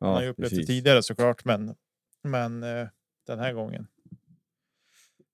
Han 0.00 0.08
har 0.14 0.20
ju 0.20 0.26
Ja, 0.26 0.30
upplevt 0.30 0.50
det 0.50 0.56
precis. 0.56 0.66
tidigare 0.66 1.02
såklart, 1.02 1.44
men 1.44 1.74
men 2.24 2.62
eh, 2.62 2.86
den 3.26 3.38
här 3.38 3.52
gången. 3.52 3.86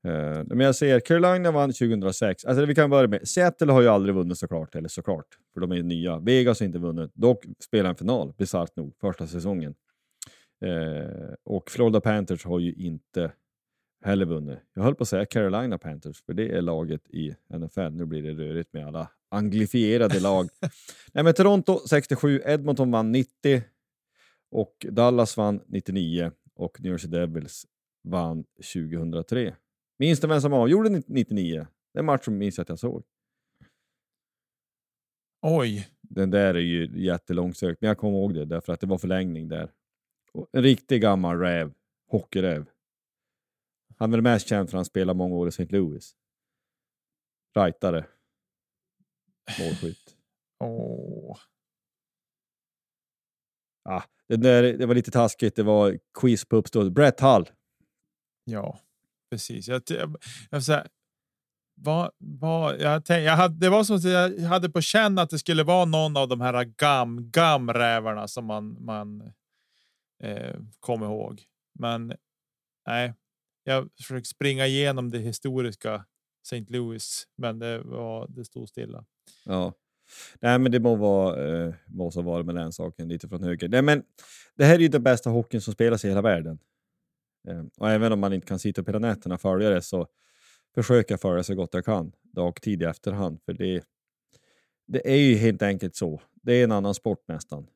Eh, 0.05 0.45
Men 0.47 0.61
jag 0.61 0.77
ser 0.77 1.01
Carolina 1.01 1.51
vann 1.51 1.73
2006. 1.73 2.45
Alltså 2.45 2.65
vi 2.65 2.75
kan 2.75 2.91
börja 2.91 3.09
med 3.09 3.29
Seattle 3.29 3.73
har 3.73 3.83
ju 3.83 3.89
aldrig 3.89 4.15
vunnit 4.15 4.39
såklart, 4.39 4.75
eller 4.75 4.89
såklart, 4.89 5.27
för 5.55 5.61
de 5.61 5.73
är 5.73 5.83
nya. 5.83 6.19
Vegas 6.19 6.61
har 6.61 6.67
inte 6.67 6.79
vunnit. 6.79 7.11
Dock 7.15 7.45
spelar 7.61 7.91
en 7.91 7.97
final, 7.97 8.33
bisarrt 8.39 8.77
nog, 8.77 8.97
första 9.01 9.27
säsongen. 9.27 9.75
Eh, 10.65 11.35
och 11.45 11.71
Florida 11.71 12.01
Panthers 12.01 12.45
har 12.45 12.59
ju 12.61 12.73
inte 12.73 13.33
heller 14.05 14.25
vunnit. 14.27 14.59
Jag 14.75 14.83
höll 14.83 14.95
på 14.95 15.03
att 15.03 15.09
säga 15.09 15.27
Carolina 15.27 15.79
Panthers, 15.79 16.23
för 16.27 16.35
det 16.35 16.57
är 16.57 16.63
laget 16.63 17.11
i 17.11 17.35
NFL. 17.59 17.91
Nu 17.91 18.07
blir 18.07 18.23
det 18.23 18.33
rörigt 18.45 18.73
med 18.73 18.87
alla 18.87 19.11
anglifierade 19.31 20.21
lag. 20.21 20.49
Nej, 21.13 21.25
men 21.25 21.35
Toronto 21.35 21.79
67, 21.89 22.43
Edmonton 22.45 22.91
vann 22.91 23.13
90 23.13 23.63
och 24.51 24.87
Dallas 24.91 25.37
vann 25.37 25.61
99 25.67 26.33
och 26.55 26.81
New 26.81 26.93
Jersey 26.93 27.11
Devils 27.11 27.67
vann 28.03 28.45
2003. 28.45 29.57
Minns 29.99 30.21
du 30.21 30.27
vem 30.27 30.41
som 30.41 30.53
avgjorde 30.53 31.03
99? 31.07 31.67
Den 31.95 32.05
matchen 32.05 32.39
minns 32.39 32.59
jag 32.59 32.63
att 32.63 32.69
jag 32.69 32.79
såg. 32.79 33.05
Oj, 35.43 35.89
Den 36.01 36.31
där 36.31 36.55
är 36.55 36.61
ju 36.61 37.05
jättelångsökt, 37.05 37.81
men 37.81 37.89
jag 37.89 37.99
kommer 37.99 38.19
ihåg 38.19 38.35
det 38.35 38.45
därför 38.45 38.73
att 38.73 38.81
det 38.81 38.87
var 38.87 38.99
förlängning 38.99 39.49
där. 39.49 39.73
Och 40.33 40.49
en 40.53 40.63
riktig 40.63 41.03
gammal 41.03 41.39
räv, 41.39 41.73
hockeyräv. 42.09 42.67
Han 43.97 44.15
är 44.15 44.21
mest 44.21 44.49
känd 44.49 44.71
för 44.71 44.77
att 44.77 44.79
han 44.79 44.85
spelade 44.85 45.17
många 45.17 45.35
år 45.35 45.47
i 45.47 45.49
St. 45.49 45.67
Louis. 45.71 46.17
Rightare. 47.55 48.07
Målskytt. 49.61 50.17
åh, 50.59 51.39
Ah, 53.89 54.03
det, 54.29 54.37
där, 54.37 54.63
det 54.63 54.87
var 54.87 54.95
lite 54.95 55.11
taskigt, 55.11 55.57
det 55.57 55.63
var 55.63 55.99
quiz 56.21 56.45
på 56.45 56.57
uppstånd. 56.57 56.93
Brett 56.93 57.21
Hull. 57.21 57.51
ja, 58.45 58.81
precis. 59.31 59.69
Jag, 59.69 59.83
jag, 59.87 60.17
jag, 60.51 60.61
här, 60.61 60.89
vad, 61.75 62.11
vad, 62.19 62.81
jag, 62.81 63.05
tänk, 63.05 63.27
jag 63.27 63.37
hade, 63.37 63.55
det 63.59 63.69
var 63.69 63.85
som 63.85 63.97
att 63.97 64.05
jag 64.05 64.41
hade 64.41 64.71
på 64.71 64.81
känn 64.81 65.19
att 65.19 65.31
det 65.31 65.39
skulle 65.39 65.63
vara 65.63 65.85
någon 65.85 66.17
av 66.17 66.29
de 66.29 66.41
här 66.41 66.65
gam, 66.65 67.31
gamrävarna 67.31 68.29
som 68.29 68.45
man, 68.45 68.85
man 68.85 69.33
eh, 70.23 70.57
kom 70.81 71.03
ihåg. 71.03 71.43
Men 71.79 72.15
nej, 72.87 73.15
jag 73.65 73.89
försökte 73.97 74.29
springa 74.29 74.67
igenom 74.67 75.11
det 75.11 75.19
historiska 75.19 76.05
St. 76.43 76.65
Louis, 76.69 77.27
men 77.37 77.59
det, 77.59 77.79
var, 77.79 78.29
det 78.29 78.45
stod 78.45 78.69
stilla. 78.69 79.05
Ja. 79.45 79.73
Nej, 80.41 80.59
men 80.59 80.73
det 80.73 80.81
må 80.81 80.97
vara, 80.97 81.65
eh, 81.67 81.75
må 81.87 82.11
så 82.11 82.23
vara 82.23 82.43
med 82.43 82.55
den 82.55 82.73
saken 82.73 83.09
lite 83.09 83.29
från 83.29 83.43
höger. 83.43 83.69
Nej, 83.69 83.83
men 83.83 84.03
det 84.57 84.65
här 84.65 84.75
är 84.75 84.79
ju 84.79 84.89
den 84.89 85.03
bästa 85.03 85.31
hockeyn 85.31 85.61
som 85.61 85.75
spelas 85.75 86.05
i 86.05 86.09
hela 86.09 86.23
världen. 86.23 86.59
Eh, 87.49 87.65
och 87.79 87.91
även 87.91 88.13
om 88.13 88.21
man 88.21 88.33
inte 88.33 88.47
kan 88.47 88.59
sitta 88.59 88.83
på 88.83 88.91
hela 88.91 88.99
nätterna 88.99 89.35
och 89.35 89.41
följa 89.41 89.71
det 89.71 89.83
så 89.83 90.07
försöker 90.75 91.13
jag 91.13 91.21
följa 91.21 91.43
så 91.43 91.55
gott 91.55 91.75
jag 91.75 91.85
kan 91.85 92.13
dagtid 92.23 92.83
i 92.83 92.85
efterhand. 92.85 93.41
För 93.45 93.53
det, 93.53 93.85
det 94.87 95.13
är 95.13 95.17
ju 95.17 95.35
helt 95.35 95.63
enkelt 95.63 95.97
så. 95.97 96.21
Det 96.35 96.53
är 96.53 96.65
en 96.65 96.73
annan 96.73 96.95
sport 96.95 97.25
nästan. 97.29 97.67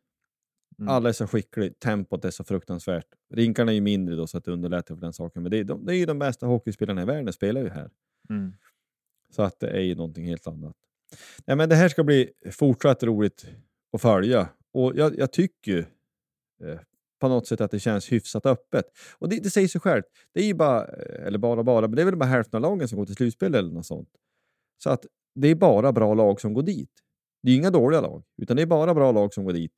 Mm. 0.79 0.89
Alla 0.89 1.09
är 1.09 1.13
så 1.13 1.27
skickliga, 1.27 1.73
tempot 1.73 2.25
är 2.25 2.31
så 2.31 2.45
fruktansvärt. 2.45 3.07
Rinkarna 3.35 3.73
är 3.73 3.75
ju 3.75 3.81
mindre 3.81 4.17
då 4.17 4.27
så 4.27 4.39
att 4.39 4.45
det 4.45 4.53
underlättar 4.53 4.95
för 4.95 5.03
den 5.03 5.13
saken. 5.13 5.43
Men 5.43 5.51
det 5.51 5.59
är, 5.59 5.65
de, 5.65 5.87
det 5.87 5.95
är 5.95 5.97
ju 5.97 6.07
de 6.07 6.19
bästa 6.19 6.47
hockeyspelarna 6.47 7.03
i 7.03 7.05
världen 7.05 7.33
spelar 7.33 7.61
ju 7.61 7.69
här. 7.69 7.91
Mm. 8.31 8.53
Så 9.31 9.43
att 9.43 9.61
det 9.61 9.71
är 9.71 9.81
ju 9.81 9.95
någonting 9.95 10.27
helt 10.27 10.47
annat. 10.47 10.77
Nej, 11.47 11.57
men 11.57 11.69
det 11.69 11.75
här 11.75 11.89
ska 11.89 12.05
bli 12.05 12.31
fortsatt 12.51 13.03
roligt 13.03 13.47
att 13.93 14.03
följa. 14.03 14.49
Och 14.73 14.93
jag, 14.97 15.19
jag 15.19 15.33
tycker 15.33 15.73
ju, 15.73 15.79
eh, 16.65 16.81
på 17.21 17.29
något 17.29 17.47
sätt 17.47 17.61
att 17.61 17.71
det 17.71 17.81
känns 17.81 18.13
hyfsat 18.13 18.47
öppet. 18.47 18.85
Och 19.19 19.29
det, 19.29 19.41
det 19.43 19.51
säger 19.51 19.69
sig 19.69 19.81
självt. 19.81 20.05
Det 20.35 20.41
är 20.41 20.45
ju 20.45 20.55
bara, 20.55 20.87
eh, 20.87 21.27
eller 21.27 21.39
bara 21.39 21.63
bara, 21.63 21.81
men 21.81 21.97
det 21.97 22.03
är 22.03 22.07
väl 22.07 22.17
bara 22.17 22.25
hälften 22.25 22.57
av 22.57 22.63
lagen 22.63 22.89
som 22.89 22.99
går 22.99 23.07
till 23.07 23.15
slutspel 23.15 23.55
eller 23.55 23.71
något 23.71 23.87
sånt. 23.87 24.09
Så 24.83 24.91
att 24.91 25.07
det 25.35 25.49
är 25.49 25.55
bara 25.55 25.93
bra 25.93 26.15
lag 26.15 26.41
som 26.41 26.55
går 26.55 26.63
dit. 26.63 26.93
Det 27.43 27.51
är 27.51 27.57
inga 27.57 27.71
dåliga 27.71 28.01
lag, 28.01 28.25
utan 28.43 28.57
det 28.57 28.63
är 28.63 28.67
bara 28.67 28.95
bra 28.95 29.13
lag 29.13 29.35
som 29.35 29.45
går 29.45 29.53
dit. 29.53 29.73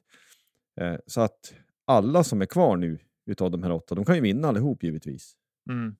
Eh, 0.80 0.96
så 1.06 1.20
att 1.20 1.54
alla 1.84 2.24
som 2.24 2.42
är 2.42 2.46
kvar 2.46 2.76
nu 2.76 2.98
utav 3.26 3.50
de 3.50 3.62
här 3.62 3.72
åtta, 3.72 3.94
de 3.94 4.04
kan 4.04 4.14
ju 4.14 4.20
vinna 4.20 4.48
allihop 4.48 4.82
givetvis. 4.82 5.32
Mm. 5.70 5.96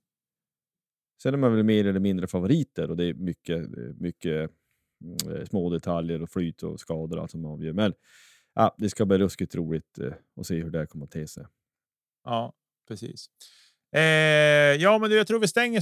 Sen 1.22 1.34
är 1.34 1.38
man 1.38 1.54
väl 1.54 1.64
mer 1.64 1.86
eller 1.86 2.00
mindre 2.00 2.26
favoriter 2.26 2.90
och 2.90 2.96
det 2.96 3.04
är 3.04 3.14
mycket, 3.14 3.68
mycket 4.00 4.32
mm, 4.32 4.50
Eh, 5.30 5.44
små 5.44 5.70
detaljer 5.70 6.22
och 6.22 6.30
flyt 6.30 6.62
och 6.62 6.80
skador 6.80 7.16
och 7.16 7.22
allt 7.22 7.30
som 7.30 7.44
avgör. 7.44 7.72
Men 7.72 7.94
ja, 8.54 8.74
det 8.78 8.90
ska 8.90 9.06
bli 9.06 9.18
ruskigt 9.18 9.54
roligt 9.54 9.98
eh, 9.98 10.12
att 10.40 10.46
se 10.46 10.54
hur 10.54 10.70
det 10.70 10.78
här 10.78 10.86
kommer 10.86 11.04
att 11.04 11.10
te 11.10 11.26
sig. 11.26 11.46
Ja, 12.24 12.52
precis. 12.88 13.26
Eh, 13.94 14.02
ja, 14.82 14.98
men 14.98 15.10
jag 15.10 15.26
tror 15.26 15.38
vi 15.40 15.48
stänger 15.48 15.80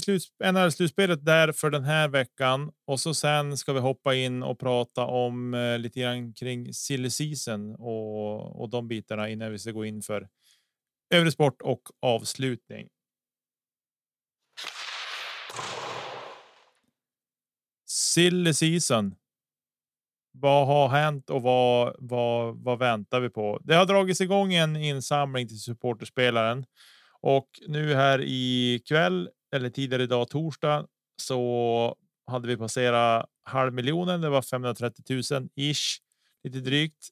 NHL-slutspelet 0.53 1.25
där 1.25 1.53
för 1.53 1.71
den 1.71 1.85
här 1.85 2.09
veckan 2.09 2.73
och 2.87 3.01
så 3.01 3.15
sen 3.15 3.57
ska 3.57 3.73
vi 3.73 3.81
hoppa 3.81 4.15
in 4.15 4.43
och 4.43 4.59
prata 4.59 5.05
om 5.07 5.55
eh, 5.55 5.79
lite 5.79 6.01
grann 6.01 6.33
kring 6.35 6.75
silly 6.75 7.11
season 7.11 7.75
och, 7.75 8.61
och 8.61 8.71
de 8.71 8.89
bitarna 8.89 9.29
innan 9.29 9.53
vi 9.53 9.59
ska 9.59 9.71
gå 9.71 9.85
in 9.85 10.03
för 10.03 10.29
övrig 11.15 11.33
sport 11.33 11.63
och 11.63 11.83
avslutning. 12.03 12.89
Silly 18.15 18.55
season. 18.55 19.15
Vad 20.33 20.67
har 20.67 20.89
hänt 20.89 21.31
och 21.31 21.43
vad, 21.43 21.97
vad, 21.99 22.57
vad 22.57 22.79
väntar 22.79 23.21
vi 23.21 23.31
på? 23.31 23.61
Det 23.65 23.75
har 23.75 23.87
dragits 23.87 24.21
igång 24.21 24.55
en 24.55 24.77
insamling 24.77 25.49
till 25.49 25.61
supporterspelaren 25.61 26.65
och 27.21 27.49
nu 27.67 27.95
här 27.95 28.21
i 28.23 28.83
kväll 28.89 29.29
eller 29.55 29.71
tidigare 29.71 30.03
idag 30.03 30.29
torsdag 30.29 30.87
så 31.23 31.97
hade 32.27 32.49
vi 32.49 32.57
passerat 32.57 33.27
halv 33.45 33.73
miljonen. 33.73 34.21
Det 34.21 34.29
var 34.29 34.43
530 34.43 35.05
000 35.33 35.49
ish, 35.55 35.99
lite 36.45 36.61
drygt. 36.61 37.09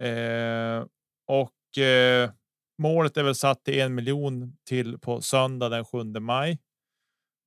Eh, 0.00 0.84
och 1.26 1.78
eh, 1.82 2.30
målet 2.78 3.16
är 3.16 3.22
väl 3.22 3.34
satt 3.34 3.64
till 3.64 3.80
en 3.80 3.94
miljon 3.94 4.56
till 4.68 4.98
på 4.98 5.20
söndag 5.20 5.68
den 5.68 5.84
7 5.84 6.04
maj. 6.04 6.58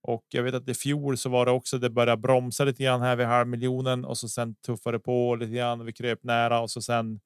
Och 0.03 0.25
jag 0.29 0.43
vet 0.43 0.53
att 0.53 0.69
i 0.69 0.73
fjol 0.73 1.17
så 1.17 1.29
var 1.29 1.45
det 1.45 1.51
också. 1.51 1.77
Det 1.77 1.89
började 1.89 2.21
bromsa 2.21 2.63
lite 2.63 2.83
grann 2.83 3.01
här 3.01 3.15
vid 3.15 3.25
halv 3.25 3.47
miljonen 3.47 4.05
och 4.05 4.17
så 4.17 4.29
sen 4.29 4.55
tuffade 4.55 4.99
på 4.99 5.35
lite 5.35 5.51
grann. 5.51 5.85
Vi 5.85 5.93
kröp 5.93 6.23
nära 6.23 6.59
och 6.59 6.71
så 6.71 6.81
sen. 6.81 7.19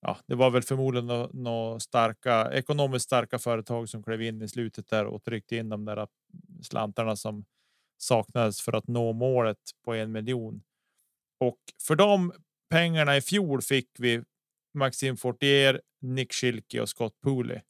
Ja, 0.00 0.18
det 0.26 0.34
var 0.34 0.50
väl 0.50 0.62
förmodligen 0.62 1.06
några 1.06 1.28
nå 1.32 1.80
starka 1.80 2.50
ekonomiskt 2.52 3.04
starka 3.04 3.38
företag 3.38 3.88
som 3.88 4.02
klev 4.02 4.22
in 4.22 4.42
i 4.42 4.48
slutet 4.48 4.88
där 4.88 5.06
och 5.06 5.24
tryckte 5.24 5.56
in 5.56 5.68
de 5.68 5.84
där 5.84 6.08
slantarna 6.62 7.16
som 7.16 7.44
saknades 7.98 8.60
för 8.60 8.72
att 8.72 8.88
nå 8.88 9.12
målet 9.12 9.58
på 9.84 9.94
en 9.94 10.12
miljon. 10.12 10.62
Och 11.40 11.58
för 11.82 11.96
de 11.96 12.32
pengarna 12.70 13.16
i 13.16 13.20
fjol 13.20 13.62
fick 13.62 13.90
vi 13.98 14.22
Maxim 14.74 15.16
Fortier, 15.16 15.80
Nick 16.00 16.32
Schilke 16.32 16.80
och 16.80 16.88
Scott 16.88 17.20
Pooley. 17.20 17.60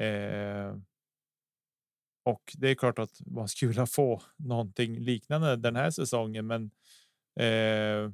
Eh, 0.00 0.74
och 2.24 2.52
det 2.58 2.68
är 2.68 2.74
klart 2.74 2.98
att 2.98 3.20
man 3.26 3.48
skulle 3.48 3.68
vilja 3.68 3.86
få 3.86 4.22
någonting 4.36 4.98
liknande 4.98 5.56
den 5.56 5.76
här 5.76 5.90
säsongen, 5.90 6.46
men. 6.46 6.70
Eh, 7.40 8.10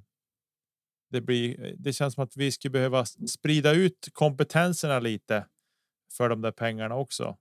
det 1.11 1.21
blir. 1.21 1.75
Det 1.79 1.93
känns 1.93 2.15
som 2.15 2.25
att 2.25 2.37
vi 2.37 2.53
skulle 2.53 2.73
behöva 2.73 3.05
sprida 3.07 3.73
ut 3.73 4.09
kompetenserna 4.13 4.99
lite. 5.01 5.47
För 6.13 6.29
de 6.29 6.41
där 6.41 6.53
pengarna 6.53 6.95
också. 6.95 7.37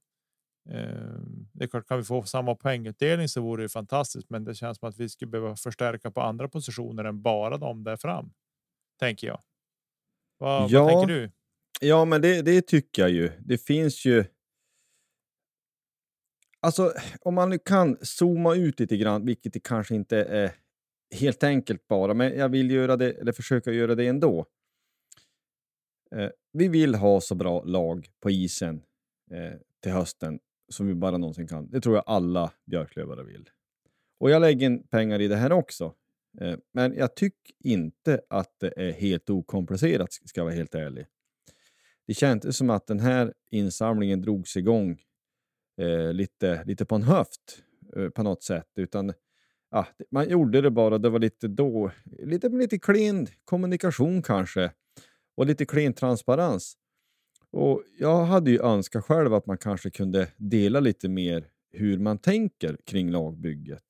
Eh, 0.69 1.19
det 1.53 1.63
är 1.63 1.67
klart, 1.67 1.87
kan 1.87 1.97
vi 1.97 2.03
få 2.03 2.23
samma 2.23 2.55
poängutdelning 2.55 3.27
så 3.29 3.41
vore 3.41 3.63
det 3.63 3.69
fantastiskt, 3.69 4.29
men 4.29 4.43
det 4.43 4.55
känns 4.55 4.77
som 4.77 4.89
att 4.89 4.97
vi 4.97 5.09
skulle 5.09 5.31
behöva 5.31 5.55
förstärka 5.55 6.11
på 6.11 6.21
andra 6.21 6.47
positioner 6.49 7.03
än 7.03 7.21
bara 7.21 7.57
de 7.57 7.83
där 7.83 7.97
fram. 7.97 8.33
Tänker 8.99 9.27
jag. 9.27 9.41
Vad, 10.37 10.71
Ja. 10.71 10.83
vad 10.83 10.91
tänker 10.91 11.13
du? 11.13 11.31
Ja, 11.81 12.05
men 12.05 12.21
det, 12.21 12.41
det 12.41 12.61
tycker 12.61 13.01
jag 13.01 13.11
ju. 13.11 13.31
Det 13.39 13.57
finns 13.57 14.05
ju... 14.05 14.25
Alltså, 16.59 16.93
om 17.21 17.35
man 17.35 17.49
nu 17.49 17.57
kan 17.57 17.97
zooma 18.01 18.55
ut 18.55 18.79
lite 18.79 18.97
grann, 18.97 19.25
vilket 19.25 19.53
det 19.53 19.59
kanske 19.59 19.95
inte 19.95 20.17
är 20.17 20.51
helt 21.15 21.43
enkelt 21.43 21.87
bara, 21.87 22.13
men 22.13 22.37
jag 22.37 22.49
vill 22.49 22.71
göra 22.71 22.97
det, 22.97 23.11
eller 23.11 23.31
försöka 23.31 23.71
göra 23.71 23.95
det 23.95 24.07
ändå. 24.07 24.45
Eh, 26.15 26.29
vi 26.53 26.67
vill 26.67 26.95
ha 26.95 27.21
så 27.21 27.35
bra 27.35 27.63
lag 27.63 28.07
på 28.19 28.31
isen 28.31 28.81
eh, 29.31 29.53
till 29.83 29.91
hösten 29.91 30.39
som 30.69 30.87
vi 30.87 30.93
bara 30.93 31.17
någonsin 31.17 31.47
kan. 31.47 31.69
Det 31.69 31.81
tror 31.81 31.95
jag 31.95 32.03
alla 32.07 32.51
björklövare 32.65 33.23
vill. 33.23 33.49
Och 34.19 34.29
jag 34.29 34.41
lägger 34.41 34.65
in 34.65 34.87
pengar 34.87 35.21
i 35.21 35.27
det 35.27 35.35
här 35.35 35.51
också. 35.51 35.93
Eh, 36.41 36.57
men 36.73 36.93
jag 36.93 37.15
tycker 37.15 37.55
inte 37.59 38.21
att 38.29 38.55
det 38.59 38.73
är 38.77 38.91
helt 38.91 39.29
okomplicerat, 39.29 40.13
ska 40.13 40.39
jag 40.39 40.45
vara 40.45 40.55
helt 40.55 40.75
ärlig. 40.75 41.05
Det 42.07 42.13
kändes 42.13 42.57
som 42.57 42.69
att 42.69 42.87
den 42.87 42.99
här 42.99 43.33
insamlingen 43.51 44.21
drogs 44.21 44.57
igång 44.57 45.01
eh, 45.77 46.13
lite, 46.13 46.63
lite 46.63 46.85
på 46.85 46.95
en 46.95 47.03
höft 47.03 47.63
eh, 47.95 48.09
på 48.09 48.23
något 48.23 48.43
sätt. 48.43 48.71
Utan 48.75 49.13
ja, 49.71 49.87
man 50.11 50.29
gjorde 50.29 50.61
det 50.61 50.71
bara, 50.71 50.97
det 50.97 51.09
var 51.09 51.19
lite 51.19 51.47
då, 51.47 51.91
lite, 52.05 52.49
lite 52.49 52.79
clean 52.79 53.27
kommunikation 53.45 54.21
kanske. 54.21 54.71
Och 55.37 55.45
lite 55.45 55.65
clean 55.65 55.93
transparens. 55.93 56.77
Och 57.51 57.83
jag 57.99 58.25
hade 58.25 58.51
ju 58.51 58.61
önskat 58.61 59.05
själv 59.05 59.33
att 59.33 59.45
man 59.45 59.57
kanske 59.57 59.89
kunde 59.89 60.27
dela 60.37 60.79
lite 60.79 61.09
mer 61.09 61.47
hur 61.71 61.99
man 61.99 62.17
tänker 62.17 62.77
kring 62.85 63.11
lagbygget. 63.11 63.83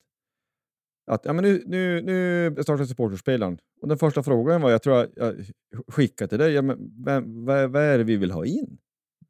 Att 1.06 1.24
ja, 1.24 1.32
men 1.32 1.44
nu, 1.44 1.62
nu, 1.66 2.02
nu 2.02 2.62
startar 2.62 2.84
supporterspelaren. 2.84 3.58
Och 3.80 3.88
den 3.88 3.98
första 3.98 4.22
frågan 4.22 4.60
var, 4.60 4.70
jag 4.70 4.82
tror 4.82 4.96
jag, 4.96 5.08
jag 5.16 5.46
skickade 5.88 6.28
till 6.28 6.38
dig, 6.38 6.52
ja, 6.52 6.62
men 6.62 7.04
vem, 7.04 7.44
vad, 7.44 7.70
vad 7.70 7.82
är 7.82 7.98
det 7.98 8.04
vi 8.04 8.16
vill 8.16 8.30
ha 8.30 8.44
in? 8.44 8.78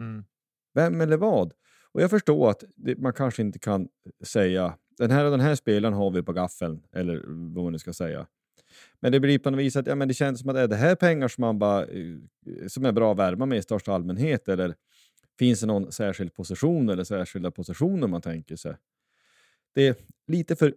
Mm. 0.00 0.24
Vem 0.74 1.00
eller 1.00 1.16
vad? 1.16 1.52
Och 1.92 2.02
jag 2.02 2.10
förstår 2.10 2.50
att 2.50 2.64
det, 2.76 2.98
man 2.98 3.12
kanske 3.12 3.42
inte 3.42 3.58
kan 3.58 3.88
säga 4.24 4.78
den 4.98 5.10
här 5.10 5.24
och 5.24 5.30
den 5.30 5.40
här 5.40 5.54
spelaren 5.54 5.94
har 5.94 6.10
vi 6.10 6.22
på 6.22 6.32
gaffeln, 6.32 6.82
eller 6.92 7.22
vad 7.26 7.64
man 7.64 7.72
nu 7.72 7.78
ska 7.78 7.92
säga. 7.92 8.26
Men 9.00 9.12
det 9.12 9.20
blir 9.20 9.38
på 9.38 9.50
något 9.50 9.60
vis 9.60 9.76
att 9.76 9.86
ja, 9.86 9.94
men 9.94 10.08
det 10.08 10.14
känns 10.14 10.40
som 10.40 10.50
att 10.50 10.56
är 10.56 10.68
det 10.68 10.76
här 10.76 10.94
pengar 10.94 11.28
som, 11.28 11.42
man 11.42 11.58
bara, 11.58 11.86
eh, 11.86 12.16
som 12.68 12.84
är 12.84 12.92
bra 12.92 13.12
att 13.12 13.18
värma 13.18 13.46
med 13.46 13.58
i 13.58 13.62
största 13.62 13.92
allmänhet? 13.92 14.48
Eller 14.48 14.74
finns 15.38 15.60
det 15.60 15.66
någon 15.66 15.92
särskild 15.92 16.34
position 16.34 16.88
eller 16.88 17.04
särskilda 17.04 17.50
positioner 17.50 18.06
man 18.06 18.22
tänker 18.22 18.56
sig? 18.56 18.74
Det 19.74 19.86
är 19.86 19.94
lite 20.26 20.56
för 20.56 20.74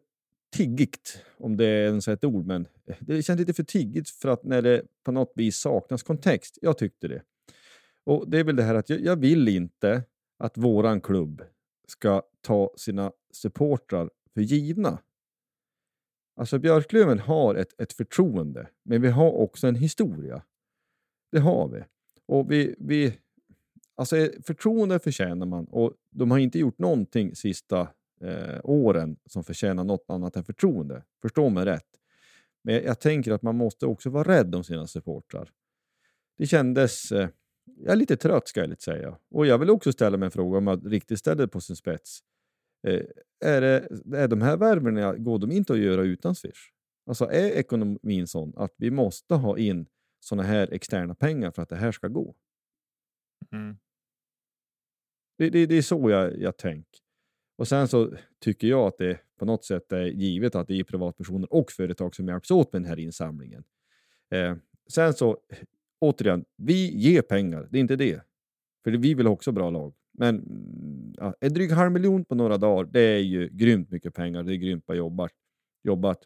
tiggigt, 0.56 1.24
om 1.38 1.58
det 1.58 1.66
är 1.66 1.86
ens 1.86 2.08
ett 2.08 2.26
ord, 2.26 2.46
men 2.46 2.68
det 3.00 3.24
känns 3.24 3.40
lite 3.40 3.54
för 3.54 3.64
tiggigt 3.64 4.10
för 4.10 4.30
att 4.30 4.44
när 4.44 4.62
det 4.62 4.82
på 5.04 5.12
något 5.12 5.32
vis 5.36 5.58
saknas 5.58 6.04
kontext. 6.04 6.58
Jag 6.62 6.78
tyckte 6.78 7.08
det. 7.08 7.22
Och 8.04 8.30
det 8.30 8.40
är 8.40 8.44
väl 8.44 8.56
det 8.56 8.64
här 8.64 8.76
att 8.76 8.90
jag, 8.90 9.02
jag 9.02 9.16
vill 9.16 9.48
inte 9.48 10.04
att 10.42 10.58
våran 10.58 11.02
klubb 11.02 11.44
ska 11.88 12.22
ta 12.42 12.74
sina 12.78 13.12
supportrar 13.34 14.10
för 14.34 14.42
givna. 14.42 15.00
Alltså 16.36 16.60
Björklöven 16.60 17.20
har 17.20 17.56
ett, 17.56 17.82
ett 17.82 17.94
förtroende, 17.94 18.70
men 18.84 19.02
vi 19.02 19.10
har 19.10 19.32
också 19.32 19.68
en 19.68 19.76
historia. 19.76 20.44
Det 21.32 21.40
har 21.40 21.68
vi. 21.68 21.84
Och 22.26 22.52
vi, 22.52 22.76
vi 22.78 23.20
alltså 23.96 24.16
förtroende 24.44 25.00
förtjänar 25.00 25.46
man 25.46 25.66
och 25.66 25.94
de 26.10 26.32
har 26.32 26.40
inte 26.40 26.60
gjort 26.60 26.80
någonting 26.80 27.36
sista 27.36 27.82
eh, 28.22 28.60
åren 28.64 29.18
som 29.26 29.44
förtjänar 29.44 29.84
något 29.84 30.06
annat 30.08 30.36
än 30.36 30.44
förtroende. 30.44 31.04
Förstå 31.22 31.50
mig 31.50 31.66
rätt. 31.66 31.90
Men 32.64 32.76
jag, 32.76 32.84
jag 32.84 33.00
tänker 33.00 33.32
att 33.32 33.42
man 33.42 33.58
måste 33.58 33.86
också 33.86 34.10
vara 34.10 34.38
rädd 34.38 34.56
om 34.56 34.64
sina 34.64 34.88
supportrar. 34.88 35.52
Det 36.38 36.48
kändes... 36.48 37.12
Eh, 37.12 37.30
jag 37.84 37.92
är 37.92 37.96
lite 37.96 38.18
trött 38.18 38.48
ska 38.48 38.60
jag 38.60 38.70
lite 38.70 38.84
säga. 38.84 39.18
Och 39.30 39.46
jag 39.46 39.58
vill 39.58 39.70
också 39.70 39.92
ställa 39.92 40.18
mig 40.18 40.26
en 40.26 40.32
fråga 40.32 40.58
om 40.58 40.68
att 40.68 40.86
riktigt 40.86 41.20
ställa 41.20 41.48
på 41.48 41.62
sin 41.62 41.76
spets. 41.76 42.20
Eh, 42.88 43.02
är, 43.46 43.62
det, 43.62 43.88
är 44.18 44.28
de 44.28 44.42
här 44.42 44.58
värvningarna, 44.58 45.18
går 45.18 45.40
de 45.40 45.52
inte 45.52 45.74
att 45.74 45.80
göra 45.80 46.02
utan 46.02 46.36
Swish? 46.36 46.72
Alltså 47.06 47.26
är 47.26 47.52
ekonomin 47.52 48.28
sån 48.28 48.54
att 48.58 48.74
vi 48.78 48.92
måste 48.92 49.36
ha 49.36 49.58
in 49.58 49.86
såna 50.20 50.44
här 50.44 50.74
externa 50.74 51.16
pengar 51.16 51.52
för 51.52 51.62
att 51.62 51.70
det 51.70 51.76
här 51.76 51.92
ska 51.92 52.08
gå? 52.08 52.36
Mm. 53.52 53.78
Det, 55.38 55.50
det, 55.50 55.66
det 55.66 55.76
är 55.76 55.82
så 55.82 56.10
jag, 56.10 56.42
jag 56.42 56.58
tänker. 56.58 57.02
Och 57.58 57.68
sen 57.68 57.88
så 57.88 58.14
tycker 58.40 58.68
jag 58.68 58.88
att 58.88 58.98
det 58.98 59.20
på 59.38 59.46
något 59.46 59.66
sätt 59.66 59.92
är 59.92 60.06
givet 60.06 60.56
att 60.56 60.68
det 60.68 60.80
är 60.80 60.84
privatpersoner 60.84 61.54
och 61.54 61.72
företag 61.72 62.16
som 62.16 62.28
hjälps 62.28 62.52
åt 62.52 62.74
med 62.74 62.82
den 62.82 62.90
här 62.90 63.00
insamlingen. 63.00 63.64
Eh, 64.30 64.56
sen 64.90 65.14
så, 65.14 65.38
återigen, 66.02 66.46
vi 66.58 66.98
ger 66.98 67.22
pengar, 67.22 67.68
det 67.72 67.78
är 67.78 67.82
inte 67.82 67.96
det. 67.96 68.22
För 68.84 68.92
vi 68.92 69.14
vill 69.14 69.28
också 69.28 69.52
bra 69.52 69.70
lag. 69.70 69.94
Men 70.14 70.44
ja, 71.18 71.36
en 71.40 71.54
dryg 71.54 71.72
halv 71.72 71.92
miljon 71.92 72.26
på 72.26 72.36
några 72.36 72.58
dagar, 72.58 72.92
det 72.92 73.02
är 73.02 73.20
ju 73.20 73.50
grymt 73.50 73.92
mycket 73.92 74.14
pengar. 74.14 74.44
Det 74.44 74.54
är 74.54 74.58
grymt 74.58 74.86
bra 74.86 74.96
jobbat. 74.96 75.32
jobbat. 75.84 76.20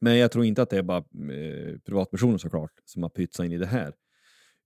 Men 0.00 0.18
jag 0.18 0.32
tror 0.32 0.44
inte 0.44 0.62
att 0.62 0.70
det 0.70 0.78
är 0.78 0.82
bara 0.82 1.04
eh, 1.32 1.78
privatpersoner 1.78 2.38
såklart 2.38 2.72
som 2.84 3.02
har 3.02 3.10
pytsat 3.10 3.46
in 3.46 3.52
i 3.52 3.58
det 3.58 3.66
här. 3.66 3.94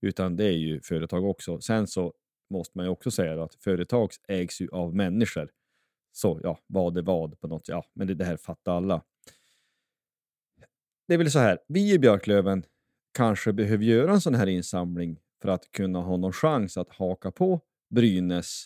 Utan 0.01 0.35
det 0.35 0.45
är 0.45 0.57
ju 0.57 0.81
företag 0.81 1.25
också. 1.25 1.61
Sen 1.61 1.87
så 1.87 2.13
måste 2.49 2.77
man 2.77 2.85
ju 2.85 2.89
också 2.89 3.11
säga 3.11 3.43
att 3.43 3.55
företag 3.55 4.09
ägs 4.27 4.61
ju 4.61 4.69
av 4.71 4.95
människor. 4.95 5.51
Så 6.11 6.39
ja, 6.43 6.59
vad 6.67 6.97
är 6.97 7.01
vad 7.01 7.39
på 7.39 7.47
något 7.47 7.67
Ja, 7.67 7.85
men 7.93 8.07
det, 8.07 8.13
det 8.13 8.25
här 8.25 8.37
fattar 8.37 8.75
alla. 8.75 9.03
Det 11.07 11.13
är 11.13 11.17
väl 11.17 11.31
så 11.31 11.39
här, 11.39 11.59
vi 11.67 11.93
i 11.93 11.99
Björklöven 11.99 12.63
kanske 13.13 13.53
behöver 13.53 13.85
göra 13.85 14.11
en 14.11 14.21
sån 14.21 14.35
här 14.35 14.47
insamling 14.47 15.19
för 15.41 15.49
att 15.49 15.71
kunna 15.71 15.99
ha 15.99 16.17
någon 16.17 16.33
chans 16.33 16.77
att 16.77 16.89
haka 16.89 17.31
på 17.31 17.61
Brynäs 17.89 18.65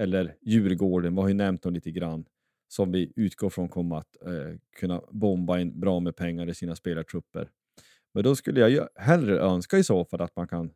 eller 0.00 0.36
Djurgården, 0.40 1.14
vi 1.14 1.20
har 1.20 1.28
ju 1.28 1.34
nämnt 1.34 1.62
dem 1.62 1.74
lite 1.74 1.90
grann, 1.90 2.24
som 2.68 2.92
vi 2.92 3.12
utgår 3.16 3.50
från 3.50 3.68
kommer 3.68 3.96
att 3.96 4.16
eh, 4.26 4.58
kunna 4.76 5.02
bomba 5.10 5.58
in 5.58 5.80
bra 5.80 6.00
med 6.00 6.16
pengar 6.16 6.48
i 6.48 6.54
sina 6.54 6.76
spelartrupper. 6.76 7.50
Men 8.14 8.24
då 8.24 8.36
skulle 8.36 8.60
jag 8.60 8.70
ju 8.70 8.82
hellre 8.94 9.38
önska 9.38 9.78
i 9.78 9.84
så 9.84 10.04
fall 10.04 10.20
att 10.20 10.36
man 10.36 10.48
kan 10.48 10.70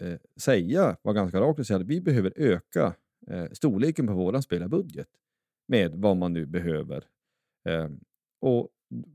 eh, 0.00 0.18
säga, 0.40 0.96
vara 1.02 1.14
ganska 1.14 1.40
rakt 1.40 1.58
och 1.58 1.66
säga 1.66 1.76
att 1.80 1.86
vi 1.86 2.00
behöver 2.00 2.32
öka 2.36 2.94
eh, 3.30 3.46
storleken 3.52 4.06
på 4.06 4.12
vår 4.12 4.40
spelarbudget 4.40 5.08
med 5.68 5.94
vad 5.94 6.16
man 6.16 6.32
nu 6.32 6.46
behöver. 6.46 7.04
Eh, 7.68 7.88
och 8.40 8.68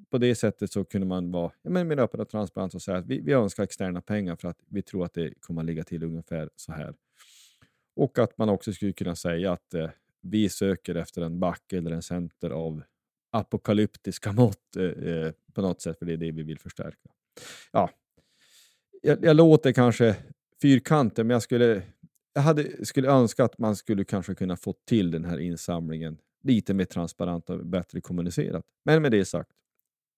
på 0.10 0.18
det 0.18 0.36
sättet 0.36 0.72
så 0.72 0.86
kunde 0.86 1.08
man 1.08 1.32
vara 1.32 1.52
ja, 1.62 1.70
men 1.70 1.88
mer 1.88 2.00
öppen 2.00 2.20
och 2.20 2.30
transparent 2.30 2.74
och 2.74 2.82
säga 2.82 2.98
att 2.98 3.06
vi, 3.06 3.20
vi 3.20 3.34
önskar 3.34 3.64
externa 3.64 4.02
pengar 4.02 4.36
för 4.36 4.48
att 4.48 4.58
vi 4.68 4.82
tror 4.82 5.06
att 5.06 5.14
det 5.14 5.34
kommer 5.40 5.62
att 5.62 5.66
ligga 5.66 5.84
till 5.84 6.04
ungefär 6.04 6.50
så 6.56 6.72
här. 6.72 6.94
Och 7.96 8.20
att 8.20 8.38
man 8.38 8.50
också 8.50 8.74
skulle 8.74 8.94
kunna 8.94 9.16
säga 9.16 9.52
att 9.52 9.74
eh, 9.74 9.90
vi 10.22 10.50
söker 10.50 10.96
efter 10.96 11.22
en 11.22 11.40
back 11.40 11.74
eller 11.74 11.92
en 11.92 12.02
center 12.02 12.50
av 12.50 12.84
apokalyptiska 13.32 14.32
mått 14.34 14.76
eh, 14.78 14.84
eh, 14.86 15.32
på 15.54 15.62
något 15.62 15.82
sätt, 15.82 16.00
för 16.00 16.06
det 16.06 16.14
är 16.14 16.18
det 16.18 16.32
vi 16.32 16.44
vill 16.44 16.60
förstärka. 16.60 17.10
Ja, 17.72 17.90
jag, 19.02 19.26
jag 19.26 19.36
låter 19.36 19.72
kanske 19.72 20.16
fyrkantig, 20.62 21.26
men 21.26 21.34
jag 21.34 21.42
skulle, 21.42 21.82
jag 22.34 22.42
hade, 22.42 22.86
skulle 22.86 23.08
önska 23.08 23.44
att 23.44 23.58
man 23.58 23.76
skulle 23.76 24.04
kanske 24.04 24.36
kunna 24.36 24.58
få 24.58 24.74
till 24.88 25.12
den 25.12 25.26
här 25.26 25.40
insamlingen 25.40 26.18
lite 26.44 26.74
mer 26.74 26.86
transparent 26.86 27.50
och 27.50 27.66
bättre 27.66 28.02
kommunicerat. 28.02 28.66
Men 28.86 29.02
med 29.02 29.12
det 29.12 29.26
sagt, 29.26 29.52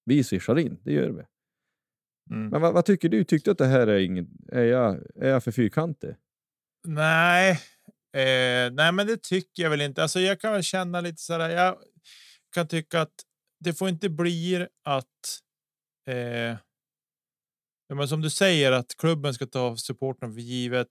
vi 0.06 0.24
swishar 0.24 0.60
in, 0.60 0.80
det 0.84 0.93
gör 0.93 1.10
vi. 1.10 1.24
Mm. 2.32 2.49
Men 2.49 2.62
vad, 2.62 2.74
vad, 2.74 2.86
tycker 2.86 3.10
du? 3.10 3.24
Tyckte 3.24 3.51
att 3.51 3.58
det 3.58 3.66
här 3.66 3.88
är 3.88 3.99
ingen... 3.99 4.28
Är 4.51 4.64
jag, 4.64 5.01
är 5.16 5.30
jag 5.30 5.43
för 5.43 5.51
fyrkantig? 5.51 6.16
Nej, 6.88 7.51
eh, 8.14 8.72
nej, 8.72 8.91
men 8.91 9.08
det 9.08 9.22
tycker 9.22 9.64
jag 9.64 9.70
väl 9.70 9.82
inte. 9.82 10.01
Alltså, 10.01 10.20
jag 10.20 10.39
kan 10.39 10.53
väl 10.53 10.64
känna 10.64 11.01
lite 11.01 11.22
så 11.22 11.34
här. 11.34 11.49
Jag 11.49 11.78
kan 12.53 12.68
tycka 12.68 13.01
att 13.01 13.14
det 13.60 13.74
får 13.74 13.89
inte 13.89 14.10
bli 14.10 14.68
att. 14.84 15.06
Eh, 16.08 16.58
men 17.93 18.08
som 18.08 18.22
du 18.22 18.30
säger 18.30 18.72
att 18.72 18.97
klubben 18.97 19.34
ska 19.34 19.45
ta 19.45 19.78
supporten 19.78 20.34
för 20.34 20.41
givet. 20.41 20.88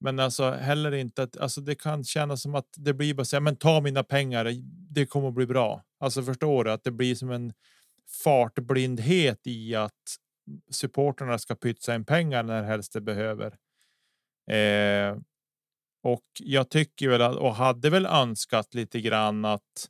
Men 0.00 0.18
alltså 0.18 0.50
heller 0.50 0.92
inte 0.94 1.22
att 1.22 1.36
alltså 1.36 1.60
det 1.60 1.74
kan 1.74 2.04
kännas 2.04 2.42
som 2.42 2.54
att 2.54 2.68
det 2.76 2.94
blir 2.94 3.14
bara 3.14 3.24
säga, 3.24 3.40
men 3.40 3.56
ta 3.56 3.80
mina 3.80 4.04
pengar. 4.04 4.52
Det 4.90 5.06
kommer 5.06 5.28
att 5.28 5.34
bli 5.34 5.46
bra. 5.46 5.84
Alltså 6.00 6.22
förstår 6.22 6.64
du 6.64 6.72
att 6.72 6.84
det 6.84 6.90
blir 6.90 7.14
som 7.14 7.30
en 7.30 7.52
fartblindhet 8.24 9.40
i 9.46 9.74
att 9.74 10.16
supporterna 10.70 11.38
ska 11.38 11.54
pytsa 11.54 11.94
in 11.94 12.04
pengar 12.04 12.42
när 12.42 12.62
helst 12.62 12.92
det 12.92 13.00
behöver. 13.00 13.56
Eh, 14.50 15.16
och 16.02 16.24
jag 16.38 16.70
tycker 16.70 17.08
väl 17.08 17.22
att, 17.22 17.36
och 17.36 17.54
hade 17.54 17.90
väl 17.90 18.06
önskat 18.06 18.74
lite 18.74 19.00
grann 19.00 19.44
att 19.44 19.88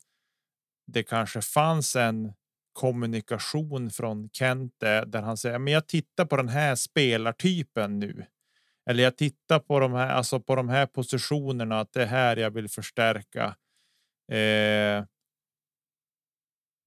det 0.87 1.03
kanske 1.03 1.41
fanns 1.41 1.97
en 1.97 2.33
kommunikation 2.73 3.91
från 3.91 4.31
Kente 4.33 5.05
där 5.05 5.23
han 5.23 5.37
säger 5.37 5.59
men 5.59 5.73
jag 5.73 5.89
tittar 5.89 6.25
på 6.25 6.37
den 6.37 6.49
här 6.49 6.75
spelartypen 6.75 7.99
nu. 7.99 8.27
Eller 8.91 9.03
jag 9.03 9.17
tittar 9.17 9.59
på 9.59 9.81
de 9.81 9.93
här, 9.93 10.09
alltså 10.09 10.41
på 10.41 10.57
de 10.57 10.69
här 10.69 10.87
positionerna, 10.87 11.81
att 11.81 11.93
det 11.93 12.03
är 12.03 12.07
här 12.07 12.37
jag 12.37 12.51
vill 12.51 12.69
förstärka. 12.69 13.57
Eh, 14.33 15.05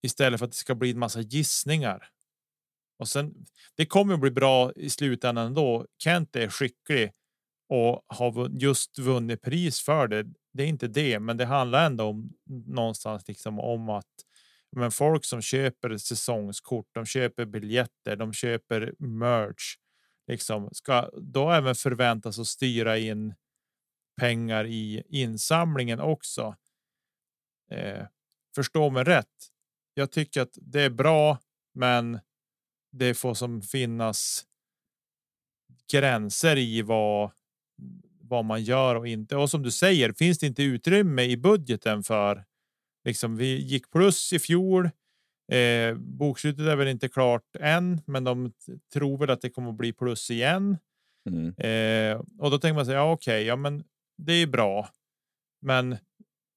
istället 0.04 0.40
för 0.40 0.46
att 0.46 0.52
det 0.52 0.58
ska 0.58 0.76
bli 0.76 0.92
en 0.92 1.00
massa 1.00 1.22
gissningar. 1.22 2.10
Och 3.00 3.08
sen, 3.08 3.46
det 3.76 3.86
kommer 3.86 4.14
att 4.14 4.20
bli 4.20 4.32
bra 4.32 4.72
i 4.76 4.90
slutändan 4.90 5.48
ändå. 5.48 5.86
Kent 5.98 6.36
är 6.36 6.50
skicklig 6.50 7.12
och 7.70 8.06
har 8.08 8.50
just 8.50 9.00
vunnit 9.00 9.42
pris 9.42 9.82
för 9.82 10.08
det. 10.08 10.26
Det 10.54 10.64
är 10.64 10.68
inte 10.68 10.88
det, 10.88 11.20
men 11.20 11.38
det 11.38 11.46
handlar 11.46 11.86
ändå 11.86 12.04
om 12.04 12.34
någonstans 12.66 13.28
liksom 13.28 13.60
om 13.60 13.90
att 13.90 14.06
men 14.76 14.92
folk 14.92 15.26
som 15.26 15.42
köper 15.42 15.98
säsongskort, 15.98 16.88
de 16.92 17.06
köper 17.06 17.46
biljetter, 17.46 18.16
de 18.16 18.34
köper 18.34 18.94
merch, 18.98 19.76
liksom 20.28 20.70
ska 20.72 21.10
då 21.22 21.52
även 21.52 21.76
förväntas 21.76 22.40
att 22.40 22.48
styra 22.48 22.98
in 22.98 23.34
pengar 24.22 24.66
i 24.66 25.04
insamlingen 25.10 26.00
också. 26.00 26.56
Eh, 27.72 28.06
förstå 28.56 28.90
mig 28.90 29.04
rätt. 29.04 29.53
Jag 29.94 30.12
tycker 30.12 30.42
att 30.42 30.58
det 30.62 30.82
är 30.82 30.90
bra, 30.90 31.38
men 31.74 32.20
det 32.92 33.14
får 33.14 33.34
som 33.34 33.62
finnas 33.62 34.46
gränser 35.92 36.58
i 36.58 36.82
vad 36.82 37.32
vad 38.22 38.46
man 38.46 38.64
gör 38.64 38.96
och 38.96 39.08
inte. 39.08 39.36
Och 39.36 39.50
som 39.50 39.64
du 39.64 39.72
säger, 39.72 40.12
finns 40.12 40.40
det 40.40 40.48
inte 40.48 40.64
utrymme 40.64 41.24
i 41.24 41.38
budgeten 41.38 42.04
för 42.04 42.44
liksom 43.06 43.38
vi 43.38 43.62
gick 43.62 43.92
plus 43.92 44.34
i 44.34 44.40
fjol. 44.40 44.90
Eh, 45.52 45.96
bokslutet 45.98 46.68
är 46.68 46.76
väl 46.76 46.88
inte 46.88 47.10
klart 47.10 47.56
än, 47.60 48.02
men 48.06 48.24
de 48.24 48.52
tror 48.94 49.18
väl 49.18 49.30
att 49.30 49.42
det 49.42 49.50
kommer 49.50 49.70
att 49.70 49.78
bli 49.78 49.94
plus 49.94 50.32
igen. 50.32 50.78
Mm. 51.30 51.54
Eh, 51.58 52.22
och 52.40 52.52
då 52.52 52.60
tänker 52.60 52.76
man 52.76 52.86
sig, 52.86 52.96
ja 52.96 53.12
okej, 53.12 53.36
okay, 53.36 53.44
ja 53.44 53.56
men 53.56 53.84
det 54.18 54.34
är 54.34 54.48
bra. 54.48 54.90
Men 55.62 55.98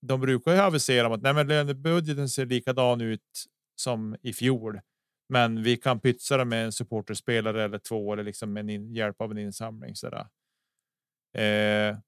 de 0.07 0.21
brukar 0.21 0.53
ju 0.53 0.61
avisera 0.61 1.07
om 1.07 1.13
att 1.13 1.23
nej, 1.23 1.35
men 1.35 1.49
lönebudgeten 1.49 2.29
ser 2.29 2.47
likadan 2.47 3.01
ut 3.01 3.45
som 3.77 4.17
i 4.23 4.33
fjol. 4.33 4.81
Men 5.29 5.63
vi 5.63 5.77
kan 5.77 6.01
pytsa 6.01 6.37
det 6.37 6.45
med 6.45 6.65
en 6.65 6.73
supporterspelare 6.73 7.65
eller 7.65 7.79
två 7.79 8.13
eller 8.13 8.23
liksom 8.23 8.53
med 8.53 8.71
en 8.71 8.95
hjälp 8.95 9.21
av 9.21 9.31
en 9.31 9.39
insamling. 9.39 9.95
Sådär. 9.95 10.27
Eh, 11.39 11.99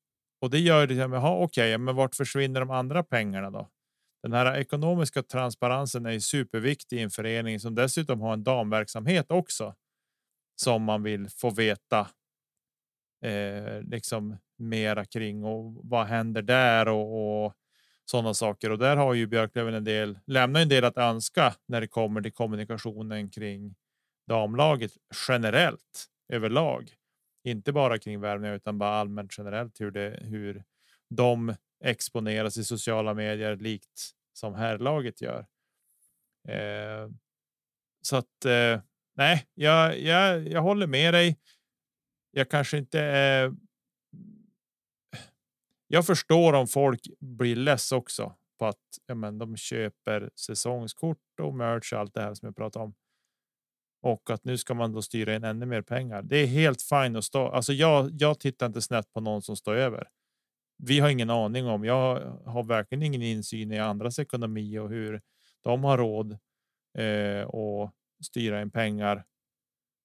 och 0.40 0.50
det 0.50 0.58
gör 0.58 0.86
det. 0.86 0.94
Liksom, 0.94 1.12
okej, 1.12 1.44
okay, 1.44 1.78
men 1.78 1.96
vart 1.96 2.14
försvinner 2.14 2.60
de 2.60 2.70
andra 2.70 3.02
pengarna 3.02 3.50
då? 3.50 3.68
Den 4.22 4.32
här 4.32 4.56
ekonomiska 4.56 5.22
transparensen 5.22 6.06
är 6.06 6.18
superviktig 6.18 6.98
i 6.98 7.02
en 7.02 7.10
förening 7.10 7.60
som 7.60 7.74
dessutom 7.74 8.20
har 8.20 8.32
en 8.32 8.44
damverksamhet 8.44 9.30
också. 9.30 9.74
Som 10.60 10.82
man 10.82 11.02
vill 11.02 11.28
få 11.28 11.50
veta. 11.50 12.08
Eh, 13.24 13.82
liksom 13.82 14.36
mera 14.58 15.04
kring 15.04 15.44
och 15.44 15.80
vad 15.84 16.06
händer 16.06 16.42
där 16.42 16.88
och, 16.88 17.44
och 17.46 17.54
sådana 18.10 18.34
saker. 18.34 18.70
Och 18.70 18.78
där 18.78 18.96
har 18.96 19.14
ju 19.14 19.26
Björklöven 19.26 19.74
en 19.74 19.84
del 19.84 20.18
lämnar 20.26 20.60
en 20.60 20.68
del 20.68 20.84
att 20.84 20.98
önska 20.98 21.54
när 21.66 21.80
det 21.80 21.88
kommer 21.88 22.20
till 22.20 22.32
kommunikationen 22.32 23.30
kring 23.30 23.74
damlaget 24.26 24.92
generellt 25.28 26.06
överlag 26.32 26.94
inte 27.44 27.72
bara 27.72 27.98
kring 27.98 28.20
värvningar 28.20 28.54
utan 28.54 28.78
bara 28.78 28.90
allmänt 28.90 29.34
generellt 29.38 29.80
hur 29.80 29.90
det 29.90 30.18
hur 30.22 30.64
de 31.10 31.54
exponeras 31.84 32.56
i 32.56 32.64
sociala 32.64 33.14
medier 33.14 33.56
likt 33.56 34.10
som 34.32 34.54
herrlaget 34.54 35.20
gör. 35.20 35.46
Eh, 36.48 37.08
så 38.02 38.16
att 38.16 38.44
eh, 38.44 38.80
nej, 39.16 39.46
jag, 39.54 40.00
jag, 40.00 40.48
jag 40.48 40.62
håller 40.62 40.86
med 40.86 41.14
dig. 41.14 41.38
Jag 42.30 42.48
kanske 42.48 42.78
inte 42.78 43.00
är. 43.00 43.54
Jag 45.88 46.06
förstår 46.06 46.52
om 46.52 46.66
folk 46.66 47.00
blir 47.20 47.56
less 47.56 47.92
också 47.92 48.34
på 48.58 48.66
att 48.66 48.78
ja, 49.06 49.14
men, 49.14 49.38
de 49.38 49.56
köper 49.56 50.30
säsongskort 50.34 51.40
och 51.40 51.54
merch 51.54 51.92
och 51.92 51.98
allt 51.98 52.14
det 52.14 52.20
här 52.20 52.34
som 52.34 52.46
jag 52.46 52.56
pratar 52.56 52.80
om 52.80 52.94
och 54.02 54.30
att 54.30 54.44
nu 54.44 54.58
ska 54.58 54.74
man 54.74 54.92
då 54.92 55.02
styra 55.02 55.36
in 55.36 55.44
ännu 55.44 55.66
mer 55.66 55.82
pengar. 55.82 56.22
Det 56.22 56.36
är 56.36 56.46
helt 56.46 56.82
fint 56.82 57.16
att 57.16 57.24
stå. 57.24 57.48
Alltså 57.48 57.72
jag, 57.72 58.10
jag 58.12 58.40
tittar 58.40 58.66
inte 58.66 58.82
snett 58.82 59.12
på 59.12 59.20
någon 59.20 59.42
som 59.42 59.56
står 59.56 59.74
över. 59.74 60.08
Vi 60.76 61.00
har 61.00 61.08
ingen 61.08 61.30
aning 61.30 61.66
om. 61.66 61.84
Jag 61.84 62.20
har 62.46 62.62
verkligen 62.62 63.02
ingen 63.02 63.22
insyn 63.22 63.72
i 63.72 63.78
andras 63.78 64.18
ekonomi 64.18 64.78
och 64.78 64.88
hur 64.88 65.20
de 65.60 65.84
har 65.84 65.98
råd 65.98 66.38
eh, 66.98 67.42
och 67.42 67.92
styra 68.24 68.62
in 68.62 68.70
pengar 68.70 69.24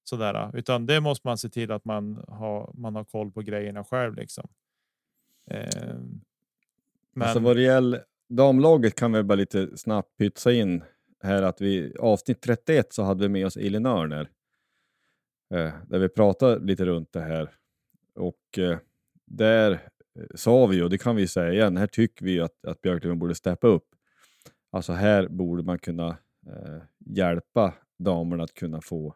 sådär, 0.03 0.51
utan 0.53 0.85
det 0.85 1.01
måste 1.01 1.27
man 1.27 1.37
se 1.37 1.49
till 1.49 1.71
att 1.71 1.85
man 1.85 2.25
har. 2.27 2.71
Man 2.73 2.95
har 2.95 3.03
koll 3.03 3.31
på 3.31 3.41
grejerna 3.41 3.83
själv 3.83 4.15
liksom. 4.15 4.49
Eh, 5.51 5.95
Men 7.13 7.27
Alltså 7.27 7.39
vad 7.39 7.55
det 7.55 7.61
gäller 7.61 8.03
damlaget 8.29 8.95
kan 8.95 9.11
vi 9.11 9.23
bara 9.23 9.35
lite 9.35 9.77
snabbt 9.77 10.17
pytsa 10.17 10.51
in 10.51 10.83
här 11.23 11.41
att 11.41 11.61
vi 11.61 11.95
avsnitt 11.99 12.41
31 12.41 12.93
så 12.93 13.03
hade 13.03 13.21
vi 13.21 13.29
med 13.29 13.45
oss 13.45 13.57
Elin 13.57 13.85
Örner. 13.85 14.29
Eh, 15.53 15.73
där 15.87 15.99
vi 15.99 16.09
pratade 16.09 16.65
lite 16.65 16.85
runt 16.85 17.13
det 17.13 17.21
här. 17.21 17.55
Och 18.15 18.57
eh, 18.59 18.77
där 19.25 19.71
eh, 19.71 20.25
sa 20.35 20.65
vi, 20.65 20.81
och 20.81 20.89
det 20.89 20.97
kan 20.97 21.15
vi 21.15 21.27
säga 21.27 21.53
igen, 21.53 21.77
här 21.77 21.87
tycker 21.87 22.25
vi 22.25 22.39
att, 22.39 22.65
att 22.65 22.81
Björklöven 22.81 23.19
borde 23.19 23.35
steppa 23.35 23.67
upp. 23.67 23.87
Alltså 24.71 24.93
här 24.93 25.27
borde 25.27 25.63
man 25.63 25.79
kunna 25.79 26.07
eh, 26.47 26.81
hjälpa 26.99 27.73
damerna 27.99 28.43
att 28.43 28.53
kunna 28.53 28.81
få 28.81 29.15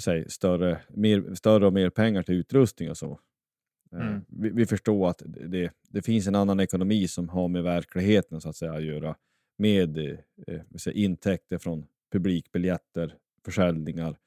säg, 0.00 0.30
större, 0.30 0.80
mer, 0.88 1.34
större 1.34 1.66
och 1.66 1.72
mer 1.72 1.90
pengar 1.90 2.22
till 2.22 2.34
utrustning 2.34 2.90
och 2.90 2.96
så. 2.96 3.20
Eh, 3.92 4.00
Mm. 4.00 4.24
Vi, 4.28 4.50
vi 4.50 4.66
förstår 4.66 5.10
att 5.10 5.22
det, 5.26 5.70
det 5.88 6.02
finns 6.02 6.26
en 6.26 6.34
annan 6.34 6.60
ekonomi 6.60 7.08
som 7.08 7.28
har 7.28 7.48
med 7.48 7.62
verkligheten 7.62 8.40
så 8.40 8.48
att 8.48 8.56
säga 8.56 8.72
att 8.72 8.84
göra. 8.84 9.16
Med 9.56 9.98
eh, 9.98 10.18
eh, 10.46 10.60
säger, 10.76 10.98
intäkter 10.98 11.58
från 11.58 11.86
publikbiljetter, 12.12 13.16
försäljningar 13.44 14.18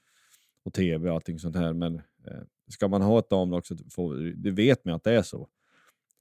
och 0.63 0.73
tv 0.73 1.09
och 1.09 1.15
allting 1.15 1.39
sånt 1.39 1.55
här. 1.55 1.73
Men 1.73 1.95
eh, 1.95 2.41
ska 2.67 2.87
man 2.87 3.01
ha 3.01 3.19
ett 3.19 3.29
damlag 3.29 3.65
så 3.65 3.77
får, 3.91 4.15
det 4.15 4.51
vet 4.51 4.85
man 4.85 4.95
att 4.95 5.03
det 5.03 5.13
är 5.13 5.21
så. 5.21 5.49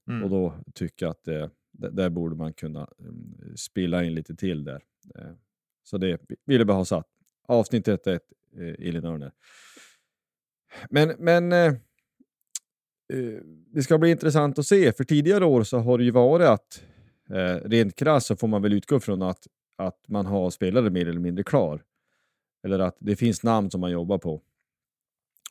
Mm. 0.07 0.23
Och 0.23 0.29
då 0.29 0.53
tycker 0.73 1.05
jag 1.05 1.11
att 1.11 1.23
det, 1.23 1.49
där, 1.71 2.09
borde 2.09 2.35
man 2.35 2.53
kunna 2.53 2.87
um, 2.97 3.53
spilla 3.55 4.03
in 4.03 4.15
lite 4.15 4.35
till 4.35 4.63
där. 4.63 4.83
Eh, 5.15 5.31
så 5.83 5.97
det 5.97 6.21
vill 6.45 6.57
jag 6.57 6.67
bara 6.67 6.77
ha 6.77 6.85
satt. 6.85 7.07
Avsnittet 7.47 8.07
1, 8.07 8.21
eh, 8.57 8.87
Elin 8.87 9.05
Örner. 9.05 9.31
Men, 10.89 11.15
men 11.19 11.51
eh, 11.51 11.59
eh, 11.59 11.73
det 13.73 13.83
ska 13.83 13.97
bli 13.97 14.11
intressant 14.11 14.59
att 14.59 14.65
se, 14.65 14.91
för 14.93 15.03
tidigare 15.03 15.45
år 15.45 15.63
så 15.63 15.77
har 15.77 15.97
det 15.97 16.03
ju 16.03 16.11
varit 16.11 16.47
att 16.47 16.83
eh, 17.29 17.69
rent 17.69 17.95
krasst 17.95 18.27
så 18.27 18.35
får 18.35 18.47
man 18.47 18.61
väl 18.61 18.73
utgå 18.73 18.99
från 18.99 19.21
att, 19.21 19.47
att 19.77 19.99
man 20.07 20.25
har 20.25 20.49
spelare 20.49 20.89
mer 20.89 21.07
eller 21.07 21.19
mindre 21.19 21.43
klar. 21.43 21.83
Eller 22.63 22.79
att 22.79 22.97
det 22.99 23.15
finns 23.15 23.43
namn 23.43 23.71
som 23.71 23.81
man 23.81 23.91
jobbar 23.91 24.17
på. 24.17 24.41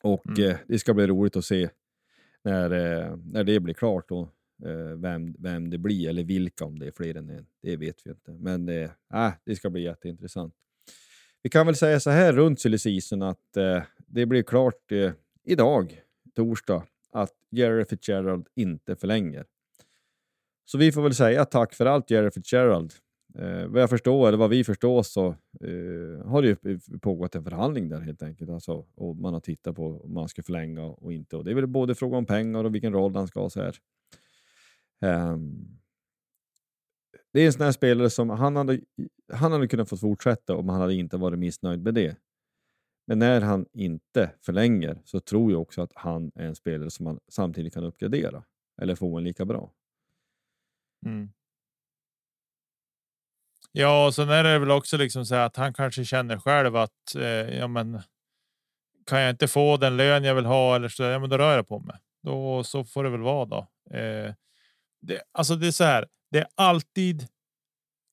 Och 0.03 0.27
Mm. 0.27 0.49
eh, 0.51 0.57
det 0.67 0.79
ska 0.79 0.93
bli 0.93 1.07
roligt 1.07 1.35
att 1.35 1.45
se 1.45 1.69
när, 2.43 2.71
eh, 2.71 3.15
när 3.25 3.43
det 3.43 3.59
blir 3.59 3.73
klart 3.73 4.09
då, 4.09 4.21
eh, 4.65 4.97
vem, 4.97 5.35
vem 5.39 5.69
det 5.69 5.77
blir 5.77 6.09
eller 6.09 6.23
vilka 6.23 6.65
om 6.65 6.79
det 6.79 6.87
är 6.87 6.91
fler 6.91 7.15
än 7.17 7.29
en. 7.29 7.45
Det 7.61 7.75
vet 7.75 7.97
vi 8.05 8.09
inte. 8.11 8.31
Men 8.31 8.69
eh, 8.69 8.89
äh, 9.13 9.31
det 9.45 9.55
ska 9.55 9.69
bli 9.69 9.81
jätteintressant. 9.83 10.53
Vi 11.43 11.49
kan 11.49 11.65
väl 11.65 11.75
säga 11.75 11.99
så 11.99 12.09
här 12.09 12.33
runt 12.33 12.59
silly 12.59 12.77
season 12.77 13.21
att 13.21 13.57
eh, 13.57 13.81
det 14.07 14.25
blir 14.25 14.43
klart 14.43 14.91
eh, 14.91 15.11
idag, 15.43 16.01
torsdag, 16.35 16.83
att 17.11 17.33
Jerry 17.49 17.85
Fitzgerald 17.85 18.47
inte 18.55 18.95
förlänger. 18.95 19.45
Så 20.65 20.77
vi 20.77 20.91
får 20.91 21.01
väl 21.01 21.15
säga 21.15 21.45
tack 21.45 21.73
för 21.73 21.85
allt 21.85 22.11
Jerry 22.11 22.31
Fitzgerald. 22.31 22.93
Eh, 23.35 23.67
vad 23.67 23.81
jag 23.81 23.89
förstår, 23.89 24.27
eller 24.27 24.37
vad 24.37 24.49
vi 24.49 24.63
förstår, 24.63 25.03
så 25.03 25.27
eh, 25.61 26.25
har 26.25 26.41
det 26.41 26.47
ju 26.47 26.79
pågått 26.99 27.35
en 27.35 27.43
förhandling 27.43 27.89
där 27.89 27.99
helt 27.99 28.23
enkelt. 28.23 28.49
Alltså, 28.49 28.85
och 28.95 29.15
man 29.15 29.33
har 29.33 29.39
tittat 29.39 29.75
på 29.75 30.01
om 30.03 30.13
man 30.13 30.29
ska 30.29 30.43
förlänga 30.43 30.83
och 30.83 31.13
inte. 31.13 31.37
Och 31.37 31.43
det 31.43 31.51
är 31.51 31.55
väl 31.55 31.67
både 31.67 31.95
fråga 31.95 32.17
om 32.17 32.25
pengar 32.25 32.63
och 32.63 32.75
vilken 32.75 32.93
roll 32.93 33.15
han 33.15 33.27
ska 33.27 33.39
ha. 33.39 33.49
Så 33.49 33.61
här. 33.61 33.75
Eh, 35.01 35.37
det 37.33 37.41
är 37.41 37.45
en 37.45 37.53
sån 37.53 37.65
här 37.65 37.71
spelare 37.71 38.09
som 38.09 38.29
han 38.29 38.55
hade, 38.55 38.79
han 39.33 39.51
hade 39.51 39.67
kunnat 39.67 39.89
få 39.89 39.97
fortsätta 39.97 40.55
om 40.55 40.69
han 40.69 40.81
hade 40.81 40.93
inte 40.93 41.17
varit 41.17 41.39
missnöjd 41.39 41.83
med 41.83 41.93
det. 41.93 42.15
Men 43.05 43.19
när 43.19 43.41
han 43.41 43.65
inte 43.73 44.31
förlänger 44.41 45.01
så 45.05 45.19
tror 45.19 45.51
jag 45.51 45.61
också 45.61 45.81
att 45.81 45.91
han 45.95 46.31
är 46.35 46.45
en 46.45 46.55
spelare 46.55 46.89
som 46.89 47.03
man 47.03 47.19
samtidigt 47.27 47.73
kan 47.73 47.83
uppgradera 47.83 48.43
eller 48.81 48.95
få 48.95 49.17
en 49.17 49.23
lika 49.23 49.45
bra. 49.45 49.71
Mm. 51.05 51.31
Ja, 53.71 54.05
och 54.05 54.15
sen 54.15 54.29
är 54.29 54.43
det 54.43 54.59
väl 54.59 54.71
också 54.71 54.97
liksom 54.97 55.25
så 55.25 55.35
att 55.35 55.55
han 55.55 55.73
kanske 55.73 56.05
känner 56.05 56.37
själv 56.37 56.75
att 56.75 57.15
eh, 57.15 57.57
ja, 57.57 57.67
men 57.67 58.01
kan 59.05 59.21
jag 59.21 59.29
inte 59.29 59.47
få 59.47 59.77
den 59.77 59.97
lön 59.97 60.23
jag 60.23 60.35
vill 60.35 60.45
ha 60.45 60.75
eller 60.75 60.89
så, 60.89 61.03
ja, 61.03 61.19
men 61.19 61.29
då 61.29 61.37
rör 61.37 61.55
jag 61.55 61.67
på 61.67 61.79
mig. 61.79 61.95
Då 62.23 62.63
så 62.63 62.83
får 62.83 63.03
det 63.03 63.09
väl 63.09 63.21
vara 63.21 63.45
då. 63.45 63.67
Eh, 63.97 64.33
det, 65.01 65.21
alltså 65.31 65.55
det 65.55 65.67
är 65.67 65.71
så 65.71 65.83
här. 65.83 66.07
Det 66.31 66.39
är 66.39 66.47
alltid 66.55 67.27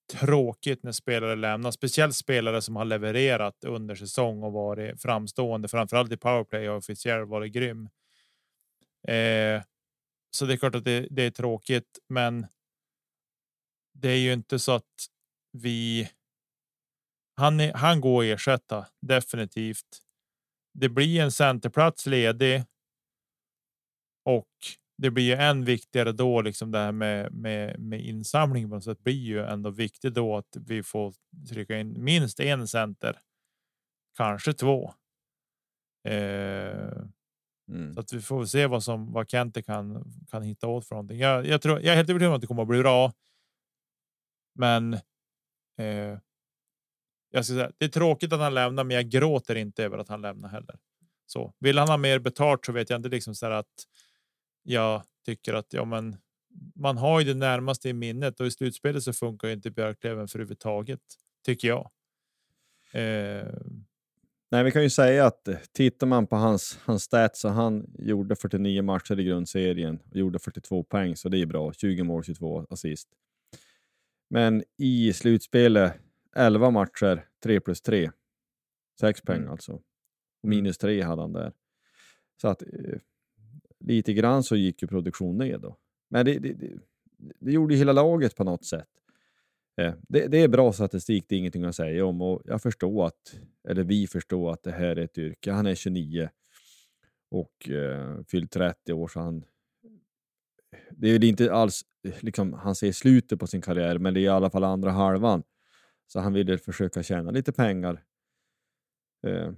tråkigt 0.09 0.82
när 0.82 0.92
spelare 0.92 1.36
lämnar, 1.36 1.70
speciellt 1.70 2.16
spelare 2.16 2.62
som 2.62 2.76
har 2.76 2.84
levererat 2.84 3.64
under 3.64 3.94
säsong 3.94 4.42
och 4.42 4.52
varit 4.52 5.02
framstående. 5.02 5.68
Framförallt 5.68 6.12
i 6.12 6.16
powerplay 6.16 6.68
och 6.68 6.84
Fitzgerald 6.84 7.28
varit 7.28 7.52
grym. 7.52 7.88
Eh, 9.09 9.62
så 10.30 10.46
det 10.46 10.52
är 10.52 10.56
klart 10.56 10.74
att 10.74 10.84
det, 10.84 11.06
det 11.11 11.22
är 11.22 11.30
tråkigt, 11.30 11.98
men. 12.09 12.46
Det 14.00 14.09
är 14.09 14.18
ju 14.18 14.32
inte 14.32 14.59
så 14.59 14.72
att 14.72 15.09
vi. 15.52 16.11
Han, 17.36 17.61
är, 17.61 17.72
han 17.74 18.00
går 18.00 18.24
att 18.24 18.28
ersätta 18.28 18.86
definitivt. 19.00 19.98
Det 20.74 20.88
blir 20.88 21.20
en 21.20 21.32
centerplats 21.32 22.06
ledig. 22.06 22.64
Det 24.99 25.11
blir 25.11 25.24
ju 25.24 25.34
än 25.34 25.64
viktigare 25.64 26.12
då, 26.12 26.42
liksom 26.42 26.70
det 26.70 26.78
här 26.78 26.92
med, 26.92 27.32
med, 27.32 27.80
med 27.80 28.01
insamling 28.01 28.68
på 28.68 28.74
något 28.74 28.84
sätt 28.84 29.05
blir 29.05 29.14
ju 29.14 29.44
ändå 29.44 29.70
viktigt 29.70 30.14
då 30.14 30.36
att 30.36 30.57
vi 30.66 30.82
får 30.82 31.14
trycka 31.49 31.78
in 31.78 32.05
minst 32.05 32.40
en 32.40 32.68
center. 32.68 33.18
Kanske 34.16 34.53
två. 34.53 34.94
Eh, 36.09 37.03
Mm. 37.70 37.94
så 37.94 38.01
att 38.01 38.12
vi 38.12 38.20
får 38.20 38.44
se 38.44 38.66
vad 38.66 38.84
som 38.84 39.12
vad 39.12 39.30
Kente 39.30 39.62
kan 39.62 40.12
kan 40.30 40.42
hitta 40.42 40.66
åt 40.66 40.86
för 40.86 40.94
någonting. 40.94 41.18
Jag, 41.18 41.46
jag 41.46 41.62
tror 41.62 41.80
jag 41.80 41.92
är 41.92 41.96
helt 41.96 42.11
övertygad 42.11 42.30
om 42.30 42.34
att 42.34 42.40
det 42.40 42.46
kommer 42.46 42.62
att 42.62 42.68
bli 42.68 42.78
bra. 42.78 43.12
Men. 44.55 44.94
Eh, 45.78 46.18
jag 47.30 47.44
ska 47.44 47.55
säga, 47.55 47.72
det 47.78 47.84
är 47.84 47.88
tråkigt 47.88 48.32
att 48.32 48.40
han 48.40 48.55
lämnar, 48.55 48.84
men 48.84 48.94
jag 48.96 49.09
gråter 49.09 49.55
inte 49.55 49.84
över 49.84 49.99
att 49.99 50.09
han 50.09 50.20
lämnar 50.20 50.49
heller. 50.49 50.78
Så 51.26 51.55
vill 51.59 51.78
han 51.78 51.88
ha 51.88 51.96
mer 51.96 52.18
betalt 52.18 52.64
så 52.64 52.72
vet 52.72 52.90
jag 52.90 52.99
inte 52.99 53.09
liksom 53.09 53.34
så 53.34 53.46
här 53.46 53.53
att. 53.53 53.84
Jag 54.70 55.02
tycker 55.24 55.54
att 55.54 55.72
ja, 55.72 55.84
men 55.84 56.16
man 56.74 56.96
har 56.98 57.20
ju 57.20 57.26
det 57.26 57.34
närmaste 57.34 57.88
i 57.88 57.92
minnet 57.92 58.40
och 58.40 58.46
i 58.46 58.50
slutspelet 58.50 59.02
så 59.02 59.12
funkar 59.12 59.48
ju 59.48 59.54
inte 59.54 59.70
Björklöven 59.70 60.28
för 60.28 60.38
överhuvudtaget 60.38 61.00
tycker 61.44 61.68
jag. 61.68 61.90
Eh, 62.92 63.52
Nej, 64.50 64.64
vi 64.64 64.70
kan 64.70 64.82
ju 64.82 64.90
säga 64.90 65.26
att 65.26 65.48
eh, 65.48 65.56
tittar 65.72 66.06
man 66.06 66.26
på 66.26 66.36
hans, 66.36 66.78
hans 66.84 67.02
stats 67.02 67.40
så 67.40 67.48
han 67.48 67.86
gjorde 67.98 68.36
49 68.36 68.82
matcher 68.82 69.20
i 69.20 69.24
grundserien 69.24 69.98
och 70.10 70.16
gjorde 70.16 70.38
42 70.38 70.82
poäng, 70.84 71.16
så 71.16 71.28
det 71.28 71.38
är 71.38 71.46
bra. 71.46 71.72
20 71.72 72.02
mål, 72.02 72.24
22 72.24 72.66
assist. 72.70 73.08
Men 74.30 74.64
i 74.76 75.12
slutspelet 75.12 75.92
11 76.36 76.70
matcher, 76.70 77.24
3 77.42 77.60
plus 77.60 77.80
3. 77.82 78.10
6 79.00 79.22
poäng 79.22 79.38
Mm. 79.40 79.50
alltså. 79.50 79.80
Minus 80.42 80.78
3 80.78 81.02
hade 81.02 81.22
han 81.22 81.32
där. 81.32 81.52
Så 82.40 82.48
att 82.48 82.62
eh, 82.62 82.68
lite 83.81 84.12
grann 84.12 84.43
så 84.43 84.57
gick 84.57 84.83
ju 84.83 84.89
produktionen 84.89 85.49
ner 85.49 85.59
då. 85.59 85.76
Men 86.11 86.26
det, 86.26 86.39
det, 86.39 86.53
det, 86.53 86.79
det 87.41 87.53
gjorde 87.53 87.74
ju 87.74 87.79
hela 87.79 87.93
laget 87.93 88.37
på 88.37 88.45
något 88.45 88.64
sätt. 88.64 88.89
Eh, 89.81 89.95
Det, 90.09 90.26
det 90.26 90.39
är 90.39 90.49
bra 90.49 90.72
statistik, 90.72 91.24
det 91.29 91.35
är 91.35 91.39
ingenting 91.39 91.64
att 91.64 91.76
säga 91.76 92.07
om 92.07 92.22
och 92.22 92.43
jag 92.45 92.62
förstår 92.62 93.07
att, 93.07 93.41
eller 93.68 93.85
vi 93.85 94.07
förstår 94.07 94.53
att 94.53 94.62
det 94.62 94.72
här 94.72 94.97
är 94.97 95.05
ett 95.05 95.18
yrke. 95.18 95.53
Han 95.53 95.66
är 95.66 95.74
29 95.74 96.31
och 97.31 97.70
eh, 97.70 98.20
fyllt 98.29 98.53
30 98.53 98.93
år 98.93 99.09
så 99.09 99.20
han 99.20 99.45
det 100.91 101.09
är 101.09 101.12
väl 101.12 101.24
inte 101.24 101.53
alls 101.53 101.83
liksom, 102.20 102.53
han 102.53 102.74
ser 102.74 102.93
slutet 102.93 103.39
på 103.39 103.47
sin 103.47 103.62
karriär, 103.62 103.99
men 103.99 104.14
det 104.14 104.20
är 104.20 104.22
i 104.22 104.29
alla 104.29 104.51
fall 104.51 104.64
andra 104.64 104.91
halvan. 104.91 105.43
Så 106.07 106.20
han 106.20 106.33
ville 106.33 106.59
försöka 106.59 107.03
tjäna 107.03 107.31
lite 107.31 107.53
pengar. 107.53 108.05
Eh, 109.26 109.53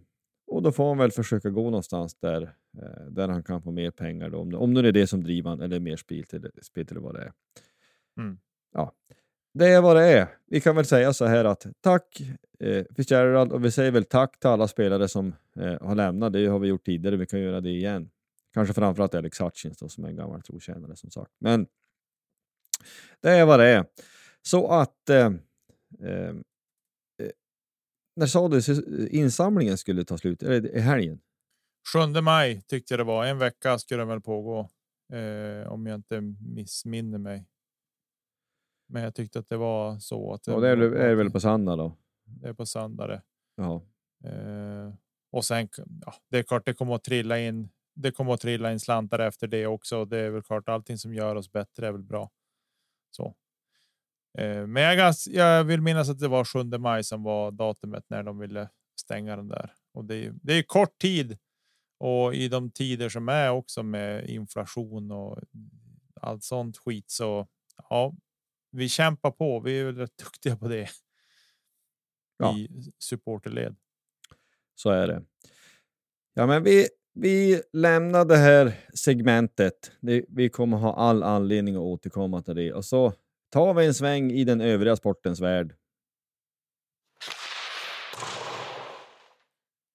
och 0.51 0.63
då 0.63 0.73
får 0.73 0.89
han 0.89 0.99
väl 0.99 1.11
försöka 1.11 1.51
gå 1.51 1.65
någonstans 1.65 2.15
där, 2.15 2.43
eh, 2.83 3.05
där 3.11 3.29
han 3.29 3.43
kan 3.43 3.63
få 3.63 3.71
mer 3.71 3.91
pengar. 3.91 4.31
Då, 4.31 4.39
om, 4.39 4.55
om 4.55 4.75
det 4.75 4.89
är 4.89 4.93
det 4.93 5.07
som 5.07 5.23
driver 5.23 5.51
han, 5.51 5.61
eller 5.61 5.81
mer 5.81 5.97
spel 5.97 6.25
till, 6.25 6.51
spel 6.63 6.87
till 6.87 6.99
vad 6.99 7.15
det 7.15 7.21
är. 7.21 7.33
Mm. 8.19 8.39
Ja, 8.73 8.93
det 9.55 9.67
är 9.67 9.81
vad 9.81 9.97
det 9.97 10.05
är. 10.05 10.29
Vi 10.47 10.61
kan 10.61 10.77
väl 10.77 10.85
säga 10.85 11.13
så 11.13 11.25
här 11.25 11.45
att 11.45 11.67
tack 11.81 12.21
eh, 12.59 12.85
Fitzgerald 12.97 13.53
och 13.53 13.65
vi 13.65 13.71
säger 13.71 13.91
väl 13.91 14.05
tack 14.05 14.41
till 14.41 14.51
alla 14.51 14.69
spelare 14.69 15.09
som 15.09 15.35
eh, 15.57 15.83
har 15.83 15.95
lämnat. 15.95 16.33
Det 16.33 16.47
har 16.47 16.59
vi 16.59 16.69
gjort 16.69 16.85
tidigare, 16.85 17.17
vi 17.17 17.27
kan 17.27 17.41
göra 17.41 17.61
det 17.61 17.71
igen. 17.71 18.11
Kanske 18.55 18.75
framförallt 18.75 19.15
Alex 19.15 19.41
Hutchins 19.41 19.79
då, 19.79 19.89
som 19.89 20.05
är 20.05 20.09
en 20.09 20.17
gammal 20.17 20.43
trotjänare 20.43 20.97
som 20.97 21.11
sagt. 21.11 21.33
Men 21.39 21.67
det 23.21 23.31
är 23.31 23.45
vad 23.45 23.61
det 23.61 23.69
är. 23.69 23.85
Så 24.43 24.69
att 24.69 25.11
eh, 25.11 25.27
eh, 26.01 26.35
när 28.21 28.27
sa 28.27 28.49
du 28.49 29.09
insamlingen 29.09 29.79
skulle 29.79 30.05
ta 30.05 30.19
slut? 30.19 30.43
Är 30.43 30.61
det 30.61 30.69
i 30.69 30.81
helgen? 30.81 31.21
7 32.15 32.21
maj 32.21 32.63
tyckte 32.63 32.95
jag 32.95 33.01
det 33.01 33.05
var. 33.05 33.25
En 33.25 33.39
vecka 33.39 33.79
skulle 33.79 34.01
den 34.01 34.09
väl 34.09 34.21
pågå. 34.21 34.59
Eh, 35.13 35.73
om 35.73 35.87
jag 35.87 35.95
inte 35.95 36.21
missminner 36.55 37.19
mig. 37.19 37.47
Men 38.89 39.03
jag 39.03 39.15
tyckte 39.15 39.39
att 39.39 39.49
det 39.49 39.57
var 39.57 39.99
så 39.99 40.33
att 40.35 40.47
Ja, 40.47 40.61
det 40.61 40.69
är, 40.69 40.77
är 40.77 41.09
det 41.09 41.15
väl 41.15 41.31
på 41.31 41.41
söndag 41.41 41.77
då? 41.77 41.97
det 42.25 42.49
är 42.49 42.53
på 42.53 42.67
söndag. 42.67 43.07
det. 43.07 43.23
Ja. 43.57 43.83
Eh, 44.25 44.95
och 45.33 45.45
sen, 45.45 45.69
ja, 46.07 46.15
det 46.29 46.39
är 46.39 46.43
klart, 46.43 46.67
det 46.67 46.75
kommer 46.75 46.95
att 46.95 47.05
trilla 47.05 47.39
in. 47.39 47.69
Det 47.95 48.13
kommer 48.13 48.35
att 48.35 48.41
trilla 48.41 48.73
in 48.73 48.81
slantar 48.81 49.19
efter 49.19 49.47
det 49.47 49.67
också. 49.67 50.05
Det 50.05 50.19
är 50.19 50.31
väl 50.31 50.43
klart, 50.43 50.69
allting 50.69 50.99
som 50.99 51.15
gör 51.15 51.37
oss 51.37 51.53
bättre 51.53 51.87
är 51.87 51.93
väl 51.93 52.03
bra. 52.03 52.31
Så. 53.11 53.35
Eh, 54.39 54.67
men 54.67 54.83
jag, 54.83 54.97
ganska, 54.97 55.31
jag 55.31 55.65
vill 55.65 55.81
minnas 55.81 56.09
att 56.09 56.19
det 56.19 56.29
var 56.29 56.45
7 56.45 56.79
maj 56.79 57.05
som 57.05 57.23
var 57.23 57.51
datumet 57.51 58.05
när 58.09 58.23
de 58.23 58.39
ville 58.39 58.69
stänga 59.01 59.37
den 59.37 59.49
där 59.49 59.73
och 59.95 60.05
det 60.05 60.17
är, 60.17 60.35
det 60.43 60.53
är 60.53 60.63
kort 60.63 60.99
tid 60.99 61.39
och 61.99 62.35
i 62.35 62.49
de 62.49 62.71
tider 62.71 63.09
som 63.09 63.29
är 63.29 63.51
också 63.51 63.83
med 63.83 64.29
inflation 64.29 65.11
och 65.11 65.39
allt 66.21 66.45
sånt 66.45 66.79
skit 66.79 67.11
så 67.11 67.49
ja, 67.91 68.15
vi 68.73 68.89
kämpar 68.89 69.31
på. 69.31 69.61
Vi 69.61 69.81
är 69.81 69.85
väl 69.85 69.97
rätt 69.97 70.17
duktiga 70.17 70.57
på 70.57 70.69
det. 70.69 70.89
Ja. 72.39 72.59
I 72.59 72.69
supporterled. 72.99 73.77
Så 74.75 74.91
är 74.91 75.07
det. 75.07 75.23
Ja, 76.35 76.47
men 76.47 76.63
vi, 76.63 76.89
vi 77.15 77.63
lämnar 77.73 78.25
det 78.25 78.37
här 78.37 78.73
segmentet. 78.95 79.93
Det, 80.01 80.25
vi 80.29 80.49
kommer 80.49 80.77
ha 80.77 80.95
all 80.95 81.23
anledning 81.23 81.75
att 81.75 81.81
återkomma 81.81 82.43
till 82.43 82.57
det 82.57 82.73
och 82.73 82.85
så 82.85 83.13
tar 83.51 83.75
vi 83.75 83.87
en 83.87 83.95
sväng 83.95 84.31
i 84.31 84.45
den 84.45 84.61
övriga 84.61 84.97
sportens 84.97 85.41
värld. 85.41 85.75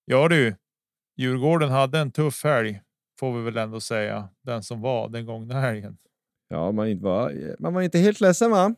Ja 0.05 0.27
du, 0.27 0.55
Djurgården 1.17 1.69
hade 1.69 1.99
en 1.99 2.11
tuff 2.11 2.43
helg 2.43 2.81
får 3.19 3.37
vi 3.37 3.43
väl 3.43 3.57
ändå 3.57 3.79
säga. 3.79 4.29
Den 4.43 4.63
som 4.63 4.81
var 4.81 5.09
den 5.09 5.25
gångna 5.25 5.59
helgen. 5.59 5.97
Ja, 6.47 6.71
man, 6.71 6.99
var, 7.01 7.55
man 7.59 7.73
var 7.73 7.81
inte 7.81 7.97
helt 7.97 8.21
ledsen 8.21 8.51
va? 8.51 8.75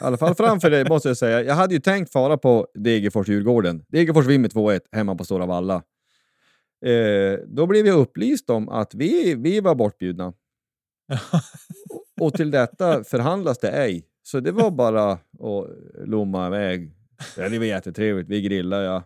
I 0.00 0.04
alla 0.04 0.16
fall 0.16 0.34
framför 0.34 0.70
det 0.70 0.88
måste 0.88 1.08
jag 1.08 1.16
säga. 1.16 1.42
Jag 1.42 1.54
hade 1.54 1.74
ju 1.74 1.80
tänkt 1.80 2.12
fara 2.12 2.38
på 2.38 2.66
Degerfors-Djurgården. 2.74 3.84
Degerfors 3.88 4.26
vinner 4.26 4.48
2-1 4.48 4.80
hemma 4.92 5.14
på 5.14 5.24
Stora 5.24 5.46
Valla. 5.46 5.82
Eh, 6.86 7.38
då 7.46 7.66
blev 7.66 7.86
jag 7.86 7.98
upplyst 7.98 8.50
om 8.50 8.68
att 8.68 8.94
vi, 8.94 9.34
vi 9.34 9.60
var 9.60 9.74
bortbjudna. 9.74 10.32
Och 12.20 12.34
till 12.34 12.50
detta 12.50 13.04
förhandlas 13.04 13.58
det 13.58 13.70
ej. 13.70 14.04
Så 14.22 14.40
det 14.40 14.52
var 14.52 14.70
bara 14.70 15.12
att 15.12 15.20
lomma 16.04 16.46
iväg. 16.46 16.92
Ja, 17.36 17.48
det 17.48 17.58
var 17.58 17.66
jättetrevligt. 17.66 18.28
Vi 18.28 18.42
grillade, 18.42 18.84
jag 18.84 19.02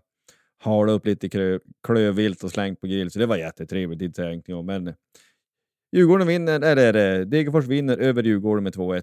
halade 0.59 0.93
upp 0.93 1.07
lite 1.07 1.29
klö, 1.29 1.59
klövvilt 1.83 2.45
och 2.45 2.51
slängt 2.51 2.81
på 2.81 2.87
grill. 2.87 3.11
Så 3.11 3.19
det 3.19 3.27
var 3.27 3.37
jättetrevligt, 3.37 4.03
inte 4.03 4.17
säga 4.17 4.31
ingenting 4.31 4.55
om. 4.55 4.67
Men 4.67 4.95
Djurgården 5.93 6.27
vinner, 6.27 6.61
eller 6.61 7.25
Degerfors 7.25 7.67
vinner 7.67 7.99
över 7.99 8.23
Djurgården 8.23 8.65
med 8.65 8.75
2-1. 8.75 9.03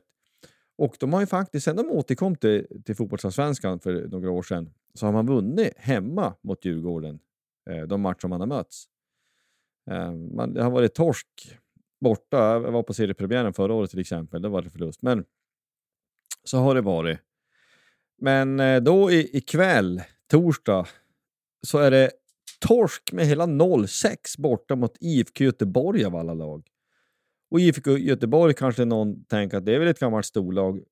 Och 0.77 0.95
de 0.99 1.13
har 1.13 1.19
ju 1.19 1.27
faktiskt, 1.27 1.65
sen 1.65 1.75
de 1.75 1.91
återkom 1.91 2.35
till, 2.35 2.81
till 2.85 2.95
fotbollsallsvenskan 2.95 3.79
för 3.79 4.07
några 4.07 4.31
år 4.31 4.43
sedan, 4.43 4.73
så 4.93 5.05
har 5.05 5.13
man 5.13 5.27
vunnit 5.27 5.73
hemma 5.77 6.35
mot 6.41 6.65
Djurgården, 6.65 7.19
eh, 7.69 7.81
de 7.81 8.01
matcher 8.01 8.27
man 8.27 8.39
har 8.39 8.47
mötts. 8.47 8.85
Eh, 9.91 10.11
man, 10.11 10.53
det 10.53 10.63
har 10.63 10.71
varit 10.71 10.93
torsk 10.93 11.27
borta. 12.01 12.37
Jag 12.37 12.71
var 12.71 12.83
på 12.83 12.93
seriepremiären 12.93 13.53
förra 13.53 13.73
året 13.73 13.89
till 13.89 13.99
exempel, 13.99 14.41
Då 14.41 14.49
var 14.49 14.61
det 14.61 14.69
förlust. 14.69 15.01
Men 15.01 15.25
så 16.43 16.57
har 16.57 16.75
det 16.75 16.81
varit. 16.81 17.19
Men 18.21 18.59
eh, 18.59 18.81
då 18.81 19.11
i, 19.11 19.37
ikväll, 19.37 20.01
torsdag, 20.27 20.87
så 21.67 21.77
är 21.77 21.91
det 21.91 22.11
torsk 22.59 23.11
med 23.11 23.25
hela 23.25 23.45
0-6 23.45 24.15
borta 24.37 24.75
mot 24.75 24.97
IFK 24.99 25.43
Göteborg 25.43 26.05
av 26.05 26.15
alla 26.15 26.33
lag. 26.33 26.67
Och 27.51 27.59
IFK 27.59 27.97
Göteborg 27.97 28.53
kanske 28.53 28.85
någon 28.85 29.25
tänker 29.25 29.57
att 29.57 29.65
det 29.65 29.75
är 29.75 29.79
väl 29.79 29.87
ett 29.87 29.99
gammalt 29.99 30.25
storlag. 30.25 30.83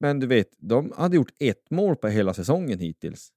Men 0.00 0.20
du 0.20 0.26
vet, 0.26 0.48
de 0.58 0.92
hade 0.96 1.16
gjort 1.16 1.32
ett 1.38 1.70
mål 1.70 1.96
på 1.96 2.08
hela 2.08 2.34
säsongen 2.34 2.78
hittills. 2.78 3.32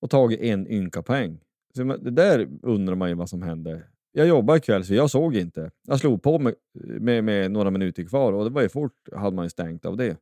Och 0.00 0.10
tagit 0.10 0.40
en 0.40 0.68
ynka 0.68 1.02
poäng. 1.02 1.40
Så 1.76 1.84
det 1.84 2.10
där 2.10 2.48
undrar 2.62 2.94
man 2.94 3.08
ju 3.08 3.14
vad 3.14 3.28
som 3.28 3.42
hände. 3.42 3.82
Jag 4.12 4.26
jobbade 4.26 4.58
ikväll 4.58 4.84
så 4.84 4.94
jag 4.94 5.10
såg 5.10 5.36
inte. 5.36 5.70
Jag 5.86 6.00
slog 6.00 6.22
på 6.22 6.38
med, 6.38 6.54
med, 7.00 7.24
med 7.24 7.50
några 7.50 7.70
minuter 7.70 8.04
kvar 8.04 8.32
och 8.32 8.44
det 8.44 8.50
var 8.50 8.62
ju 8.62 8.68
fort 8.68 9.08
hade 9.12 9.36
man 9.36 9.44
ju 9.44 9.50
stängt 9.50 9.84
av 9.84 9.96
det. 9.96 10.16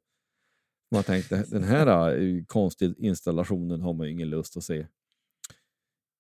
Man 0.95 1.03
tänkte 1.03 1.45
den 1.49 1.65
här 1.65 2.19
eh, 2.19 2.45
konstiga 2.45 2.95
installationen 2.99 3.81
har 3.81 3.93
man 3.93 4.07
ju 4.07 4.13
ingen 4.13 4.31
lust 4.31 4.57
att 4.57 4.65
se. 4.65 4.87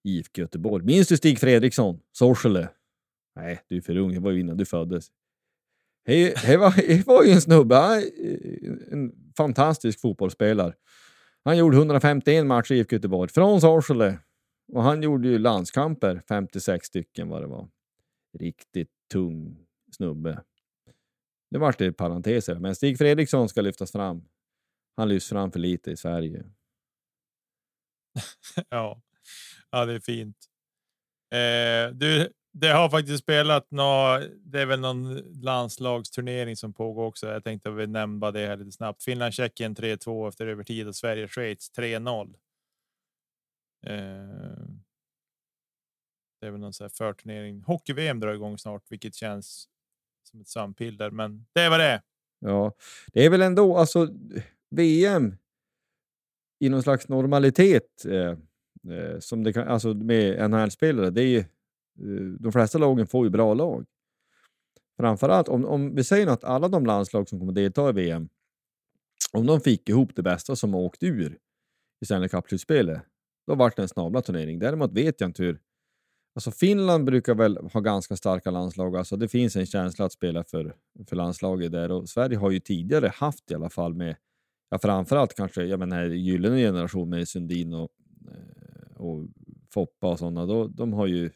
IFK 0.04 0.40
Göteborg. 0.40 0.84
Minns 0.84 1.08
du 1.08 1.16
Stig 1.16 1.38
Fredriksson? 1.38 2.00
Sorsele? 2.12 2.68
Nej, 3.36 3.60
du 3.68 3.76
är 3.76 3.80
för 3.80 3.96
ung. 3.96 4.14
Det 4.14 4.20
var 4.20 4.30
ju 4.30 4.40
innan 4.40 4.56
du 4.56 4.64
föddes. 4.64 5.06
Det 6.06 6.56
var, 6.56 7.04
var 7.06 7.24
ju 7.24 7.30
en 7.30 7.40
snubbe, 7.40 7.76
eh, 7.76 8.92
en 8.92 9.12
fantastisk 9.36 10.00
fotbollsspelare. 10.00 10.74
Han 11.44 11.58
gjorde 11.58 11.76
151 11.76 12.46
matcher 12.46 12.72
i 12.72 12.78
IFK 12.78 12.96
Göteborg 12.96 13.30
från 13.30 13.60
Sorsele. 13.60 14.18
Och 14.72 14.82
han 14.82 15.02
gjorde 15.02 15.28
ju 15.28 15.38
landskamper, 15.38 16.22
56 16.28 16.86
stycken 16.86 17.28
vad 17.28 17.42
det 17.42 17.46
var. 17.46 17.68
Riktigt 18.38 18.90
tung 19.12 19.66
snubbe. 19.96 20.44
Det 21.50 21.58
vart 21.58 21.78
det 21.78 21.92
parenteser, 21.92 22.54
men 22.54 22.74
Stig 22.74 22.98
Fredriksson 22.98 23.48
ska 23.48 23.60
lyftas 23.60 23.92
fram. 23.92 24.28
Han 24.96 25.08
lyfts 25.08 25.28
fram 25.28 25.52
för 25.52 25.58
lite 25.58 25.90
i 25.90 25.96
Sverige. 25.96 26.44
ja. 28.68 29.02
ja, 29.70 29.84
det 29.84 29.92
är 29.92 30.00
fint. 30.00 30.36
Eh, 31.34 31.94
du, 31.94 32.32
det 32.52 32.68
har 32.68 32.90
faktiskt 32.90 33.22
spelat 33.22 33.70
nå, 33.70 34.20
Det 34.44 34.60
är 34.60 34.66
väl 34.66 34.80
någon 34.80 35.16
landslagsturnering 35.42 36.56
som 36.56 36.72
pågår 36.72 37.04
också. 37.04 37.26
Jag 37.26 37.44
tänkte 37.44 37.68
att 37.70 37.76
vi 37.76 37.86
nämnde 37.86 38.30
det 38.30 38.46
här 38.46 38.56
lite 38.56 38.72
snabbt. 38.72 39.04
Finland 39.04 39.34
Tjeckien 39.34 39.76
3-2 39.76 40.28
efter 40.28 40.46
övertid 40.46 40.88
och 40.88 40.96
Sverige 40.96 41.28
Schweiz 41.28 41.72
3-0. 41.76 42.34
Eh, 43.86 44.66
det 46.40 46.46
är 46.46 46.50
väl 46.50 46.60
någon 46.60 46.72
så 46.72 46.84
här 46.84 46.88
förturnering. 46.88 47.62
Hockey 47.62 47.92
VM 47.92 48.20
drar 48.20 48.34
igång 48.34 48.58
snart, 48.58 48.82
vilket 48.88 49.14
känns 49.14 49.68
som 50.22 50.40
ett 50.40 50.48
sampiller, 50.48 51.10
men 51.10 51.46
det 51.52 51.60
är 51.60 51.70
vad 51.70 51.80
det 51.80 51.86
är. 51.86 52.02
Ja, 52.38 52.72
det 53.12 53.24
är 53.24 53.30
väl 53.30 53.42
ändå 53.42 53.76
alltså 53.76 54.08
VM 54.70 55.36
i 56.58 56.68
någon 56.68 56.82
slags 56.82 57.08
normalitet 57.08 58.04
eh, 58.04 58.36
eh, 58.96 59.18
som 59.18 59.44
det 59.44 59.52
kan, 59.52 59.68
alltså 59.68 59.94
med 59.94 60.50
NHL-spelare. 60.50 61.10
Det 61.10 61.22
är 61.22 61.26
ju 61.26 61.44
Eh, 62.00 62.40
de 62.40 62.52
flesta 62.52 62.78
lagen 62.78 63.06
får 63.06 63.26
ju 63.26 63.30
bra 63.30 63.54
lag. 63.54 63.86
Framförallt 64.96 65.48
om, 65.48 65.64
om 65.64 65.94
vi 65.94 66.04
säger 66.04 66.26
att 66.26 66.44
alla 66.44 66.68
de 66.68 66.86
landslag 66.86 67.28
som 67.28 67.38
kommer 67.38 67.52
delta 67.52 67.88
i 67.88 67.92
VM, 67.92 68.28
om 69.32 69.46
de 69.46 69.60
fick 69.60 69.88
ihop 69.88 70.16
det 70.16 70.22
bästa 70.22 70.56
som 70.56 70.74
åkt 70.74 71.02
ur 71.02 71.38
i 72.00 72.04
Stanley 72.04 72.28
Cup-slutspelet, 72.28 73.02
då 73.50 73.56
vart 73.56 73.76
det 73.76 73.82
en 73.82 73.88
snabla 73.88 74.22
turnering. 74.22 74.58
Däremot 74.58 74.92
vet 74.92 75.20
jag 75.20 75.28
inte 75.28 75.42
hur... 75.42 75.60
Alltså 76.34 76.50
Finland 76.50 77.04
brukar 77.04 77.34
väl 77.34 77.56
ha 77.72 77.80
ganska 77.80 78.16
starka 78.16 78.50
landslag, 78.50 78.96
alltså 78.96 79.16
det 79.16 79.28
finns 79.28 79.56
en 79.56 79.66
känsla 79.66 80.04
att 80.04 80.12
spela 80.12 80.44
för, 80.44 80.76
för 81.08 81.16
landslaget 81.16 81.72
där 81.72 81.90
och 81.90 82.08
Sverige 82.08 82.36
har 82.36 82.50
ju 82.50 82.60
tidigare 82.60 83.08
haft 83.08 83.50
i 83.50 83.54
alla 83.54 83.70
fall 83.70 83.94
med, 83.94 84.16
ja 84.70 84.78
framförallt 84.78 85.34
kanske, 85.34 85.64
jag 85.64 85.78
menar 85.78 86.04
gyllene 86.04 86.56
generation 86.56 87.08
med 87.08 87.28
Sundin 87.28 87.74
och, 87.74 87.90
eh, 88.30 88.96
och 88.96 89.26
Foppa 89.70 90.10
och 90.10 90.18
sådana, 90.18 90.68
de 90.68 90.92
har 90.92 91.06
ju 91.06 91.30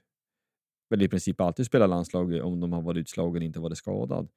väl 0.91 1.03
i 1.03 1.09
princip 1.09 1.41
alltid 1.41 1.67
spelat 1.67 1.91
landslag 1.91 2.45
om 2.45 2.61
de 2.61 2.73
har 2.73 2.83
varit 2.83 3.01
utslagen 3.01 3.43
och 3.43 3.47
inte 3.47 3.61
varit 3.61 3.79
skadad. 3.79 4.29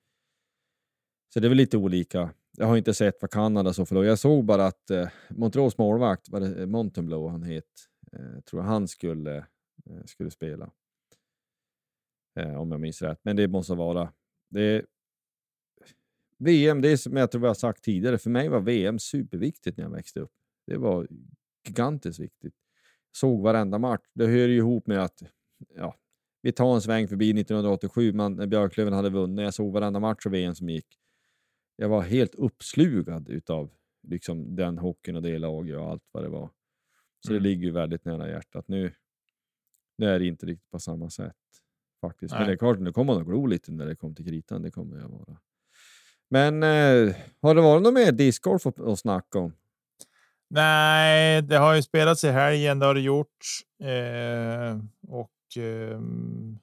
Så 1.33 1.39
det 1.39 1.47
är 1.47 1.49
väl 1.49 1.57
lite 1.57 1.77
olika. 1.77 2.33
Jag 2.59 2.67
har 2.67 2.77
inte 2.77 2.93
sett 2.93 3.21
vad 3.21 3.31
Kanada 3.31 3.73
så 3.73 3.85
förlorade. 3.85 4.09
Jag 4.09 4.19
såg 4.19 4.45
bara 4.45 4.65
att 4.65 4.89
eh, 4.89 5.09
Montreals 5.29 5.77
målvakt, 5.77 6.29
var 6.29 6.39
det 6.39 6.67
Montenblow 6.67 7.29
han 7.29 7.43
het, 7.43 7.63
eh, 8.11 8.41
tror 8.49 8.61
jag 8.61 8.69
han 8.69 8.87
skulle, 8.87 9.37
eh, 9.85 10.03
skulle 10.05 10.31
spela. 10.31 10.71
Eh, 12.39 12.61
om 12.61 12.71
jag 12.71 12.79
minns 12.79 13.01
rätt. 13.01 13.19
Men 13.23 13.35
det 13.35 13.47
måste 13.47 13.73
vara. 13.73 14.13
Det 14.49 14.61
är, 14.61 14.85
VM, 16.37 16.81
det 16.81 16.89
är 16.89 16.97
som 16.97 17.17
jag 17.17 17.31
tror 17.31 17.41
vi 17.41 17.47
har 17.47 17.53
sagt 17.53 17.83
tidigare, 17.83 18.17
för 18.17 18.29
mig 18.29 18.49
var 18.49 18.59
VM 18.59 18.99
superviktigt 18.99 19.77
när 19.77 19.83
jag 19.83 19.91
växte 19.91 20.19
upp. 20.19 20.31
Det 20.67 20.77
var 20.77 21.07
gigantiskt 21.67 22.19
viktigt. 22.19 22.53
Såg 23.17 23.41
varenda 23.41 23.77
match. 23.79 24.05
Det 24.13 24.25
hör 24.25 24.47
ju 24.47 24.57
ihop 24.57 24.87
med 24.87 25.03
att 25.03 25.23
ja, 25.75 25.95
vi 26.41 26.51
tar 26.51 26.75
en 26.75 26.81
sväng 26.81 27.07
förbi 27.07 27.29
1987 27.29 28.13
man, 28.13 28.35
när 28.35 28.47
Björklöven 28.47 28.93
hade 28.93 29.09
vunnit. 29.09 29.43
Jag 29.43 29.53
såg 29.53 29.73
varenda 29.73 29.99
match 29.99 30.25
av 30.25 30.31
VM 30.31 30.55
som 30.55 30.69
gick. 30.69 30.87
Jag 31.77 31.89
var 31.89 32.01
helt 32.01 32.35
uppslugad 32.35 33.29
utav 33.29 33.69
liksom, 34.07 34.55
den 34.55 34.77
hockeyn 34.77 35.15
och 35.15 35.21
det 35.21 35.39
laget 35.39 35.77
och 35.77 35.89
allt 35.89 36.03
vad 36.11 36.23
det 36.23 36.29
var. 36.29 36.49
Så 37.25 37.31
mm. 37.31 37.43
det 37.43 37.49
ligger 37.49 37.65
ju 37.65 37.71
väldigt 37.71 38.05
nära 38.05 38.29
hjärtat. 38.29 38.67
Nu, 38.67 38.93
nu 39.97 40.09
är 40.09 40.19
det 40.19 40.27
inte 40.27 40.45
riktigt 40.45 40.71
på 40.71 40.79
samma 40.79 41.09
sätt 41.09 41.35
faktiskt. 42.01 42.31
Nej. 42.31 42.39
Men 42.39 42.47
det 42.47 42.53
är 42.53 42.57
klart, 42.57 42.79
nu 42.79 42.93
kommer 42.93 43.13
man 43.13 43.21
att 43.21 43.27
glo 43.27 43.45
lite 43.45 43.71
när 43.71 43.85
det 43.85 43.95
kommer 43.95 44.15
till 44.15 44.25
kritan. 44.25 44.61
Det 44.61 44.71
kommer 44.71 44.97
jag 44.97 45.09
vara. 45.09 45.37
Men 46.29 46.63
eh, 46.63 47.15
har 47.41 47.55
det 47.55 47.61
varit 47.61 47.83
något 47.83 47.93
mer 47.93 48.11
discgolf 48.11 48.65
att, 48.65 48.79
att 48.79 48.99
snacka 48.99 49.39
om? 49.39 49.53
Nej, 50.49 51.41
det 51.41 51.57
har 51.57 51.75
ju 51.75 51.81
spelats 51.81 52.23
i 52.23 52.27
helgen. 52.29 52.79
Det 52.79 52.85
har 52.85 52.93
det 52.93 53.01
gjort. 53.01 53.45
Eh, 53.83 54.79
och 55.07 55.31
Ehm, 55.55 56.59